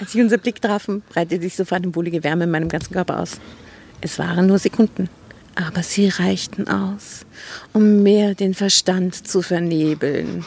Als 0.00 0.12
sich 0.12 0.20
unser 0.20 0.38
Blick 0.38 0.60
trafen, 0.60 1.02
breitete 1.08 1.42
sich 1.42 1.56
sofort 1.56 1.82
eine 1.82 1.94
wohlige 1.94 2.24
Wärme 2.24 2.44
in 2.44 2.50
meinem 2.50 2.68
ganzen 2.68 2.92
Körper 2.92 3.20
aus. 3.20 3.40
Es 4.00 4.18
waren 4.18 4.46
nur 4.46 4.58
Sekunden, 4.58 5.08
aber 5.54 5.82
sie 5.82 6.08
reichten 6.08 6.68
aus, 6.68 7.24
um 7.72 8.02
mehr 8.02 8.34
den 8.34 8.54
Verstand 8.54 9.26
zu 9.26 9.40
vernebeln. 9.40 10.44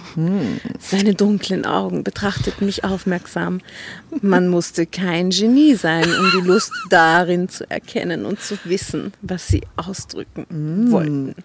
Seine 0.79 1.13
dunklen 1.13 1.65
Augen 1.65 2.03
betrachteten 2.03 2.65
mich 2.65 2.83
aufmerksam. 2.83 3.61
Man 4.21 4.49
musste 4.49 4.85
kein 4.85 5.29
Genie 5.29 5.75
sein, 5.75 6.03
um 6.03 6.31
die 6.31 6.47
Lust 6.47 6.71
darin 6.89 7.49
zu 7.49 7.69
erkennen 7.69 8.25
und 8.25 8.41
zu 8.41 8.57
wissen, 8.65 9.13
was 9.21 9.47
sie 9.47 9.61
ausdrücken 9.75 10.91
wollten. 10.91 11.35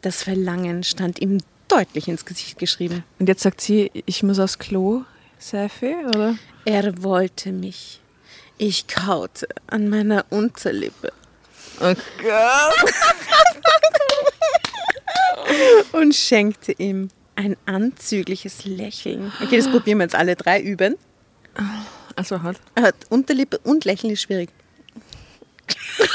Das 0.00 0.24
Verlangen 0.24 0.82
stand 0.82 1.20
ihm 1.20 1.38
deutlich 1.68 2.08
ins 2.08 2.24
Gesicht 2.24 2.58
geschrieben. 2.58 3.04
Und 3.18 3.28
jetzt 3.28 3.42
sagt 3.42 3.60
sie, 3.60 3.90
ich 4.04 4.22
muss 4.22 4.38
aufs 4.38 4.58
Klo, 4.58 5.04
Seife, 5.42 5.94
oder? 6.08 6.36
Er 6.64 7.02
wollte 7.02 7.50
mich. 7.52 8.00
Ich 8.58 8.86
kaute 8.86 9.48
an 9.66 9.88
meiner 9.88 10.24
Unterlippe 10.30 11.12
Oh 11.80 11.94
Gott. 12.22 12.92
und 15.92 16.14
schenkte 16.14 16.72
ihm 16.72 17.08
ein 17.34 17.56
anzügliches 17.66 18.64
Lächeln. 18.66 19.32
Okay, 19.42 19.56
das 19.56 19.68
probieren 19.68 19.98
wir 19.98 20.04
jetzt 20.04 20.14
alle 20.14 20.36
drei 20.36 20.60
üben. 20.60 20.96
Also 22.14 22.42
halt. 22.42 22.58
Äh, 22.76 22.92
Unterlippe 23.08 23.58
und 23.64 23.84
Lächeln 23.84 24.12
ist 24.12 24.20
schwierig. 24.22 24.50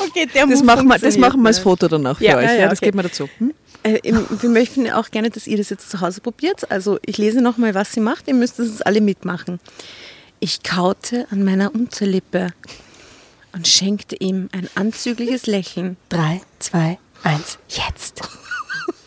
okay, 0.00 0.26
der 0.34 0.46
Das 0.46 0.62
machen, 0.62 0.88
wir, 0.88 0.98
das 0.98 1.16
machen 1.16 1.40
wir 1.42 1.48
als. 1.48 1.58
Foto 1.60 1.86
danach 1.86 2.18
für 2.18 2.24
Ja, 2.24 2.36
euch. 2.38 2.44
ja, 2.44 2.52
Ja, 2.54 2.60
ja, 2.60 2.68
das 2.68 2.78
okay. 2.78 2.86
geht 2.86 2.94
mir 2.94 3.02
dazu. 3.04 3.28
Hm? 3.38 3.54
Äh, 3.82 4.00
wir 4.02 4.50
möchten 4.50 4.90
auch 4.90 5.10
gerne, 5.10 5.30
dass 5.30 5.46
ihr 5.46 5.56
das 5.56 5.70
jetzt 5.70 5.90
zu 5.90 6.00
Hause 6.00 6.20
probiert. 6.20 6.70
Also 6.70 6.98
ich 7.04 7.18
lese 7.18 7.40
nochmal, 7.40 7.74
was 7.74 7.92
sie 7.92 8.00
macht. 8.00 8.28
Ihr 8.28 8.34
müsst 8.34 8.58
es 8.58 8.82
alle 8.82 9.00
mitmachen. 9.00 9.60
Ich 10.40 10.62
kaute 10.62 11.26
an 11.30 11.44
meiner 11.44 11.74
Unterlippe 11.74 12.48
und 13.52 13.66
schenkte 13.66 14.16
ihm 14.16 14.48
ein 14.52 14.68
anzügliches 14.74 15.46
Lächeln. 15.46 15.96
Drei, 16.08 16.40
zwei, 16.58 16.98
eins, 17.24 17.58
jetzt. 17.68 18.20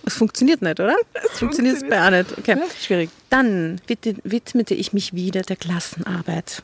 Es 0.06 0.16
funktioniert 0.16 0.62
nicht, 0.62 0.80
oder? 0.80 0.96
Es 1.32 1.40
funktioniert 1.40 1.88
bei 1.90 2.06
auch 2.06 2.10
nicht. 2.10 2.38
Okay. 2.38 2.58
Schwierig. 2.82 3.10
Dann 3.30 3.80
widmete- 3.88 4.74
ich 4.74 4.94
mich 4.94 5.14
wieder 5.14 5.42
der 5.44 5.56
Klassenarbeit. 5.56 6.64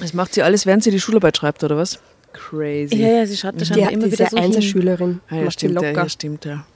Das 0.00 0.14
macht 0.14 0.34
sie 0.34 0.42
alles, 0.42 0.64
während 0.66 0.82
sie 0.82 0.90
die 0.90 1.00
Schularbeit 1.00 1.36
schreibt, 1.36 1.62
oder 1.64 1.76
was? 1.76 1.98
Crazy. 2.32 2.96
Ja, 2.96 3.08
ja, 3.08 3.26
sie 3.26 3.36
schaut 3.36 3.54
da 3.54 3.58
Die, 3.58 3.66
scheinbar 3.66 3.92
immer 3.92 4.04
diese 4.04 4.18
wieder 4.18 4.30
so 4.30 4.36
hin. 4.36 4.44
Einserschülerin. 4.46 5.20
Ah, 5.28 5.36
ja, 5.36 5.42
macht 5.44 5.52
stimmt, 5.54 5.74
ja, 5.74 5.88
locker. 5.88 6.02
ja, 6.02 6.08
stimmt, 6.08 6.44
ja. 6.44 6.66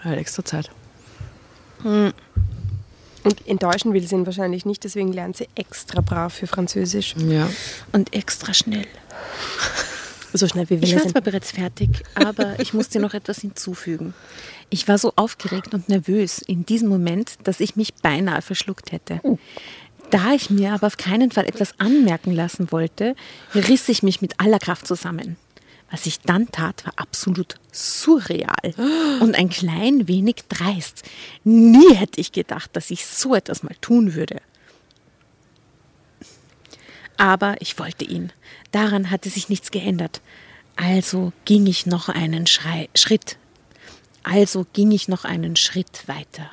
Hat 0.00 0.18
extra 0.18 0.44
Zeit. 0.44 0.70
Und 1.84 2.14
enttäuschen 3.46 3.92
will 3.92 4.06
sie 4.06 4.14
ihn 4.14 4.26
wahrscheinlich 4.26 4.64
nicht, 4.64 4.84
deswegen 4.84 5.12
lernt 5.12 5.36
sie 5.36 5.48
extra 5.54 6.00
brav 6.00 6.32
für 6.32 6.46
Französisch. 6.46 7.14
Ja. 7.16 7.48
Und 7.92 8.14
extra 8.14 8.54
schnell. 8.54 8.86
So 10.32 10.46
schnell 10.46 10.70
wie 10.70 10.74
Ich 10.74 10.82
wir 10.82 10.92
war 10.94 11.00
sind. 11.00 11.10
zwar 11.10 11.22
bereits 11.22 11.50
fertig, 11.50 12.04
aber 12.14 12.58
ich 12.60 12.72
musste 12.72 13.00
noch 13.00 13.14
etwas 13.14 13.40
hinzufügen. 13.40 14.14
Ich 14.68 14.86
war 14.86 14.96
so 14.96 15.12
aufgeregt 15.16 15.74
und 15.74 15.88
nervös 15.88 16.38
in 16.38 16.64
diesem 16.64 16.88
Moment, 16.88 17.32
dass 17.44 17.60
ich 17.60 17.76
mich 17.76 17.94
beinahe 17.94 18.40
verschluckt 18.40 18.92
hätte. 18.92 19.20
Da 20.10 20.32
ich 20.32 20.48
mir 20.50 20.72
aber 20.72 20.86
auf 20.86 20.96
keinen 20.96 21.30
Fall 21.30 21.46
etwas 21.46 21.78
anmerken 21.78 22.32
lassen 22.32 22.70
wollte, 22.70 23.14
riss 23.54 23.88
ich 23.88 24.02
mich 24.02 24.22
mit 24.22 24.38
aller 24.38 24.58
Kraft 24.58 24.86
zusammen. 24.86 25.36
Was 25.90 26.06
ich 26.06 26.20
dann 26.20 26.50
tat, 26.52 26.86
war 26.86 26.92
absolut 26.96 27.56
surreal 27.72 28.74
und 29.20 29.34
ein 29.34 29.48
klein 29.48 30.06
wenig 30.06 30.44
dreist. 30.48 31.02
Nie 31.42 31.94
hätte 31.94 32.20
ich 32.20 32.30
gedacht, 32.30 32.70
dass 32.74 32.90
ich 32.90 33.06
so 33.06 33.34
etwas 33.34 33.64
mal 33.64 33.74
tun 33.80 34.14
würde. 34.14 34.40
Aber 37.16 37.60
ich 37.60 37.78
wollte 37.78 38.04
ihn. 38.04 38.32
Daran 38.70 39.10
hatte 39.10 39.30
sich 39.30 39.48
nichts 39.48 39.72
geändert. 39.72 40.20
Also 40.76 41.32
ging 41.44 41.66
ich 41.66 41.86
noch 41.86 42.08
einen 42.08 42.46
Schrei 42.46 42.88
Schritt. 42.94 43.36
Also 44.22 44.66
ging 44.72 44.92
ich 44.92 45.08
noch 45.08 45.24
einen 45.24 45.56
Schritt 45.56 46.06
weiter. 46.06 46.50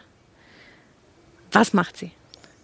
Was 1.52 1.74
macht 1.74 1.98
sie? 1.98 2.12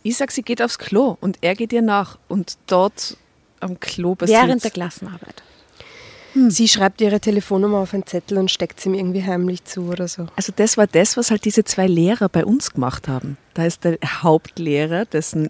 Ich 0.02 0.18
sag, 0.18 0.32
sie 0.32 0.42
geht 0.42 0.62
aufs 0.62 0.80
Klo 0.80 1.18
und 1.22 1.38
er 1.42 1.56
geht 1.56 1.72
ihr 1.72 1.82
nach. 1.82 2.18
Und 2.28 2.58
dort 2.68 3.16
am 3.60 3.80
Klo 3.80 4.16
passiert 4.16 4.42
Während 4.42 4.64
der 4.64 4.72
Klassenarbeit. 4.72 5.43
Sie 6.50 6.68
schreibt 6.68 7.02
ihre 7.02 7.20
Telefonnummer 7.20 7.78
auf 7.80 7.94
einen 7.94 8.06
Zettel 8.06 8.38
und 8.38 8.50
steckt 8.50 8.80
sie 8.80 8.90
ihm 8.90 8.96
irgendwie 8.96 9.24
heimlich 9.24 9.64
zu 9.66 9.84
oder 9.84 10.08
so. 10.08 10.28
Also 10.36 10.52
das 10.56 10.78
war 10.78 10.88
das, 10.88 11.18
was 11.18 11.32
halt 11.32 11.46
diese 11.46 11.64
zwei 11.64 11.88
Lehrer 11.88 12.30
bei 12.30 12.46
uns 12.46 12.72
gemacht 12.72 13.08
haben. 13.08 13.38
Da 13.54 13.66
ist 13.66 13.84
der 13.84 13.98
Hauptlehrer, 14.04 15.06
dessen 15.06 15.50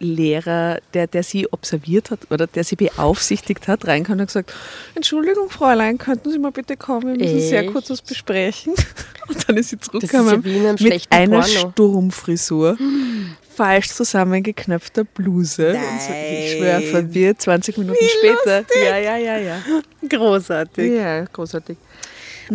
Lehrer, 0.00 0.80
der, 0.94 1.06
der 1.06 1.22
sie 1.22 1.46
observiert 1.52 2.10
hat 2.10 2.30
oder 2.30 2.46
der 2.46 2.64
sie 2.64 2.76
beaufsichtigt 2.76 3.68
hat, 3.68 3.86
reinkommen 3.86 4.20
und 4.20 4.26
gesagt, 4.26 4.52
Entschuldigung, 4.94 5.50
Fräulein, 5.50 5.98
könnten 5.98 6.30
Sie 6.30 6.38
mal 6.38 6.52
bitte 6.52 6.76
kommen, 6.76 7.18
wir 7.18 7.24
müssen 7.24 7.40
sehr 7.40 7.62
Echt? 7.64 7.72
kurz 7.72 7.90
was 7.90 8.02
besprechen. 8.02 8.74
Und 9.28 9.48
dann 9.48 9.56
ist 9.58 9.70
sie 9.70 9.78
zurückgekommen 9.78 10.42
ja 10.44 10.72
mit 10.72 11.06
einer 11.10 11.42
Porno. 11.42 11.70
Sturmfrisur, 11.70 12.76
falsch 13.60 13.88
zusammengeknöpfter 13.88 15.04
Bluse. 15.04 15.72
Und 15.72 16.00
so, 16.00 16.12
ich 16.12 16.56
schwöre, 16.56 16.80
verwirrt 16.80 17.42
20 17.42 17.76
Minuten 17.76 18.04
später. 18.18 18.64
Ja, 18.82 18.96
ja, 18.96 19.16
ja, 19.18 19.36
ja. 19.36 19.62
Großartig. 20.08 20.92
Ja, 20.92 21.24
großartig. 21.24 21.76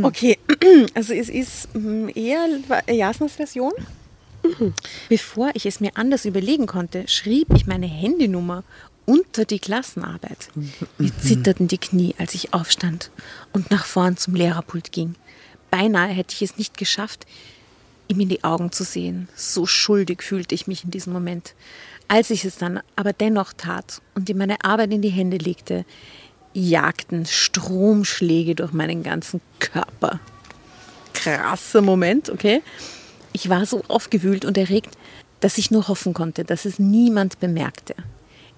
Okay, 0.01 0.37
also 0.95 1.13
es 1.13 1.29
ist 1.29 1.69
mm, 1.75 2.09
eher 2.15 2.47
Jasnas 2.87 3.33
Version. 3.33 3.71
Bevor 5.09 5.51
ich 5.53 5.67
es 5.67 5.79
mir 5.79 5.91
anders 5.93 6.25
überlegen 6.25 6.65
konnte, 6.65 7.07
schrieb 7.07 7.47
ich 7.55 7.67
meine 7.67 7.85
Handynummer 7.85 8.63
unter 9.05 9.45
die 9.45 9.59
Klassenarbeit. 9.59 10.49
Mir 10.97 11.11
zitterten 11.19 11.67
die 11.67 11.77
Knie, 11.77 12.15
als 12.17 12.33
ich 12.33 12.53
aufstand 12.53 13.11
und 13.53 13.69
nach 13.69 13.85
vorn 13.85 14.17
zum 14.17 14.33
Lehrerpult 14.33 14.91
ging. 14.91 15.15
Beinahe 15.69 16.09
hätte 16.09 16.33
ich 16.33 16.41
es 16.41 16.57
nicht 16.57 16.77
geschafft, 16.77 17.27
ihm 18.07 18.19
in 18.19 18.29
die 18.29 18.43
Augen 18.43 18.71
zu 18.71 18.83
sehen. 18.83 19.27
So 19.35 19.65
schuldig 19.65 20.21
fühlte 20.21 20.55
ich 20.55 20.67
mich 20.67 20.83
in 20.83 20.91
diesem 20.91 21.13
Moment. 21.13 21.55
Als 22.07 22.29
ich 22.29 22.45
es 22.45 22.57
dann 22.57 22.81
aber 22.95 23.13
dennoch 23.13 23.53
tat 23.53 24.01
und 24.13 24.29
ihm 24.29 24.37
meine 24.37 24.63
Arbeit 24.63 24.93
in 24.93 25.01
die 25.01 25.09
Hände 25.09 25.37
legte, 25.37 25.85
jagten 26.53 27.25
Stromschläge 27.25 28.55
durch 28.55 28.71
meinen 28.71 29.03
ganzen 29.03 29.41
Körper. 29.59 30.19
Krasser 31.13 31.81
Moment, 31.81 32.29
okay? 32.29 32.61
Ich 33.33 33.49
war 33.49 33.65
so 33.65 33.83
aufgewühlt 33.87 34.45
und 34.45 34.57
erregt, 34.57 34.97
dass 35.39 35.57
ich 35.57 35.71
nur 35.71 35.87
hoffen 35.87 36.13
konnte, 36.13 36.45
dass 36.45 36.65
es 36.65 36.79
niemand 36.79 37.39
bemerkte. 37.39 37.95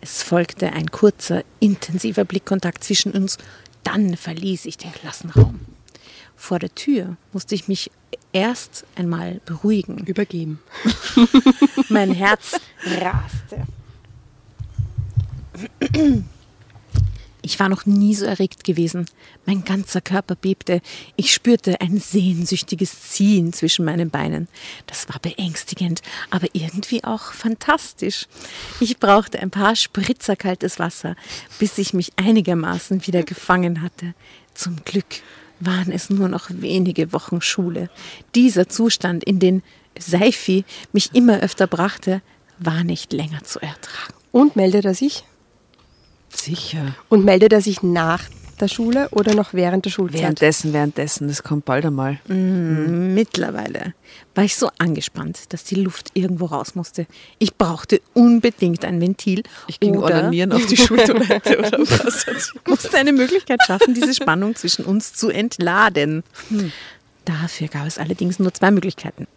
Es 0.01 0.21
folgte 0.21 0.73
ein 0.73 0.91
kurzer, 0.91 1.43
intensiver 1.59 2.23
Blickkontakt 2.23 2.83
zwischen 2.83 3.13
uns, 3.13 3.37
dann 3.83 4.15
verließ 4.15 4.65
ich 4.65 4.77
den 4.77 4.91
Klassenraum. 4.91 5.61
Vor 6.35 6.59
der 6.59 6.73
Tür 6.75 7.17
musste 7.33 7.55
ich 7.55 7.67
mich 7.67 7.89
erst 8.38 8.85
einmal 8.95 9.41
beruhigen. 9.45 9.97
Übergeben. 10.05 10.59
Mein 11.89 12.11
Herz 12.11 12.59
raste. 12.83 13.65
Ich 17.41 17.59
war 17.59 17.67
noch 17.67 17.88
nie 17.88 18.13
so 18.13 18.25
erregt 18.25 18.63
gewesen. 18.63 19.07
Mein 19.47 19.63
ganzer 19.63 20.01
Körper 20.01 20.35
bebte. 20.35 20.81
Ich 21.15 21.33
spürte 21.33 21.81
ein 21.81 21.97
sehnsüchtiges 21.97 23.09
Ziehen 23.09 23.53
zwischen 23.53 23.85
meinen 23.85 24.11
Beinen. 24.11 24.47
Das 24.85 25.09
war 25.09 25.17
beängstigend, 25.19 26.03
aber 26.29 26.47
irgendwie 26.53 27.03
auch 27.03 27.31
fantastisch. 27.31 28.27
Ich 28.79 28.99
brauchte 28.99 29.39
ein 29.39 29.49
paar 29.49 29.75
Spritzer 29.75 30.35
kaltes 30.35 30.77
Wasser, 30.77 31.15
bis 31.57 31.79
ich 31.79 31.93
mich 31.93 32.11
einigermaßen 32.17 33.07
wieder 33.07 33.23
gefangen 33.23 33.81
hatte. 33.81 34.13
Zum 34.53 34.83
Glück 34.85 35.23
waren 35.59 35.91
es 35.91 36.09
nur 36.09 36.27
noch 36.27 36.49
wenige 36.49 37.13
Wochen 37.13 37.41
Schule. 37.41 37.89
Dieser 38.35 38.69
Zustand, 38.69 39.23
in 39.23 39.39
den 39.39 39.63
Seifi 39.97 40.65
mich 40.93 41.13
immer 41.13 41.39
öfter 41.39 41.67
brachte, 41.67 42.21
war 42.59 42.83
nicht 42.83 43.13
länger 43.13 43.43
zu 43.43 43.59
ertragen. 43.59 44.13
Und 44.31 44.55
meldet 44.55 44.85
er 44.85 44.93
sich? 44.93 45.23
Sicher. 46.29 46.95
Und 47.09 47.25
meldet 47.25 47.53
er 47.53 47.61
sich 47.61 47.81
nach 47.81 48.23
der 48.61 48.67
Schule 48.67 49.09
oder 49.11 49.33
noch 49.35 49.53
während 49.53 49.85
der 49.85 49.89
Schulzeit? 49.89 50.21
Währenddessen, 50.21 50.73
währenddessen, 50.73 51.27
das 51.27 51.43
kommt 51.43 51.65
bald 51.65 51.85
einmal. 51.85 52.19
Mittlerweile 52.27 53.93
war 54.35 54.43
ich 54.43 54.55
so 54.55 54.69
angespannt, 54.77 55.53
dass 55.53 55.63
die 55.63 55.75
Luft 55.75 56.11
irgendwo 56.13 56.45
raus 56.45 56.75
musste. 56.75 57.07
Ich 57.39 57.55
brauchte 57.55 58.01
unbedingt 58.13 58.85
ein 58.85 59.01
Ventil. 59.01 59.43
Ich 59.67 59.79
ging 59.79 59.97
oder 59.97 60.15
ordinieren 60.15 60.51
auf 60.51 60.65
die 60.65 60.77
Schultoilette 60.77 61.57
oder 61.59 61.71
was. 61.79 62.53
musste 62.67 62.97
eine 62.97 63.13
Möglichkeit 63.13 63.63
schaffen, 63.65 63.93
diese 63.93 64.13
Spannung 64.13 64.55
zwischen 64.55 64.85
uns 64.85 65.13
zu 65.13 65.29
entladen. 65.29 66.23
Dafür 67.25 67.67
gab 67.67 67.87
es 67.87 67.97
allerdings 67.97 68.39
nur 68.39 68.53
zwei 68.53 68.71
Möglichkeiten. 68.71 69.27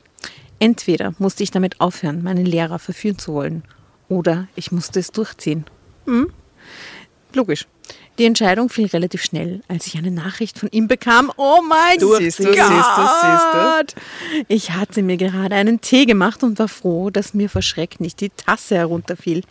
Entweder 0.59 1.15
musste 1.19 1.43
ich 1.43 1.51
damit 1.51 1.81
aufhören, 1.81 2.23
meinen 2.23 2.45
Lehrer 2.45 2.79
verführen 2.79 3.19
zu 3.19 3.33
wollen, 3.33 3.65
oder 4.09 4.49
ich 4.57 4.73
musste 4.73 5.01
es 5.01 5.11
durchziehen. 5.11 5.65
Hm? 6.05 6.31
Logisch. 7.33 7.67
Die 8.21 8.27
Entscheidung 8.27 8.69
fiel 8.69 8.85
relativ 8.85 9.23
schnell, 9.23 9.63
als 9.67 9.87
ich 9.87 9.97
eine 9.97 10.11
Nachricht 10.11 10.59
von 10.59 10.69
ihm 10.73 10.89
bekam. 10.89 11.33
Oh 11.39 11.61
mein 11.67 11.99
Du, 11.99 12.11
Gott! 12.11 12.19
siehst 12.19 12.39
du, 12.39 12.43
siehst 12.43 12.59
du, 12.59 13.09
siehst 13.23 13.97
Ich 14.47 14.73
hatte 14.73 15.03
mir 15.03 15.17
gerade 15.17 15.55
einen 15.55 15.81
Tee 15.81 16.05
gemacht 16.05 16.43
und 16.43 16.59
war 16.59 16.69
froh, 16.69 17.09
dass 17.09 17.33
mir 17.33 17.49
vor 17.49 17.63
Schreck 17.63 17.99
nicht 17.99 18.21
die 18.21 18.29
Tasse 18.29 18.75
herunterfiel. 18.77 19.43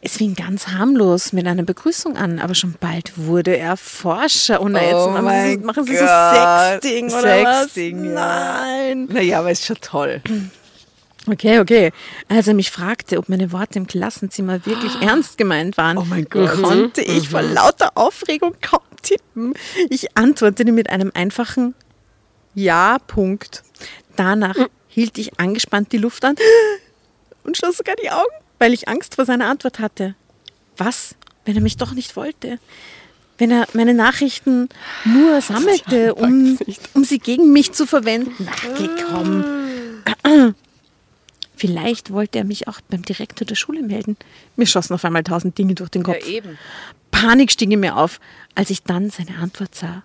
Es 0.00 0.16
fing 0.16 0.34
ganz 0.34 0.66
harmlos 0.66 1.32
mit 1.32 1.46
einer 1.46 1.62
Begrüßung 1.62 2.16
an, 2.16 2.40
aber 2.40 2.56
schon 2.56 2.74
bald 2.80 3.12
wurde 3.14 3.56
er 3.56 3.76
Forscher. 3.76 4.60
Und 4.60 4.72
na, 4.72 4.82
jetzt 4.82 4.94
Oh 4.96 5.10
machen, 5.10 5.48
sie, 5.48 5.56
machen 5.58 5.84
sie 5.84 5.96
so 5.96 6.04
Sexting 6.04 7.12
oder 7.12 7.60
Sexting, 7.60 7.98
was? 8.02 8.06
ja. 8.06 8.12
Nein. 8.14 9.08
Naja, 9.08 9.38
aber 9.38 9.52
ist 9.52 9.64
schon 9.64 9.80
toll. 9.80 10.20
Okay, 11.28 11.58
okay. 11.60 11.92
Als 12.28 12.46
er 12.46 12.54
mich 12.54 12.70
fragte, 12.70 13.18
ob 13.18 13.28
meine 13.28 13.50
Worte 13.52 13.78
im 13.78 13.86
Klassenzimmer 13.86 14.64
wirklich 14.66 14.92
ernst 15.00 15.38
gemeint 15.38 15.76
waren, 15.76 15.98
Oh 15.98 16.04
mein 16.04 16.26
Gott. 16.28 16.62
konnte 16.62 17.02
ich 17.02 17.28
vor 17.28 17.42
lauter 17.42 17.90
Aufregung 17.96 18.54
kaum 18.60 18.80
tippen. 19.02 19.54
Ich 19.90 20.16
antwortete 20.16 20.70
mit 20.72 20.90
einem 20.90 21.10
einfachen 21.14 21.74
Ja, 22.54 22.98
Punkt. 23.06 23.62
Danach 24.16 24.56
hielt 24.88 25.18
ich 25.18 25.38
angespannt 25.38 25.92
die 25.92 25.98
Luft 25.98 26.24
an 26.24 26.36
und 27.44 27.56
schloss 27.56 27.76
sogar 27.78 27.96
die 28.02 28.10
Augen, 28.10 28.32
weil 28.58 28.72
ich 28.72 28.88
Angst 28.88 29.16
vor 29.16 29.24
seiner 29.24 29.46
Antwort 29.48 29.78
hatte. 29.78 30.14
Was, 30.76 31.14
wenn 31.44 31.54
er 31.56 31.62
mich 31.62 31.76
doch 31.76 31.92
nicht 31.92 32.16
wollte? 32.16 32.58
Wenn 33.38 33.50
er 33.50 33.66
meine 33.74 33.94
Nachrichten 33.94 34.68
nur 35.04 35.40
sammelte, 35.42 36.14
um, 36.14 36.58
um 36.94 37.04
sie 37.04 37.18
gegen 37.18 37.52
mich 37.52 37.72
zu 37.72 37.86
verwenden? 37.86 38.48
Ach, 38.50 38.64
geh, 38.78 38.88
komm. 39.10 39.44
Vielleicht 41.56 42.12
wollte 42.12 42.38
er 42.38 42.44
mich 42.44 42.68
auch 42.68 42.80
beim 42.88 43.02
Direktor 43.02 43.46
der 43.46 43.54
Schule 43.54 43.82
melden. 43.82 44.16
Mir 44.56 44.66
schossen 44.66 44.94
auf 44.94 45.04
einmal 45.04 45.24
tausend 45.24 45.56
Dinge 45.56 45.74
durch 45.74 45.90
den 45.90 46.02
Kopf. 46.02 46.26
eben. 46.28 46.58
Panik 47.10 47.50
stieg 47.50 47.70
in 47.72 47.80
mir 47.80 47.96
auf, 47.96 48.20
als 48.54 48.68
ich 48.70 48.82
dann 48.82 49.10
seine 49.10 49.38
Antwort 49.38 49.74
sah. 49.74 50.02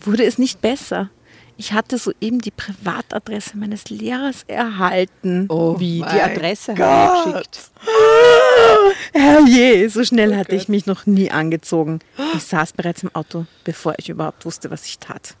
Wurde 0.00 0.24
es 0.24 0.36
nicht 0.38 0.60
besser? 0.60 1.08
Ich 1.56 1.72
hatte 1.72 1.98
soeben 1.98 2.40
die 2.40 2.50
Privatadresse 2.50 3.56
meines 3.56 3.88
Lehrers 3.88 4.42
erhalten. 4.48 5.46
Oh, 5.48 5.78
Wie? 5.78 5.98
Die 5.98 6.20
Adresse 6.20 6.72
hat 6.72 6.78
er 6.80 7.32
geschickt. 7.32 7.70
Herrje, 9.14 9.88
so 9.88 10.04
schnell 10.04 10.36
hatte 10.36 10.56
ich 10.56 10.68
mich 10.68 10.86
noch 10.86 11.06
nie 11.06 11.30
angezogen. 11.30 12.00
Ich 12.34 12.42
saß 12.42 12.72
bereits 12.72 13.04
im 13.04 13.14
Auto, 13.14 13.46
bevor 13.62 13.94
ich 13.98 14.08
überhaupt 14.08 14.44
wusste, 14.44 14.70
was 14.70 14.84
ich 14.84 14.98
tat. 14.98 15.36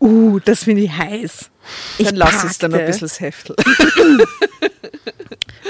Uh, 0.00 0.38
das 0.44 0.64
finde 0.64 0.82
ich 0.82 0.90
heiß. 0.90 1.50
Ich 1.98 2.06
Dann 2.06 2.16
lass 2.16 2.42
es 2.44 2.58
dann 2.58 2.72
ein 2.74 2.86
bisschen 2.86 3.00
das 3.02 3.20
Heftel. 3.20 3.54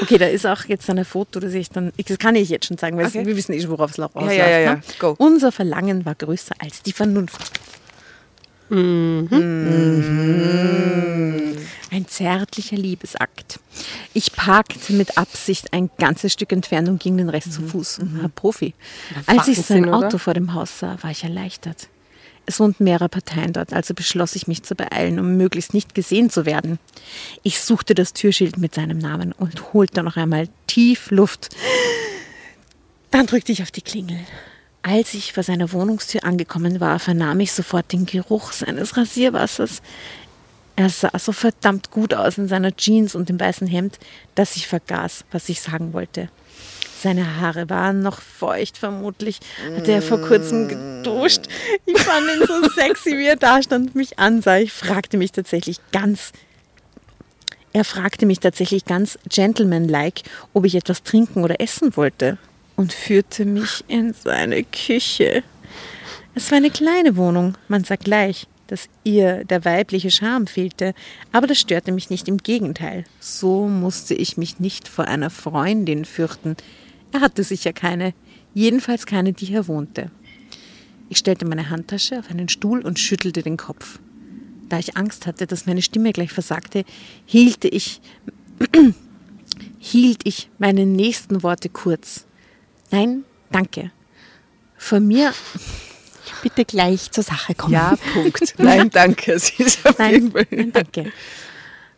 Okay, 0.02 0.16
da 0.16 0.26
ist 0.26 0.46
auch 0.46 0.64
jetzt 0.64 0.88
ein 0.88 1.04
Foto, 1.04 1.40
das 1.40 1.52
ich 1.52 1.68
dann, 1.68 1.92
das 2.08 2.16
kann 2.18 2.34
ich 2.34 2.48
jetzt 2.48 2.66
schon 2.66 2.78
sagen, 2.78 2.96
weil 2.96 3.06
Okay. 3.06 3.26
wir 3.26 3.36
wissen 3.36 3.52
eh 3.52 3.60
schon, 3.60 3.70
worauf 3.70 3.90
es 3.90 3.98
rausläuft. 3.98 4.32
ja, 4.34 4.48
ja, 4.48 4.58
ja. 4.58 4.74
ne? 4.76 4.82
Go. 4.98 5.14
Unser 5.18 5.52
Verlangen 5.52 6.06
war 6.06 6.14
größer 6.14 6.54
als 6.58 6.82
die 6.82 6.92
Vernunft. 6.92 7.60
Mhm. 8.70 9.28
Ein 11.90 12.06
zärtlicher 12.06 12.76
Liebesakt. 12.76 13.58
Ich 14.14 14.32
parkte 14.32 14.92
mit 14.92 15.18
Absicht 15.18 15.72
ein 15.72 15.90
ganzes 15.98 16.32
Stück 16.32 16.52
entfernt 16.52 16.88
und 16.88 17.02
ging 17.02 17.16
den 17.16 17.28
Rest 17.28 17.52
zu 17.52 17.62
Fuß. 17.62 17.98
Ein 18.00 18.30
Profi. 18.34 18.74
Als 19.26 19.48
ich 19.48 19.60
sein? 19.60 19.92
Auto 19.92 20.18
vor 20.18 20.34
dem 20.34 20.54
Haus 20.54 20.78
sah, 20.78 20.96
war 21.02 21.10
ich 21.10 21.24
erleichtert. 21.24 21.88
Es 22.50 22.58
wohnten 22.58 22.82
mehrere 22.82 23.08
Parteien 23.08 23.52
dort, 23.52 23.72
also 23.72 23.94
beschloss 23.94 24.34
ich 24.34 24.48
mich 24.48 24.64
zu 24.64 24.74
beeilen, 24.74 25.20
um 25.20 25.36
möglichst 25.36 25.72
nicht 25.72 25.94
gesehen 25.94 26.30
zu 26.30 26.46
werden. 26.46 26.80
Ich 27.44 27.60
suchte 27.60 27.94
das 27.94 28.12
Türschild 28.12 28.58
mit 28.58 28.74
seinem 28.74 28.98
Namen 28.98 29.30
und 29.30 29.72
holte 29.72 30.02
noch 30.02 30.16
einmal 30.16 30.48
tief 30.66 31.12
Luft. 31.12 31.50
Dann 33.12 33.26
drückte 33.26 33.52
ich 33.52 33.62
auf 33.62 33.70
die 33.70 33.82
Klingel. 33.82 34.18
Als 34.82 35.14
ich 35.14 35.32
vor 35.32 35.44
seiner 35.44 35.70
Wohnungstür 35.70 36.24
angekommen 36.24 36.80
war, 36.80 36.98
vernahm 36.98 37.38
ich 37.38 37.52
sofort 37.52 37.92
den 37.92 38.04
Geruch 38.04 38.50
seines 38.50 38.96
Rasierwassers. 38.96 39.80
Er 40.74 40.88
sah 40.88 41.16
so 41.20 41.30
verdammt 41.30 41.92
gut 41.92 42.14
aus 42.14 42.36
in 42.36 42.48
seiner 42.48 42.74
Jeans 42.74 43.14
und 43.14 43.28
dem 43.28 43.38
weißen 43.38 43.68
Hemd, 43.68 44.00
dass 44.34 44.56
ich 44.56 44.66
vergaß, 44.66 45.24
was 45.30 45.48
ich 45.48 45.60
sagen 45.60 45.92
wollte. 45.92 46.30
Seine 47.00 47.40
Haare 47.40 47.70
waren 47.70 48.02
noch 48.02 48.20
feucht, 48.20 48.76
vermutlich 48.76 49.40
hatte 49.74 49.90
er 49.90 50.02
vor 50.02 50.20
kurzem 50.20 50.68
geduscht. 50.68 51.46
Ich 51.86 51.98
fand 51.98 52.26
ihn 52.26 52.46
so 52.46 52.68
sexy, 52.74 53.16
wie 53.16 53.26
er 53.26 53.36
da 53.36 53.62
stand 53.62 53.88
und 53.88 53.94
mich 53.94 54.18
ansah. 54.18 54.58
Ich 54.58 54.70
fragte 54.70 55.16
mich 55.16 55.32
tatsächlich 55.32 55.78
ganz, 55.92 56.32
er 57.72 57.86
fragte 57.86 58.26
mich 58.26 58.40
tatsächlich 58.40 58.84
ganz 58.84 59.18
gentlemanlike, 59.26 60.24
ob 60.52 60.66
ich 60.66 60.74
etwas 60.74 61.02
trinken 61.02 61.42
oder 61.42 61.58
essen 61.58 61.96
wollte 61.96 62.36
und 62.76 62.92
führte 62.92 63.46
mich 63.46 63.82
in 63.88 64.12
seine 64.12 64.62
Küche. 64.62 65.42
Es 66.34 66.50
war 66.50 66.58
eine 66.58 66.70
kleine 66.70 67.16
Wohnung, 67.16 67.56
man 67.68 67.84
sagt 67.84 68.04
gleich, 68.04 68.46
dass 68.66 68.88
ihr 69.04 69.44
der 69.44 69.64
weibliche 69.64 70.10
Charme 70.10 70.46
fehlte, 70.46 70.94
aber 71.32 71.46
das 71.46 71.58
störte 71.58 71.92
mich 71.92 72.08
nicht, 72.08 72.28
im 72.28 72.38
Gegenteil. 72.38 73.04
So 73.18 73.66
musste 73.66 74.14
ich 74.14 74.36
mich 74.36 74.60
nicht 74.60 74.86
vor 74.86 75.06
einer 75.06 75.30
Freundin 75.30 76.04
fürchten. 76.04 76.56
Er 77.12 77.20
hatte 77.20 77.42
sicher 77.44 77.72
keine, 77.72 78.14
jedenfalls 78.54 79.06
keine, 79.06 79.32
die 79.32 79.46
hier 79.46 79.66
wohnte. 79.68 80.10
Ich 81.08 81.18
stellte 81.18 81.44
meine 81.44 81.70
Handtasche 81.70 82.18
auf 82.20 82.30
einen 82.30 82.48
Stuhl 82.48 82.80
und 82.82 82.98
schüttelte 82.98 83.42
den 83.42 83.56
Kopf. 83.56 83.98
Da 84.68 84.78
ich 84.78 84.96
Angst 84.96 85.26
hatte, 85.26 85.46
dass 85.48 85.66
meine 85.66 85.82
Stimme 85.82 86.12
gleich 86.12 86.30
versagte, 86.30 86.84
hielt 87.26 87.64
ich, 87.64 88.00
hielt 89.78 90.20
ich 90.24 90.48
meine 90.58 90.86
nächsten 90.86 91.42
Worte 91.42 91.68
kurz. 91.68 92.26
Nein, 92.92 93.24
danke. 93.50 93.90
Von 94.76 95.06
mir 95.06 95.32
Bitte 96.42 96.64
gleich 96.64 97.10
zur 97.10 97.24
Sache 97.24 97.54
kommen. 97.54 97.74
Ja, 97.74 97.96
Punkt. 98.14 98.54
Nein, 98.58 98.88
danke. 98.90 99.38
Sie 99.38 99.62
ist 99.62 99.84
auf 99.84 99.98
jeden 99.98 100.26
Nein, 100.26 100.32
Fall- 100.32 100.46
nein, 100.50 100.72
danke. 100.72 101.12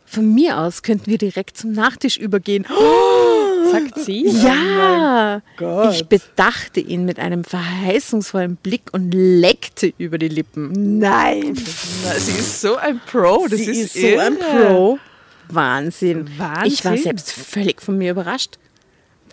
Von 0.05 0.33
mir 0.33 0.57
aus 0.59 0.81
könnten 0.81 1.05
wir 1.07 1.17
direkt 1.17 1.57
zum 1.57 1.71
Nachtisch 1.71 2.17
übergehen. 2.17 2.65
Sagt 3.71 3.99
sie. 4.05 4.27
Ja, 4.27 5.41
Gott. 5.57 5.93
ich 5.95 6.05
bedachte 6.07 6.79
ihn 6.79 7.05
mit 7.05 7.19
einem 7.19 7.43
verheißungsvollen 7.43 8.57
Blick 8.57 8.83
und 8.91 9.11
leckte 9.13 9.93
über 9.97 10.17
die 10.17 10.27
Lippen. 10.29 10.99
Nein. 10.99 11.55
Sie 11.55 12.31
ist 12.31 12.61
so 12.61 12.75
ein 12.75 12.99
Pro. 13.05 13.47
Das 13.47 13.59
Sie 13.59 13.71
ist, 13.71 13.95
ist 13.95 14.13
so 14.13 14.19
ein. 14.19 14.37
Pro. 14.39 14.99
Wahnsinn. 15.49 16.29
Wahnsinn. 16.37 16.73
Ich 16.73 16.85
war 16.85 16.97
selbst 16.97 17.31
völlig 17.31 17.81
von 17.81 17.97
mir 17.97 18.11
überrascht. 18.11 18.57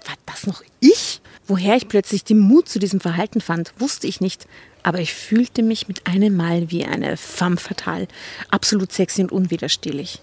War 0.07 0.15
das 0.27 0.47
noch 0.47 0.63
ich? 0.81 1.21
Woher 1.47 1.77
ich 1.77 1.89
plötzlich 1.89 2.25
den 2.25 2.39
Mut 2.39 2.69
zu 2.69 2.79
diesem 2.79 3.01
Verhalten 3.01 3.41
fand, 3.41 3.73
wusste 3.79 4.07
ich 4.07 4.21
nicht. 4.21 4.47
Aber 4.83 4.99
ich 4.99 5.13
fühlte 5.13 5.63
mich 5.63 5.89
mit 5.89 6.07
einem 6.07 6.37
Mal 6.37 6.71
wie 6.71 6.85
eine 6.85 7.17
femme 7.17 7.59
fatale, 7.59 8.09
absolut 8.51 8.93
sexy 8.93 9.23
und 9.23 9.33
unwiderstehlich. 9.33 10.21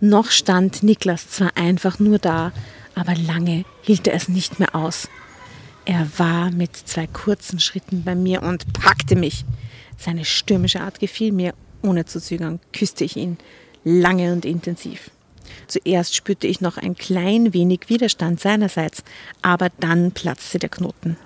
Noch 0.00 0.30
stand 0.30 0.82
Niklas 0.82 1.30
zwar 1.30 1.56
einfach 1.56 1.98
nur 1.98 2.18
da, 2.18 2.52
aber 2.96 3.14
lange 3.14 3.64
hielt 3.82 4.08
er 4.08 4.14
es 4.14 4.28
nicht 4.28 4.58
mehr 4.58 4.74
aus. 4.74 5.08
Er 5.84 6.08
war 6.16 6.50
mit 6.50 6.74
zwei 6.74 7.06
kurzen 7.06 7.60
Schritten 7.60 8.02
bei 8.02 8.16
mir 8.16 8.42
und 8.42 8.72
packte 8.72 9.14
mich. 9.14 9.44
Seine 9.96 10.24
stürmische 10.24 10.80
Art 10.80 10.98
gefiel 10.98 11.30
mir. 11.30 11.54
Ohne 11.82 12.06
zu 12.06 12.20
zögern 12.20 12.58
küsste 12.72 13.04
ich 13.04 13.16
ihn, 13.16 13.38
lange 13.84 14.32
und 14.32 14.44
intensiv. 14.44 15.10
Zuerst 15.68 16.16
spürte 16.16 16.48
ich 16.48 16.60
noch 16.60 16.76
ein 16.78 16.96
klein 16.96 17.52
wenig 17.52 17.82
Widerstand 17.88 18.40
seinerseits, 18.40 19.04
aber 19.42 19.68
dann 19.78 20.10
platzte 20.10 20.58
der 20.58 20.70
Knoten. 20.70 21.16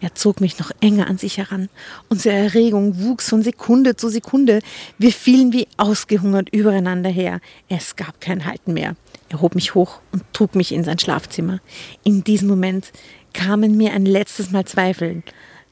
Er 0.00 0.14
zog 0.14 0.40
mich 0.40 0.58
noch 0.58 0.70
enger 0.80 1.06
an 1.06 1.16
sich 1.16 1.38
heran. 1.38 1.70
Unsere 2.08 2.34
Erregung 2.34 3.00
wuchs 3.00 3.30
von 3.30 3.42
Sekunde 3.42 3.96
zu 3.96 4.10
Sekunde. 4.10 4.60
Wir 4.98 5.12
fielen 5.12 5.52
wie 5.52 5.68
ausgehungert 5.78 6.50
übereinander 6.50 7.10
her. 7.10 7.40
Es 7.68 7.96
gab 7.96 8.20
kein 8.20 8.44
Halten 8.44 8.74
mehr. 8.74 8.96
Er 9.32 9.40
hob 9.40 9.54
mich 9.54 9.74
hoch 9.74 10.00
und 10.12 10.22
trug 10.34 10.54
mich 10.54 10.72
in 10.72 10.84
sein 10.84 10.98
Schlafzimmer. 10.98 11.60
In 12.04 12.22
diesem 12.22 12.48
Moment 12.48 12.92
kamen 13.32 13.78
mir 13.78 13.94
ein 13.94 14.04
letztes 14.04 14.50
Mal 14.50 14.66
Zweifel. 14.66 15.22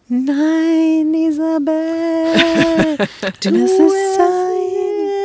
Nein, 0.09 1.15
Isabel, 1.15 1.77
du 3.43 3.49
es 3.51 3.79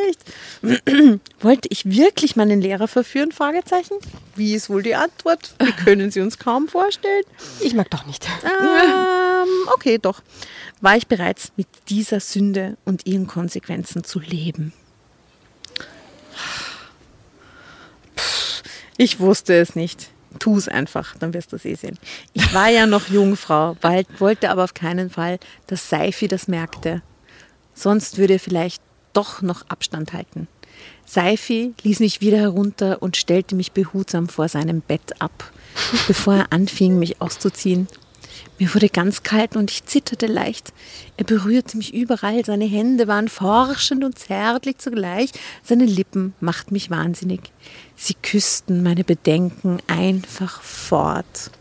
nicht. 0.04 0.20
Wollte 1.40 1.70
ich 1.72 1.86
wirklich 1.90 2.36
meinen 2.36 2.62
Lehrer 2.62 2.88
verführen? 2.90 3.32
Fragezeichen. 3.32 3.96
Wie 4.36 4.54
ist 4.54 4.70
wohl 4.70 4.84
die 4.84 4.96
Antwort? 4.96 5.56
Wir 5.60 5.72
können 5.72 6.12
sie 6.12 6.20
uns 6.20 6.38
kaum 6.38 6.68
vorstellen. 6.68 7.24
Ich 7.62 7.74
mag 7.74 7.90
doch 7.90 8.06
nicht. 8.06 8.28
Ähm, 8.44 9.48
okay, 9.74 9.98
doch. 9.98 10.22
War 10.82 10.98
ich 10.98 11.08
bereits 11.08 11.54
mit 11.56 11.68
dieser 11.90 12.20
Sünde 12.20 12.78
und 12.84 13.08
ihren 13.08 13.28
Konsequenzen 13.28 14.04
zu 14.04 14.20
leben? 14.20 14.74
Pff, 18.18 18.64
Ich 18.98 19.20
wusste 19.20 19.56
es 19.56 19.76
nicht. 19.76 20.10
Tu 20.40 20.58
es 20.58 20.68
einfach, 20.68 21.16
dann 21.18 21.34
wirst 21.34 21.52
du 21.54 21.56
es 21.56 21.66
eh 21.66 21.76
sehen. 21.76 21.98
Ich 22.34 22.54
war 22.54 22.68
ja 22.70 22.86
noch 22.86 23.08
Jungfrau, 23.08 23.78
weil- 23.82 24.06
wollte 24.20 24.50
aber 24.50 24.66
auf 24.66 24.74
keinen 24.74 25.10
Fall, 25.10 25.40
dass 25.68 25.90
Seifi 25.90 26.28
das 26.28 26.48
merkte. 26.50 27.02
Sonst 27.74 28.18
würde 28.18 28.34
er 28.34 28.40
vielleicht 28.40 28.82
doch 29.14 29.42
noch 29.42 29.64
Abstand 29.70 30.12
halten. 30.14 30.48
Seifi 31.06 31.74
ließ 31.84 32.00
mich 32.02 32.20
wieder 32.20 32.38
herunter 32.38 33.02
und 33.02 33.16
stellte 33.16 33.56
mich 33.56 33.72
behutsam 33.72 34.28
vor 34.28 34.50
seinem 34.50 34.82
Bett 34.82 35.22
ab, 35.22 35.52
bevor 36.08 36.36
er 36.36 36.52
anfing, 36.52 37.00
mich 37.00 37.22
auszuziehen. 37.22 37.88
Mir 38.58 38.74
wurde 38.74 38.90
ganz 38.90 39.24
kalt 39.24 39.56
und 39.56 39.70
ich 39.72 39.86
zitterte 39.86 40.28
leicht. 40.28 40.74
Er 41.18 41.26
berührte 41.26 41.78
mich 41.78 41.94
überall, 41.94 42.44
seine 42.46 42.66
Hände 42.66 43.08
waren 43.08 43.28
forschend 43.28 44.04
und 44.04 44.18
zärtlich 44.18 44.78
zugleich, 44.78 45.32
seine 45.64 45.86
Lippen 45.86 46.34
machten 46.40 46.74
mich 46.74 46.90
wahnsinnig. 46.90 47.42
Sie 47.96 48.14
küssten 48.14 48.84
meine 48.84 49.04
Bedenken 49.04 49.80
einfach 49.88 50.62
fort. 50.62 51.52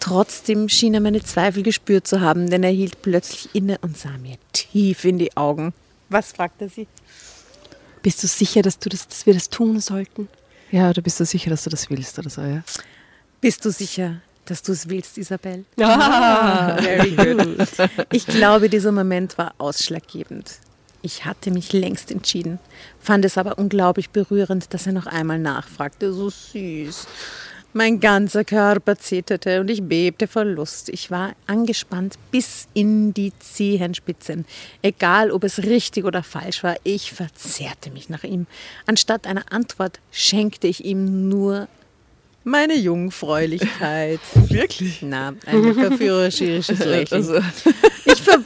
Trotzdem 0.00 0.68
schien 0.68 0.94
er 0.94 1.00
meine 1.00 1.22
Zweifel 1.22 1.62
gespürt 1.62 2.06
zu 2.06 2.20
haben, 2.20 2.50
denn 2.50 2.62
er 2.62 2.70
hielt 2.70 3.00
plötzlich 3.00 3.54
inne 3.54 3.78
und 3.80 3.96
sah 3.96 4.18
mir 4.18 4.36
tief 4.52 5.04
in 5.04 5.18
die 5.18 5.36
Augen. 5.36 5.72
Was 6.10 6.32
fragte 6.32 6.68
sie? 6.68 6.86
Bist 8.02 8.22
du 8.22 8.26
sicher, 8.26 8.60
dass, 8.60 8.78
du 8.78 8.90
das, 8.90 9.08
dass 9.08 9.24
wir 9.24 9.32
das 9.32 9.48
tun 9.48 9.80
sollten? 9.80 10.28
Ja, 10.70 10.92
du 10.92 11.00
bist 11.00 11.16
so 11.16 11.24
sicher, 11.24 11.48
dass 11.48 11.64
du 11.64 11.70
das 11.70 11.88
willst 11.88 12.18
oder 12.18 12.28
so, 12.28 12.42
ja? 12.42 12.62
Bist 13.40 13.64
du 13.64 13.70
sicher, 13.70 14.20
dass 14.46 14.62
du 14.62 14.72
es 14.72 14.88
willst, 14.88 15.18
Isabel? 15.18 15.64
Ah. 15.80 16.76
Very 16.80 17.10
good. 17.10 17.68
Ich 18.12 18.26
glaube, 18.26 18.68
dieser 18.68 18.92
Moment 18.92 19.38
war 19.38 19.54
ausschlaggebend. 19.58 20.58
Ich 21.02 21.24
hatte 21.26 21.50
mich 21.50 21.72
längst 21.72 22.10
entschieden, 22.10 22.58
fand 22.98 23.24
es 23.26 23.36
aber 23.36 23.58
unglaublich 23.58 24.08
berührend, 24.10 24.72
dass 24.72 24.86
er 24.86 24.92
noch 24.92 25.06
einmal 25.06 25.38
nachfragte. 25.38 26.12
So 26.12 26.30
süß. 26.30 27.06
Mein 27.76 27.98
ganzer 27.98 28.44
Körper 28.44 28.96
zitterte 28.96 29.60
und 29.60 29.68
ich 29.68 29.82
bebte 29.82 30.28
vor 30.28 30.44
Lust. 30.44 30.88
Ich 30.88 31.10
war 31.10 31.32
angespannt 31.48 32.14
bis 32.30 32.68
in 32.72 33.12
die 33.12 33.32
Zehenspitzen. 33.40 34.46
Egal, 34.80 35.32
ob 35.32 35.42
es 35.42 35.64
richtig 35.64 36.04
oder 36.04 36.22
falsch 36.22 36.62
war, 36.62 36.76
ich 36.84 37.12
verzehrte 37.12 37.90
mich 37.90 38.08
nach 38.08 38.22
ihm. 38.22 38.46
Anstatt 38.86 39.26
einer 39.26 39.52
Antwort 39.52 39.98
schenkte 40.12 40.68
ich 40.68 40.84
ihm 40.84 41.28
nur 41.28 41.66
meine 42.44 42.74
Jungfräulichkeit. 42.74 44.20
Wirklich? 44.34 45.00
Na, 45.02 45.34
ein 45.46 45.74
verführerisches 45.74 46.68
Lächeln. 46.68 47.06
Also, 47.12 47.40
Ich 48.04 48.22
ver 48.22 48.38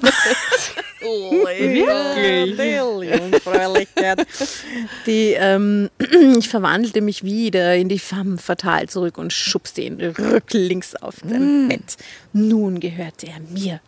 Wirklich? 3.96 4.26
Die 5.06 5.34
ähm, 5.38 5.90
ich 6.38 6.48
verwandelte 6.48 7.00
mich 7.00 7.22
wieder 7.22 7.76
in 7.76 7.88
die 7.88 7.98
femme 7.98 8.38
fatale 8.38 8.88
zurück 8.88 9.18
und 9.18 9.32
schubste 9.32 9.82
ihn 9.82 10.00
rücklings 10.00 10.96
auf 10.96 11.16
sein 11.22 11.68
Bett. 11.68 11.96
Nun 12.32 12.80
gehörte 12.80 13.26
er 13.26 13.40
mir. 13.40 13.80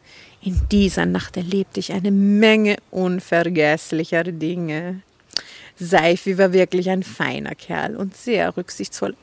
In 0.43 0.61
dieser 0.73 1.05
Nacht 1.05 1.37
erlebte 1.37 1.81
ich 1.81 1.93
eine 1.93 2.11
Menge 2.11 2.77
unvergesslicher 2.91 4.25
Dinge. 4.25 5.03
Seifi 5.79 6.39
war 6.39 6.53
wirklich 6.53 6.89
ein 6.91 7.03
feiner 7.03 7.55
Kerl 7.55 7.97
und 7.97 8.17
sehr 8.17 8.57
rücksichtsvoll. 8.57 9.15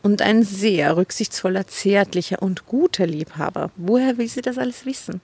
Und 0.00 0.22
ein 0.22 0.44
sehr 0.44 0.96
rücksichtsvoller, 0.96 1.66
zärtlicher 1.66 2.40
und 2.40 2.66
guter 2.66 3.06
Liebhaber. 3.06 3.70
Woher 3.76 4.16
will 4.16 4.28
sie 4.28 4.42
das 4.42 4.56
alles 4.56 4.86
wissen? 4.86 5.20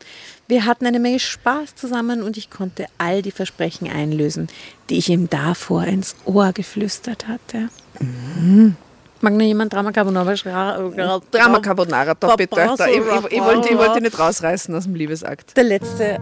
Wir 0.48 0.64
hatten 0.66 0.84
eine 0.84 0.98
Menge 0.98 1.20
Spaß 1.20 1.76
zusammen 1.76 2.22
und 2.22 2.36
ich 2.36 2.50
konnte 2.50 2.86
all 2.98 3.22
die 3.22 3.30
Versprechen 3.30 3.88
einlösen, 3.88 4.48
die 4.90 4.98
ich 4.98 5.08
ihm 5.08 5.30
davor 5.30 5.84
ins 5.84 6.16
Ohr 6.24 6.52
geflüstert 6.52 7.28
hatte. 7.28 7.68
Mag 9.20 9.32
noch 9.32 9.40
jemand 9.42 9.72
Drama 9.72 9.92
Carbonara 9.92 10.32
schra- 10.32 11.22
Drama 11.30 11.60
Carbonara, 11.60 12.14
doch 12.14 12.36
bitte. 12.36 12.60
Ich, 12.60 12.96
ich, 12.96 13.32
ich, 13.32 13.40
wollte, 13.40 13.68
ich 13.70 13.78
wollte 13.78 14.00
nicht 14.00 14.18
rausreißen 14.18 14.74
aus 14.74 14.84
dem 14.84 14.96
Liebesakt. 14.96 15.56
Der 15.56 15.64
letzte. 15.64 16.18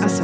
Achso. 0.00 0.22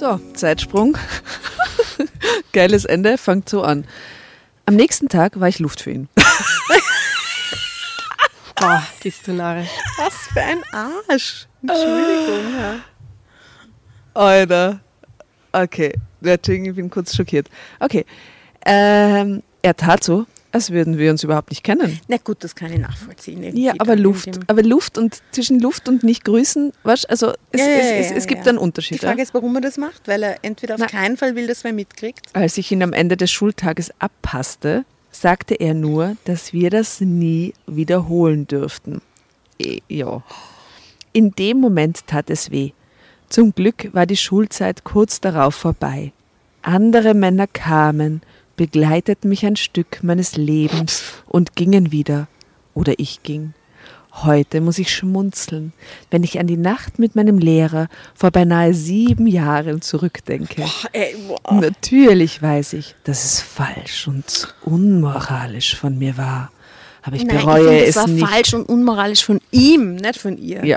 So, 0.00 0.18
Zeitsprung. 0.32 0.96
Geiles 2.54 2.86
Ende, 2.86 3.18
fangt 3.18 3.50
so 3.50 3.62
an. 3.62 3.86
Am 4.64 4.74
nächsten 4.74 5.10
Tag 5.10 5.38
war 5.38 5.48
ich 5.48 5.58
Luft 5.58 5.82
für 5.82 5.90
ihn. 5.90 6.08
Boah, 8.56 8.82
bist 9.02 9.28
du. 9.28 9.36
Was 9.36 10.14
für 10.32 10.40
ein 10.40 10.62
Arsch. 10.72 11.46
Entschuldigung. 11.60 12.58
Ja. 12.58 12.76
Alter. 14.14 14.80
Okay, 15.52 15.92
ich 16.22 16.74
bin 16.74 16.88
kurz 16.88 17.14
schockiert. 17.14 17.50
Okay. 17.78 18.06
Ähm, 18.64 19.42
er 19.60 19.76
tat 19.76 20.02
so, 20.02 20.24
als 20.52 20.70
würden 20.70 20.98
wir 20.98 21.10
uns 21.10 21.22
überhaupt 21.24 21.50
nicht 21.50 21.62
kennen. 21.62 22.00
Na 22.08 22.16
gut, 22.16 22.42
das 22.44 22.54
kann 22.54 22.72
ich 22.72 22.78
nachvollziehen. 22.78 23.42
irgendwie 23.42 23.64
Ja, 23.64 23.74
aber 23.78 23.96
Luft, 23.96 24.28
aber 24.48 24.62
Luft 24.62 24.98
und 24.98 25.22
zwischen 25.32 25.60
Luft 25.60 25.88
und 25.88 26.02
nicht 26.02 26.24
grüßen, 26.24 26.72
weißt, 26.82 27.08
also 27.08 27.32
es, 27.52 27.60
Ja, 27.60 27.66
ja, 27.66 27.76
es, 27.78 28.10
es, 28.10 28.16
es 28.18 28.26
gibt 28.26 28.46
einen 28.48 28.58
Unterschied. 28.58 29.00
Die 29.00 29.06
Frage 29.06 29.22
ist, 29.22 29.32
warum 29.34 29.54
er 29.56 29.60
das 29.60 29.76
macht, 29.78 30.08
weil 30.08 30.22
er 30.22 30.36
entweder 30.42 30.74
auf 30.74 30.80
Na. 30.80 30.86
keinen 30.86 31.16
Fall 31.16 31.36
will, 31.36 31.46
dass 31.46 31.64
wer 31.64 31.72
mitkriegt. 31.72 32.26
Als 32.32 32.58
ich 32.58 32.70
ihn 32.72 32.82
am 32.82 32.92
Ende 32.92 33.16
des 33.16 33.30
Schultages 33.30 33.92
abpasste, 34.00 34.84
sagte 35.12 35.54
er 35.54 35.74
nur, 35.74 36.16
dass 36.24 36.52
wir 36.52 36.70
das 36.70 37.00
nie 37.00 37.52
wiederholen 37.66 38.46
dürften. 38.46 39.02
Eh, 39.58 39.80
Ja. 39.88 40.22
In 41.12 41.32
dem 41.32 41.58
Moment 41.58 42.06
tat 42.06 42.30
es 42.30 42.52
weh. 42.52 42.70
Zum 43.28 43.52
Glück 43.52 43.90
war 43.92 44.06
die 44.06 44.16
Schulzeit 44.16 44.84
kurz 44.84 45.20
darauf 45.20 45.54
vorbei. 45.56 46.12
Andere 46.62 47.14
Männer 47.14 47.46
kamen, 47.48 48.22
begleiteten 48.60 49.30
mich 49.30 49.46
ein 49.46 49.56
Stück 49.56 50.02
meines 50.02 50.36
Lebens 50.36 51.02
und 51.26 51.56
gingen 51.56 51.92
wieder. 51.92 52.28
Oder 52.74 52.92
ich 52.98 53.22
ging. 53.22 53.54
Heute 54.12 54.60
muss 54.60 54.78
ich 54.78 54.94
schmunzeln, 54.94 55.72
wenn 56.10 56.24
ich 56.24 56.38
an 56.38 56.46
die 56.46 56.58
Nacht 56.58 56.98
mit 56.98 57.16
meinem 57.16 57.38
Lehrer 57.38 57.88
vor 58.14 58.30
beinahe 58.30 58.74
sieben 58.74 59.26
Jahren 59.26 59.80
zurückdenke. 59.80 60.66
Ey, 60.92 61.16
boah. 61.26 61.54
Natürlich 61.54 62.42
weiß 62.42 62.74
ich, 62.74 62.94
dass 63.04 63.24
es 63.24 63.40
falsch 63.40 64.06
und 64.08 64.54
unmoralisch 64.60 65.74
von 65.74 65.96
mir 65.96 66.18
war. 66.18 66.52
Aber 67.00 67.16
ich 67.16 67.24
Nein, 67.24 67.38
bereue 67.38 67.62
ich 67.62 67.66
finde, 67.66 67.84
es 67.86 67.96
war 67.96 68.08
nicht. 68.08 68.26
falsch 68.26 68.52
und 68.52 68.68
unmoralisch 68.68 69.24
von 69.24 69.40
ihm, 69.52 69.94
nicht 69.94 70.18
von 70.18 70.36
ihr. 70.36 70.66
Ja. 70.66 70.76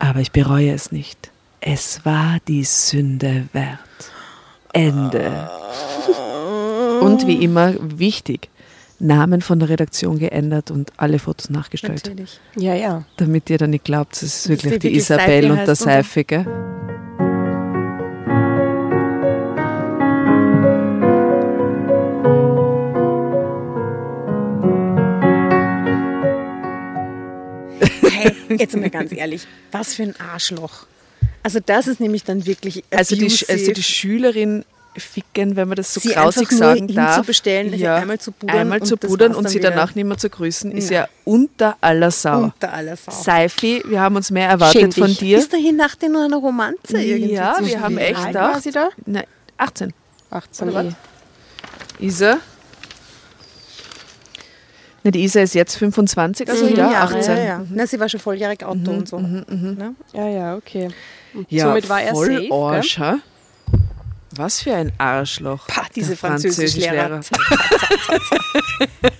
Aber 0.00 0.18
ich 0.18 0.32
bereue 0.32 0.72
es 0.72 0.90
nicht. 0.90 1.30
Es 1.60 2.04
war 2.04 2.38
die 2.48 2.64
Sünde 2.64 3.46
wert. 3.52 3.78
Ende. 4.76 5.50
Und 7.00 7.26
wie 7.26 7.42
immer 7.42 7.74
wichtig, 7.80 8.48
Namen 8.98 9.40
von 9.40 9.58
der 9.58 9.68
Redaktion 9.68 10.18
geändert 10.18 10.70
und 10.70 10.92
alle 10.96 11.18
Fotos 11.18 11.50
nachgestellt. 11.50 12.04
Natürlich. 12.06 12.40
Ja, 12.56 12.74
ja. 12.74 13.04
Damit 13.16 13.50
ihr 13.50 13.58
dann 13.58 13.70
nicht 13.70 13.84
glaubt, 13.84 14.14
es 14.14 14.22
ist 14.22 14.48
wirklich 14.48 14.78
die 14.78 14.90
die 14.90 14.96
Isabel 14.96 15.50
und 15.50 15.66
der. 15.66 15.74
Seife, 15.74 16.24
gell? 16.24 16.46
Hey, 28.10 28.32
jetzt 28.56 28.76
mal 28.76 28.90
ganz 28.90 29.12
ehrlich, 29.12 29.46
was 29.72 29.94
für 29.94 30.04
ein 30.04 30.14
Arschloch. 30.18 30.86
Also 31.46 31.60
das 31.64 31.86
ist 31.86 32.00
nämlich 32.00 32.24
dann 32.24 32.44
wirklich 32.44 32.82
Also 32.90 33.14
die, 33.14 33.26
also 33.26 33.72
die 33.72 33.82
Schülerin 33.84 34.64
ficken, 34.96 35.54
wenn 35.54 35.68
man 35.68 35.76
das 35.76 35.94
so 35.94 36.00
Sie 36.00 36.08
grausig 36.08 36.50
sagen 36.50 36.88
darf. 36.92 37.18
zu 37.18 37.22
bestellen, 37.22 37.72
also 37.72 37.86
einmal 37.86 38.18
zu 38.18 38.32
pudern 38.32 38.56
einmal 38.58 38.80
und 38.80 38.86
zu 38.86 38.96
pudern 38.96 39.32
und 39.32 39.48
sie 39.48 39.58
wieder. 39.60 39.70
danach 39.70 39.94
nicht 39.94 40.06
mehr 40.06 40.18
zu 40.18 40.28
grüßen, 40.28 40.72
ist 40.72 40.90
Ja. 40.90 41.02
ja 41.02 41.08
unter 41.24 41.76
aller 41.80 42.10
Sau. 42.10 42.44
unter 42.44 42.72
aller 42.72 42.96
Sau. 42.96 43.12
Seifi, 43.12 43.80
wir 43.86 44.00
haben 44.00 44.16
uns 44.16 44.32
mehr 44.32 44.48
erwartet 44.48 44.80
Schäm 44.80 44.90
von 44.92 45.06
dich. 45.06 45.18
dir. 45.18 45.38
Ist 45.38 45.52
da 45.52 45.56
hier 45.56 45.72
nach 45.72 45.94
dir 45.94 46.08
nur 46.08 46.24
eine 46.24 46.34
Romanze 46.34 47.00
irgendwie? 47.00 47.34
ja, 47.34 47.56
wir 47.62 47.80
haben 47.80 47.96
echt 47.96 48.18
alt 48.18 48.34
war 48.34 48.60
sie 48.60 48.72
da? 48.72 48.88
Nein, 49.04 49.22
18. 49.56 49.92
18 50.30 50.68
Oder 50.68 50.84
was? 50.86 50.94
Isa? 52.00 52.38
Na, 55.04 55.10
die 55.12 55.22
Isa 55.22 55.40
ist 55.40 55.54
jetzt 55.54 55.76
25, 55.76 56.48
also 56.50 56.66
Sieben 56.66 56.78
ja, 56.80 56.90
Jahre, 56.90 57.16
18. 57.18 57.36
Ja, 57.36 57.44
ja. 57.44 57.64
Na, 57.70 57.86
sie 57.86 58.00
war 58.00 58.08
schon 58.08 58.18
volljährig 58.18 58.64
Auto 58.64 58.90
und 58.90 59.08
so. 59.08 59.18
Ne? 59.20 59.94
Ja, 60.12 60.28
ja, 60.28 60.56
okay. 60.56 60.88
Und 61.36 61.46
Ja, 61.52 61.66
somit 61.68 61.88
war 61.88 62.02
er 62.02 62.12
voll 62.14 62.48
safe? 62.48 62.52
Arsch? 62.54 63.00
Was 64.36 64.60
für 64.60 64.74
ein 64.74 64.92
Arschloch. 64.98 65.66
Pah, 65.66 65.86
diese 65.94 66.16
Französischlehrer. 66.16 67.20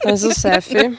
Also 0.05 0.31
Seife, 0.31 0.93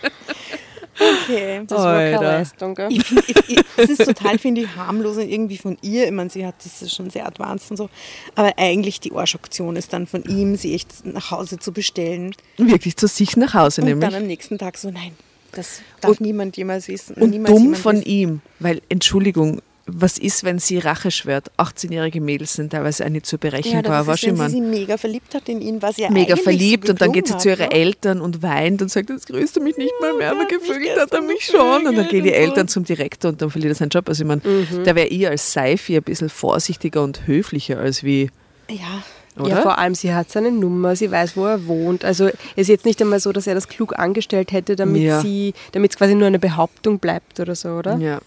Okay. 1.00 1.62
das 1.68 1.78
war 1.78 1.94
keine 1.94 2.18
Alter. 2.18 2.22
Leistung, 2.40 2.74
gell? 2.74 2.88
Ich 2.90 3.12
ich, 3.12 3.50
ich, 3.50 3.60
das 3.78 3.90
ist 3.92 4.04
total, 4.04 4.40
finde 4.40 4.62
ich, 4.62 4.76
harmlos 4.76 5.18
und 5.18 5.30
irgendwie 5.30 5.58
von 5.58 5.78
ihr. 5.84 6.06
Ich 6.06 6.12
meine, 6.12 6.32
sie 6.32 6.44
hat 6.44 6.56
das 6.66 6.82
ist 6.82 6.96
schon 6.96 7.12
sehr 7.12 7.28
advanced 7.28 7.70
und 7.70 7.78
so. 7.78 7.90
Aber 8.34 8.54
eigentlich 8.58 9.00
die 9.00 9.12
Arschaktion 9.14 9.76
ist 9.76 9.94
dann 9.94 10.08
von 10.08 10.24
ihm, 10.24 10.56
sie 10.56 10.74
echt 10.74 11.06
nach 11.06 11.30
Hause 11.30 11.60
zu 11.60 11.72
bestellen. 11.72 12.34
Wirklich 12.58 12.98
zu 12.98 13.08
sich 13.08 13.38
nach 13.38 13.54
Hause 13.54 13.82
Und 13.82 13.90
nämlich. 13.90 14.10
dann 14.10 14.20
am 14.20 14.26
nächsten 14.28 14.58
Tag 14.58 14.76
so, 14.80 14.90
nein, 14.90 15.12
das 15.52 15.82
darf 16.02 16.10
Und- 16.12 16.22
niemand 16.22 16.58
jemals 16.58 16.88
wissen. 16.88 17.14
Und 17.18 17.30
niemals 17.30 17.54
dumm 17.54 17.76
von 17.76 17.98
wissen. 17.98 18.08
ihm, 18.08 18.42
weil, 18.60 18.82
Entschuldigung, 18.90 19.62
was 19.90 20.18
ist, 20.18 20.44
wenn 20.44 20.60
sie 20.60 20.80
Rache 20.80 21.12
schwört? 21.12 21.50
18-jährige 21.58 22.20
Mädels 22.22 22.54
sind 22.56 22.72
teilweise 22.72 23.06
auch 23.06 23.10
nicht 23.10 23.26
zu 23.26 23.38
Ja, 23.38 23.40
berechenbar, 23.40 24.00
das 24.00 24.08
weißt 24.08 24.24
ist, 24.26 24.38
wenn 24.40 24.50
sie 24.50 24.58
sich 24.58 24.62
mega 24.62 24.98
verliebt 24.98 25.34
hat 25.34 25.48
in 25.48 25.62
ihn, 25.62 25.82
was 25.82 25.98
ja 25.98 26.10
Mega 26.12 26.34
eigentlich 26.34 26.44
verliebt 26.44 26.88
so 26.88 26.92
und 26.92 27.02
dann 27.02 27.12
geht 27.14 27.28
sie 27.28 27.34
geklungen 27.34 27.58
zu 27.58 27.64
hat, 27.64 27.72
ihren 27.72 27.80
ne? 27.80 27.86
Eltern 27.86 28.22
und 28.22 28.44
weint 28.44 28.82
und 28.82 28.92
sagt, 28.92 29.10
jetzt 29.10 29.28
grüßt 29.28 29.56
du 29.56 29.62
mich 29.62 29.78
nicht 29.78 29.94
mal 30.02 30.14
mehr, 30.14 30.32
aber 30.32 30.42
hat 30.42 30.50
gefügelt 30.50 31.00
hat 31.00 31.14
er 31.14 31.22
mich 31.22 31.46
schon. 31.46 31.88
Und 31.88 31.96
dann 31.98 32.08
gehen 32.10 32.24
die 32.24 32.30
und 32.32 32.36
so. 32.36 32.42
Eltern 32.42 32.68
zum 32.68 32.84
Direktor 32.84 33.32
und 33.32 33.42
dann 33.42 33.50
verliert 33.50 33.72
er 33.72 33.76
seinen 33.76 33.90
Job. 33.90 34.08
Also 34.10 34.24
ich 34.24 34.28
meine, 34.28 34.42
Mhm. 34.44 34.84
da 34.84 34.94
wäre 34.96 35.08
ich 35.08 35.28
als 35.28 35.54
Seifi 35.54 35.96
ein 35.96 36.04
bisschen 36.04 36.30
vorsichtiger 36.30 37.02
und 37.04 37.26
höflicher 37.26 37.80
als 37.80 38.04
wie, 38.04 38.30
Ja, 38.70 39.04
oder? 39.40 39.50
Ja, 39.50 39.62
vor 39.62 39.78
allem, 39.78 39.96
sie 39.96 40.14
hat 40.14 40.30
seine 40.32 40.52
Nummer, 40.52 40.96
sie 40.98 41.10
weiß, 41.10 41.38
wo 41.38 41.46
er 41.46 41.66
wohnt. 41.68 42.04
Also 42.04 42.26
es 42.28 42.34
ist 42.56 42.68
jetzt 42.68 42.86
nicht 42.86 43.02
einmal 43.02 43.20
so, 43.22 43.32
dass 43.32 43.48
er 43.48 43.56
das 43.56 43.68
klug 43.70 43.98
angestellt 43.98 44.52
hätte, 44.52 44.76
damit 44.76 45.02
Ja. 45.04 45.22
sie, 45.22 45.54
damit 45.72 45.92
es 45.92 45.98
quasi 45.98 46.14
nur 46.16 46.28
eine 46.28 46.40
Behauptung 46.40 47.00
bleibt 47.00 47.40
oder 47.40 47.56
so, 47.56 47.70
oder? 47.70 47.96
ja. 47.98 48.20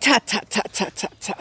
Ta, 0.00 0.18
ta, 0.26 0.40
ta, 0.48 0.62
ta, 0.72 0.86
ta, 0.96 1.08
ta. 1.20 1.34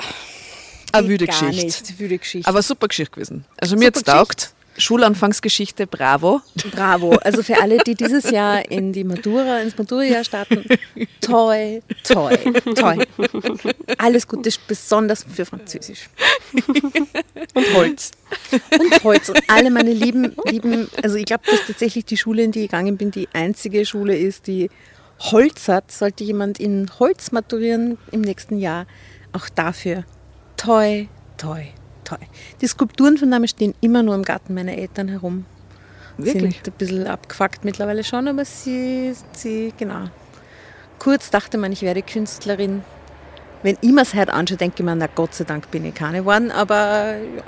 Eine 0.91 1.07
wüde 1.07 1.27
Geschichte. 1.27 1.65
Nicht. 1.65 1.99
Wüde 1.99 2.17
Geschichte. 2.17 2.47
Aber 2.47 2.61
super 2.61 2.87
Geschichte 2.87 3.11
gewesen. 3.13 3.45
Also 3.59 3.75
mir 3.75 3.85
jetzt 3.85 4.05
taugt. 4.05 4.53
Schulanfangsgeschichte, 4.77 5.87
bravo. 5.87 6.41
Bravo. 6.71 7.11
Also 7.23 7.43
für 7.43 7.61
alle, 7.61 7.79
die 7.79 7.95
dieses 7.95 8.31
Jahr 8.31 8.71
in 8.71 8.93
die 8.93 9.03
Matura, 9.03 9.59
ins 9.59 9.77
Matura-Jahr 9.77 10.23
starten, 10.23 10.63
toi, 11.19 11.81
toi, 12.03 12.37
toi. 12.75 13.05
Alles 13.97 14.25
Gute, 14.25 14.49
besonders 14.67 15.25
für 15.25 15.45
Französisch. 15.45 16.09
Und 17.53 17.73
Holz. 17.73 18.11
Und 18.71 19.03
Holz. 19.03 19.29
Und 19.29 19.41
alle 19.49 19.69
meine 19.69 19.91
lieben, 19.91 20.33
lieben, 20.45 20.87
also 21.03 21.17
ich 21.17 21.25
glaube, 21.25 21.43
dass 21.51 21.67
tatsächlich 21.67 22.05
die 22.05 22.17
Schule, 22.17 22.43
in 22.43 22.53
die 22.53 22.61
ich 22.61 22.67
gegangen 22.67 22.95
bin, 22.95 23.11
die 23.11 23.27
einzige 23.33 23.85
Schule 23.85 24.17
ist, 24.17 24.47
die 24.47 24.69
Holz 25.19 25.67
hat. 25.67 25.91
Sollte 25.91 26.23
jemand 26.23 26.59
in 26.59 26.89
Holz 26.99 27.31
maturieren 27.31 27.97
im 28.11 28.21
nächsten 28.21 28.57
Jahr, 28.57 28.85
auch 29.33 29.49
dafür 29.49 30.03
toi, 30.59 31.07
toi, 31.37 31.67
toi. 32.03 32.17
Die 32.61 32.67
Skulpturen 32.67 33.17
von 33.17 33.29
Namen 33.29 33.47
stehen 33.47 33.73
immer 33.81 34.03
nur 34.03 34.15
im 34.15 34.23
Garten 34.23 34.53
meiner 34.53 34.77
Eltern 34.77 35.07
herum. 35.07 35.45
Wirklich? 36.17 36.55
Sind 36.55 36.67
ein 36.67 36.77
bisschen 36.77 37.07
abgefuckt 37.07 37.63
mittlerweile 37.63 38.03
schon, 38.03 38.27
aber 38.27 38.43
sie, 38.43 39.13
sie, 39.31 39.73
genau. 39.77 40.09
Kurz 40.99 41.29
dachte 41.29 41.57
man, 41.57 41.71
ich 41.71 41.81
werde 41.81 42.01
Künstlerin. 42.01 42.83
Wenn 43.63 43.77
ich 43.79 43.91
mir 43.91 44.01
es 44.01 44.13
heute 44.13 44.33
anschaue, 44.33 44.57
denke 44.57 44.75
ich 44.79 44.85
mir, 44.85 44.95
na 44.95 45.07
Gott 45.07 45.33
sei 45.33 45.45
Dank 45.45 45.71
bin 45.71 45.85
ich 45.85 45.95
keine 45.95 46.19
geworden, 46.19 46.51
aber 46.51 47.15
ja. 47.17 47.43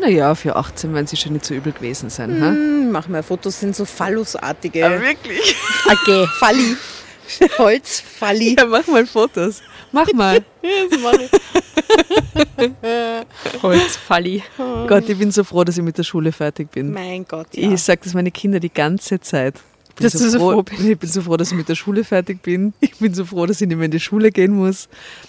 Naja, 0.00 0.34
für 0.34 0.56
18 0.56 0.94
werden 0.94 1.06
sie 1.06 1.16
schon 1.16 1.34
nicht 1.34 1.44
so 1.44 1.52
übel 1.52 1.72
gewesen 1.72 2.08
sein. 2.08 2.30
Hm, 2.30 2.90
mach 2.90 3.08
mal 3.08 3.22
Fotos, 3.22 3.60
sind 3.60 3.76
so 3.76 3.84
phallusartige. 3.84 4.80
wirklich? 5.00 5.54
Okay, 5.86 6.26
Falli. 6.38 6.76
Holzfalli. 7.58 8.56
Ja, 8.58 8.66
mach 8.66 8.86
mal 8.86 9.06
Fotos. 9.06 9.62
Mach 9.92 10.12
mal. 10.12 10.44
Holzfalli. 13.62 14.42
Gott, 14.56 15.08
ich 15.08 15.18
bin 15.18 15.30
so 15.30 15.44
froh, 15.44 15.64
dass 15.64 15.76
ich 15.76 15.84
mit 15.84 15.98
der 15.98 16.04
Schule 16.04 16.32
fertig 16.32 16.70
bin. 16.70 16.92
Mein 16.92 17.26
Gott, 17.26 17.48
ja. 17.52 17.70
Ich 17.70 17.82
sage 17.82 18.00
das 18.04 18.14
meine 18.14 18.30
Kinder 18.30 18.60
die 18.60 18.72
ganze 18.72 19.20
Zeit. 19.20 19.56
Ich 19.88 19.94
bin 19.96 20.04
Dass 20.04 20.12
du 20.14 20.30
so 20.30 20.38
froh 20.38 20.62
bist. 20.62 20.80
Ich 20.80 20.98
bin 20.98 21.10
so 21.10 21.22
froh, 21.22 21.36
dass 21.36 21.50
ich 21.50 21.56
mit 21.56 21.68
der 21.68 21.74
Schule 21.74 22.04
fertig 22.04 22.42
bin. 22.42 22.72
Ich 22.80 22.98
bin 22.98 23.12
so 23.12 23.24
froh, 23.24 23.46
dass 23.46 23.60
ich 23.60 23.68
nicht 23.68 23.76
mehr 23.76 23.84
in 23.84 23.90
die 23.90 24.00
Schule 24.00 24.30
gehen 24.30 24.54
muss. 24.54 24.88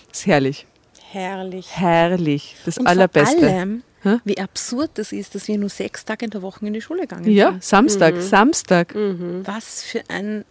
Das 0.10 0.20
ist 0.20 0.28
herrlich. 0.28 0.66
Herrlich. 1.12 1.68
Herrlich. 1.72 2.56
Das 2.66 2.78
Und 2.78 2.88
Allerbeste. 2.88 3.40
vor 3.40 3.50
allem, 3.50 3.84
Hä? 4.04 4.18
wie 4.24 4.40
absurd 4.40 4.92
das 4.96 5.12
ist, 5.12 5.36
dass 5.36 5.48
wir 5.48 5.58
nur 5.58 5.70
sechs 5.70 6.06
Tage 6.06 6.26
in 6.26 6.32
der 6.32 6.42
Woche 6.42 6.66
in 6.66 6.74
die 6.74 6.82
Schule 6.82 7.02
gegangen 7.02 7.30
ja, 7.30 7.52
sind. 7.52 7.64
Samstag, 7.64 8.22
Samstag. 8.22 8.96
Was 8.96 9.84
für 9.84 10.02
ein, 10.08 10.46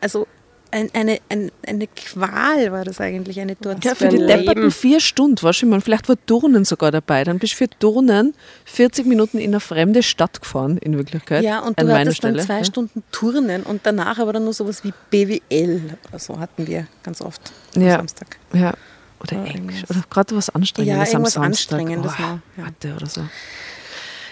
also 0.00 0.26
ein, 0.70 0.90
eine, 0.94 1.18
ein, 1.28 1.50
eine 1.66 1.86
Qual 1.86 2.72
war 2.72 2.84
das 2.84 3.00
eigentlich, 3.00 3.40
eine 3.40 3.56
dort. 3.56 3.84
Ja, 3.84 3.94
für 3.94 4.10
für 4.10 4.16
die 4.16 4.26
depperten 4.26 4.70
vier 4.70 5.00
Stunden, 5.00 5.42
weißt 5.42 5.62
du, 5.62 5.66
ich 5.66 5.70
meine, 5.70 5.80
vielleicht 5.82 6.08
war 6.08 6.16
Turnen 6.26 6.64
sogar 6.64 6.90
dabei. 6.90 7.24
Dann 7.24 7.38
bist 7.38 7.54
du 7.54 7.56
für 7.58 7.68
Turnen 7.78 8.34
40 8.66 9.06
Minuten 9.06 9.38
in 9.38 9.50
eine 9.50 9.60
fremde 9.60 10.02
Stadt 10.02 10.40
gefahren, 10.40 10.78
in 10.78 10.96
Wirklichkeit. 10.96 11.42
ja, 11.44 11.60
und 11.60 11.80
du 11.80 11.88
hattest 11.92 12.22
dann 12.24 12.32
Stelle. 12.34 12.46
zwei 12.46 12.58
ja. 12.58 12.64
Stunden 12.64 13.02
Turnen 13.12 13.62
und 13.62 13.80
danach 13.84 14.18
aber 14.18 14.32
dann 14.32 14.44
nur 14.44 14.52
sowas 14.52 14.84
wie 14.84 14.92
BWL 15.10 15.96
oder 16.08 16.18
so 16.18 16.38
hatten 16.38 16.66
wir 16.66 16.86
ganz 17.02 17.20
oft 17.20 17.40
am 17.74 17.82
Ja. 17.82 17.96
Samstag. 17.96 18.38
Ja. 18.52 18.74
Oder 19.20 19.32
Oder 19.32 19.46
Englisch. 19.46 19.54
irgendwas. 19.54 19.90
Oder 19.90 20.04
gerade 20.10 20.36
was 20.36 20.50
Anstrengendes 20.50 21.12
Ja, 21.12 21.16
am 21.18 21.24
Samstag. 21.24 21.42
Anstrengendes 21.42 22.12
oh, 22.18 22.22
noch, 22.22 22.28
ja. 22.28 22.40
Mathe 22.56 22.94
oder 22.94 23.06
so. 23.06 23.22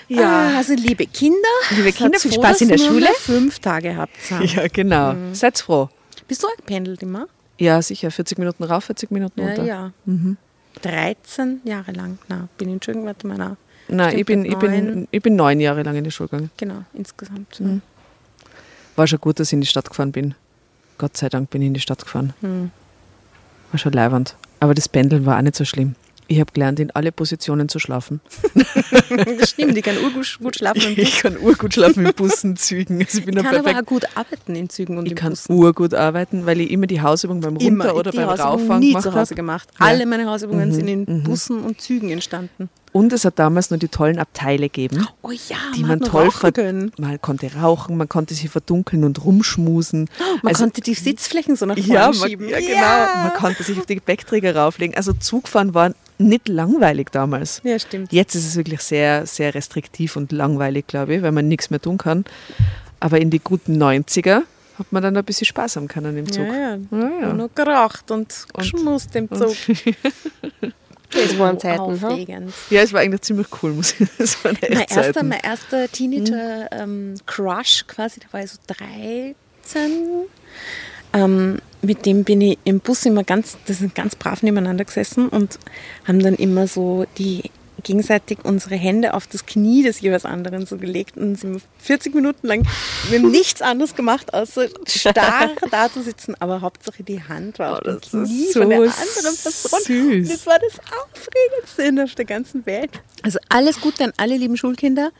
Ja, 0.09 0.57
also 0.59 0.74
liebe 0.74 1.07
Kinder, 1.07 1.39
Liebe 1.70 1.91
Kinder, 1.93 2.18
viel 2.18 2.32
froh, 2.32 2.43
Spaß 2.43 2.61
in 2.61 2.68
der 2.68 2.78
Schule. 2.78 3.09
fünf 3.18 3.59
Tage 3.61 3.97
habt. 3.97 4.12
Ja, 4.55 4.68
genau. 4.68 5.14
Mhm. 5.14 5.35
Seid 5.35 5.59
froh. 5.59 5.89
Bist 6.29 6.43
du 6.43 6.49
eingependelt 6.49 7.03
immer? 7.03 7.27
Ja, 7.59 7.81
sicher. 7.83 8.11
40 8.11 8.39
Minuten 8.39 8.64
rauf, 8.64 8.85
40 8.85 9.11
Minuten 9.11 9.41
Ja, 9.41 9.47
runter. 9.47 9.64
ja. 9.64 9.93
Mhm. 10.07 10.37
13 10.83 11.61
Jahre 11.64 11.93
lang. 11.93 12.18
Na, 12.29 12.49
bin 12.59 12.77
ich 12.77 12.85
schon, 12.85 13.05
warte 13.07 13.27
mal, 13.27 13.39
na. 13.39 13.57
Nein, 13.89 14.18
ich 14.18 14.25
bin, 14.25 14.45
ich, 14.45 14.57
bin, 14.57 14.70
neun. 14.70 15.09
ich 15.11 15.22
bin 15.22 15.37
neun 15.37 15.61
Jahre 15.61 15.83
lang 15.83 15.95
in 15.97 16.05
die 16.05 16.11
Schule 16.11 16.29
gegangen. 16.31 16.51
Genau, 16.57 16.85
insgesamt. 16.95 17.61
Mhm. 17.61 17.83
War 18.97 19.07
schon 19.07 19.20
gut, 19.20 19.39
dass 19.39 19.49
ich 19.49 19.53
in 19.53 19.61
die 19.61 19.66
Stadt 19.66 19.89
gefahren 19.89 20.12
bin. 20.12 20.35
Gott 20.99 21.16
sei 21.16 21.29
Dank 21.29 21.51
bin 21.51 21.61
ich 21.62 21.66
in 21.68 21.75
die 21.75 21.81
Stadt 21.81 22.03
gefahren. 22.03 22.33
Hm. 22.41 22.70
War 23.72 23.79
schon 23.79 23.93
leiwand. 23.93 24.37
Aber 24.61 24.72
das 24.75 24.89
Pendeln 24.89 25.27
war 25.27 25.37
auch 25.37 25.43
nicht 25.43 25.57
so 25.57 25.64
schlimm. 25.64 25.97
Ich 26.27 26.41
habe 26.41 26.51
gelernt, 26.53 26.81
in 26.81 26.91
alle 26.93 27.12
Positionen 27.12 27.68
zu 27.68 27.79
schlafen. 27.79 28.20
Das 29.39 29.51
stimmt, 29.51 29.77
die 29.77 29.83
kann 29.83 29.97
urgut 29.99 30.39
gut 30.43 30.57
schlafen 30.57 30.83
im 30.83 30.95
Bus. 30.97 31.05
Ich 31.05 31.18
kann 31.18 31.37
urgut 31.37 31.75
schlafen 31.75 32.07
in 32.07 32.14
Bussen, 32.14 32.57
Zügen. 32.57 32.99
Also 33.01 33.18
ich 33.18 33.25
bin 33.27 33.37
Ich 33.37 33.43
kann 33.45 33.57
aber 33.57 33.79
auch 33.79 33.85
gut 33.85 34.05
arbeiten 34.14 34.55
in 34.57 34.68
Zügen 34.68 34.97
und 34.99 35.07
Ich 35.07 35.14
kann 35.14 35.31
Bussen. 35.31 35.53
urgut 35.55 35.95
arbeiten, 35.95 36.47
weil 36.47 36.61
ich 36.61 36.70
immer 36.70 36.87
die 36.87 37.01
Hausübung 37.03 37.41
beim 37.41 37.57
Runter 37.57 37.66
Immer. 37.66 37.95
oder 37.95 38.12
beim 38.12 38.29
Rauffahren 38.29 38.81
nie 38.81 38.89
gemacht 38.89 39.03
zu 39.05 39.11
Hause 39.11 39.20
habe. 39.20 39.35
gemacht. 39.35 39.68
Ja. 39.79 39.87
Alle 39.87 40.07
meine 40.07 40.27
Hausübungen 40.27 40.68
Mhm, 40.70 40.72
sind 40.75 40.89
in 40.89 41.01
mhm. 41.07 41.22
Bussen 41.25 41.61
und 41.62 41.81
Zügen 41.81 42.11
entstanden. 42.11 42.68
Und 42.95 43.12
es 43.12 43.24
hat 43.24 43.40
damals 43.40 43.72
noch 43.72 43.78
die 43.78 43.88
tollen 43.88 44.20
Abteile 44.20 44.68
gegeben. 44.68 45.05
Oh 45.22 45.32
ja, 45.32 45.57
Die 45.74 45.80
man, 45.80 45.99
man 45.99 46.01
toll 46.03 46.30
können. 46.30 46.92
Man 46.97 47.20
konnte 47.20 47.53
rauchen, 47.53 47.97
man 47.97 48.09
konnte 48.09 48.34
sich 48.34 48.49
verdunkeln 48.49 49.03
und 49.03 49.24
rumschmusen. 49.24 50.09
Man 50.42 50.53
Also- 50.53 50.62
konnte 50.62 50.80
die 50.80 50.95
Sitzflächen 50.95 51.57
so 51.57 51.66
nach 51.66 51.76
vorne 51.76 51.92
Ja, 51.92 52.12
man, 52.12 52.14
schieben. 52.14 52.49
ja, 52.49 52.61
genau. 52.61 53.24
Man 53.24 53.34
konnte 53.34 53.64
sich 53.64 53.76
auf 53.80 53.86
die 53.86 53.97
Gepäckträger 53.97 54.55
rauflegen. 54.55 54.97
Also 54.97 55.12
Zugfahren 55.12 55.74
war 55.74 55.92
nicht 56.18 56.49
langweilig 56.49 57.09
damals. 57.11 57.61
Ja, 57.64 57.76
stimmt. 57.80 58.12
Jetzt 58.12 58.36
ist 58.36 58.47
es 58.47 58.55
wirklich 58.55 58.80
sehr, 58.82 59.26
sehr 59.26 59.57
restriktiv 59.57 60.14
und 60.14 60.30
langweilig, 60.30 60.86
glaube 60.86 61.16
ich, 61.16 61.22
weil 61.22 61.32
man 61.32 61.49
nichts 61.49 61.70
mehr 61.70 61.82
tun 61.82 61.99
kann. 61.99 62.24
Aber 63.01 63.20
in 63.20 63.28
die 63.30 63.40
guten 63.40 63.76
90er 63.82 64.42
hat 64.78 64.92
man 64.92 65.03
dann 65.03 65.16
ein 65.16 65.24
bisschen 65.24 65.47
Spaß 65.47 65.74
haben 65.76 65.88
können 65.88 66.16
im 66.16 66.30
Zug. 66.30 66.47
Ja, 66.47 66.55
ja. 66.55 66.78
Ja, 66.92 67.11
ja. 67.22 67.30
Und 67.30 67.38
noch 67.38 67.51
geraucht 67.57 68.12
und, 68.12 68.47
Und- 68.53 68.57
geschmust 68.72 69.16
im 69.16 69.28
Zug. 69.32 69.57
Das 71.14 71.38
waren 71.38 71.58
Zeiten, 71.60 72.00
ha? 72.00 72.08
Aufregend. 72.08 72.52
Ja, 72.70 72.82
es 72.82 72.92
war 72.92 73.00
eigentlich 73.00 73.22
ziemlich 73.22 73.46
cool, 73.62 73.72
muss 73.72 73.94
ich 73.98 74.08
Das 74.18 74.44
waren 74.44 74.56
echt 74.56 74.70
Mein 74.70 74.80
erster, 74.80 75.12
Zeiten. 75.14 75.28
mein 75.28 75.40
erster 75.40 75.88
Teenager-Crush 75.90 77.86
quasi, 77.86 78.20
da 78.20 78.26
war 78.32 78.42
ich 78.42 78.50
so 78.50 78.58
13. 78.66 79.34
Ähm, 81.12 81.58
mit 81.82 82.06
dem 82.06 82.24
bin 82.24 82.40
ich 82.40 82.58
im 82.64 82.80
Bus 82.80 83.06
immer 83.06 83.22
ganz, 83.24 83.56
das 83.66 83.78
sind 83.78 83.94
ganz 83.94 84.16
brav 84.16 84.42
nebeneinander 84.42 84.84
gesessen 84.84 85.28
und 85.28 85.58
haben 86.06 86.20
dann 86.20 86.34
immer 86.34 86.66
so 86.66 87.04
die 87.18 87.50
gegenseitig 87.83 88.39
unsere 88.45 88.77
Hände 88.77 89.14
auf 89.14 89.27
das 89.27 89.47
Knie 89.47 89.83
des 89.83 90.01
jeweils 90.01 90.25
anderen 90.25 90.64
so 90.66 90.77
gelegt 90.77 91.16
und 91.16 91.37
sind 91.39 91.61
40 91.79 92.14
Minuten 92.14 92.47
lang, 92.47 92.62
wir 93.11 93.18
haben 93.18 93.31
nichts 93.31 93.61
anderes 93.62 93.95
gemacht, 93.95 94.33
außer 94.33 94.68
starr 94.87 95.51
da 95.70 95.91
zu 95.93 96.03
sitzen, 96.03 96.35
aber 96.39 96.61
Hauptsache 96.61 97.03
die 97.03 97.22
Hand 97.22 97.59
war 97.59 97.72
auf 97.75 97.81
dem 97.81 97.95
Oh, 97.95 97.99
das 97.99 98.05
ist 98.07 98.11
Knie 98.29 98.53
so 98.53 98.61
von 98.61 98.70
der 98.70 98.79
anderen 98.81 99.37
Person. 99.43 99.81
süß. 99.83 100.29
Das 100.29 100.47
war 100.47 100.59
das 100.59 100.79
Aufregendste 100.79 102.05
auf 102.05 102.14
der 102.14 102.25
ganzen 102.25 102.64
Welt. 102.66 102.91
Also 103.22 103.39
alles 103.49 103.81
Gute 103.81 104.05
an 104.05 104.12
alle 104.16 104.37
lieben 104.37 104.57
Schulkinder. 104.57 105.11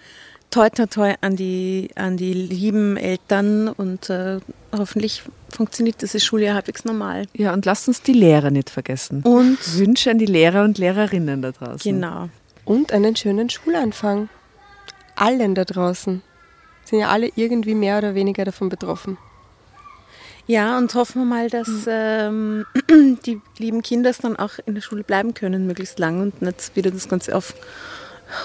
Toi, 0.51 0.69
toi, 0.71 0.87
toi 0.87 1.15
an 1.21 1.35
die, 1.35 1.91
an 1.97 2.17
die 2.17 2.33
lieben 2.33 2.97
Eltern 2.97 3.69
und 3.69 4.09
äh, 4.09 4.39
hoffentlich 4.77 5.23
funktioniert 5.51 6.01
dieses 6.03 6.25
Schuljahr 6.25 6.55
halbwegs 6.55 6.85
normal. 6.85 7.27
Ja, 7.33 7.53
und 7.53 7.65
lasst 7.65 7.89
uns 7.89 8.03
die 8.03 8.13
Lehrer 8.13 8.51
nicht 8.51 8.71
vergessen. 8.71 9.23
Und 9.23 9.59
Wünsche 9.77 10.11
an 10.11 10.19
die 10.19 10.27
Lehrer 10.27 10.63
und 10.63 10.79
Lehrerinnen 10.79 11.43
da 11.43 11.51
draußen. 11.53 11.79
genau. 11.81 12.29
Und 12.65 12.93
einen 12.93 13.17
schönen 13.17 13.51
Schulanfang. 13.51 14.29
Allen 15.17 15.55
da 15.55 15.65
draußen. 15.65 16.23
Sind 16.85 16.99
ja 16.99 17.09
alle 17.09 17.31
irgendwie 17.37 17.75
mehr 17.75 17.99
oder 17.99 18.15
weniger 18.15 18.45
davon 18.45 18.69
betroffen. 18.69 19.19
Ja, 20.47 20.77
und 20.77 20.95
hoffen 20.95 21.23
wir 21.23 21.27
mal, 21.27 21.49
dass 21.49 21.69
ähm, 21.87 22.67
die 23.25 23.41
lieben 23.59 23.83
Kinder 23.83 24.12
dann 24.21 24.37
auch 24.37 24.53
in 24.67 24.75
der 24.75 24.83
Schule 24.83 25.03
bleiben 25.03 25.33
können, 25.33 25.67
möglichst 25.67 25.99
lang 25.99 26.21
und 26.21 26.43
nicht 26.43 26.77
wieder 26.77 26.91
das 26.91 27.09
Ganze 27.09 27.35
auf 27.35 27.55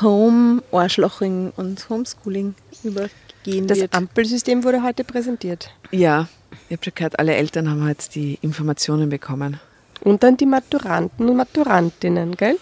Home, 0.01 0.63
Arschloching 0.71 1.51
und 1.57 1.89
Homeschooling 1.89 2.55
übergehen 2.83 3.67
Das 3.67 3.79
wird. 3.79 3.93
Ampelsystem 3.93 4.63
wurde 4.63 4.81
heute 4.83 5.03
präsentiert. 5.03 5.71
Ja, 5.91 6.29
ich 6.69 6.77
habe 6.77 6.85
schon 6.85 6.93
gehört, 6.95 7.19
alle 7.19 7.35
Eltern 7.35 7.69
haben 7.69 7.85
jetzt 7.87 8.15
die 8.15 8.37
Informationen 8.41 9.09
bekommen. 9.09 9.59
Und 10.01 10.23
dann 10.23 10.37
die 10.37 10.45
Maturanten 10.45 11.27
und 11.27 11.35
Maturantinnen, 11.35 12.35
gell? 12.37 12.57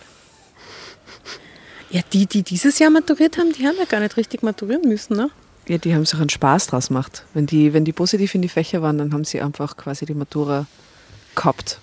Ja, 1.90 2.02
die, 2.14 2.26
die 2.26 2.44
dieses 2.44 2.80
Jahr 2.80 2.90
maturiert 2.90 3.38
haben, 3.38 3.54
die 3.54 3.66
haben 3.66 3.78
ja 3.78 3.86
gar 3.86 4.00
nicht 4.00 4.18
richtig 4.18 4.44
maturieren 4.44 4.88
müssen, 4.88 5.16
ne? 5.16 5.30
Ja, 5.68 5.78
die 5.78 5.94
haben 5.94 6.06
sich 6.06 6.20
einen 6.20 6.30
Spaß 6.30 6.68
draus 6.68 6.88
gemacht. 6.88 7.24
Wenn 7.34 7.46
die, 7.46 7.74
wenn 7.74 7.86
die 7.86 7.94
positiv 7.94 8.36
in 8.36 8.42
die 8.42 8.50
Fächer 8.50 8.82
waren, 8.82 8.98
dann 8.98 9.14
haben 9.14 9.26
sie 9.26 9.42
einfach 9.42 9.76
quasi 9.76 10.06
die 10.06 10.14
Matura 10.14 10.66
gehabt. 11.36 11.80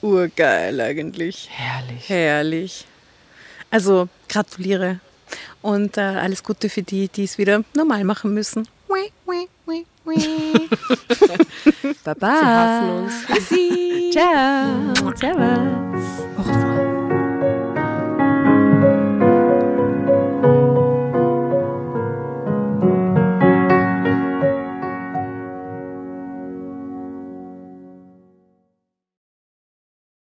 Urgeil 0.00 0.80
eigentlich. 0.80 1.48
Herrlich. 1.50 2.08
Herrlich. 2.08 2.86
Also 3.70 4.08
gratuliere. 4.28 5.00
Und 5.62 5.96
äh, 5.96 6.02
alles 6.02 6.42
Gute 6.42 6.68
für 6.68 6.82
die, 6.82 7.08
die 7.08 7.24
es 7.24 7.38
wieder 7.38 7.64
normal 7.74 8.04
machen 8.04 8.34
müssen. 8.34 8.68
Baba. 12.04 12.38
Sie 12.38 12.46
hassen 12.46 12.90
uns. 13.04 13.14
Ciao. 14.12 15.12
Ciao. 15.14 16.93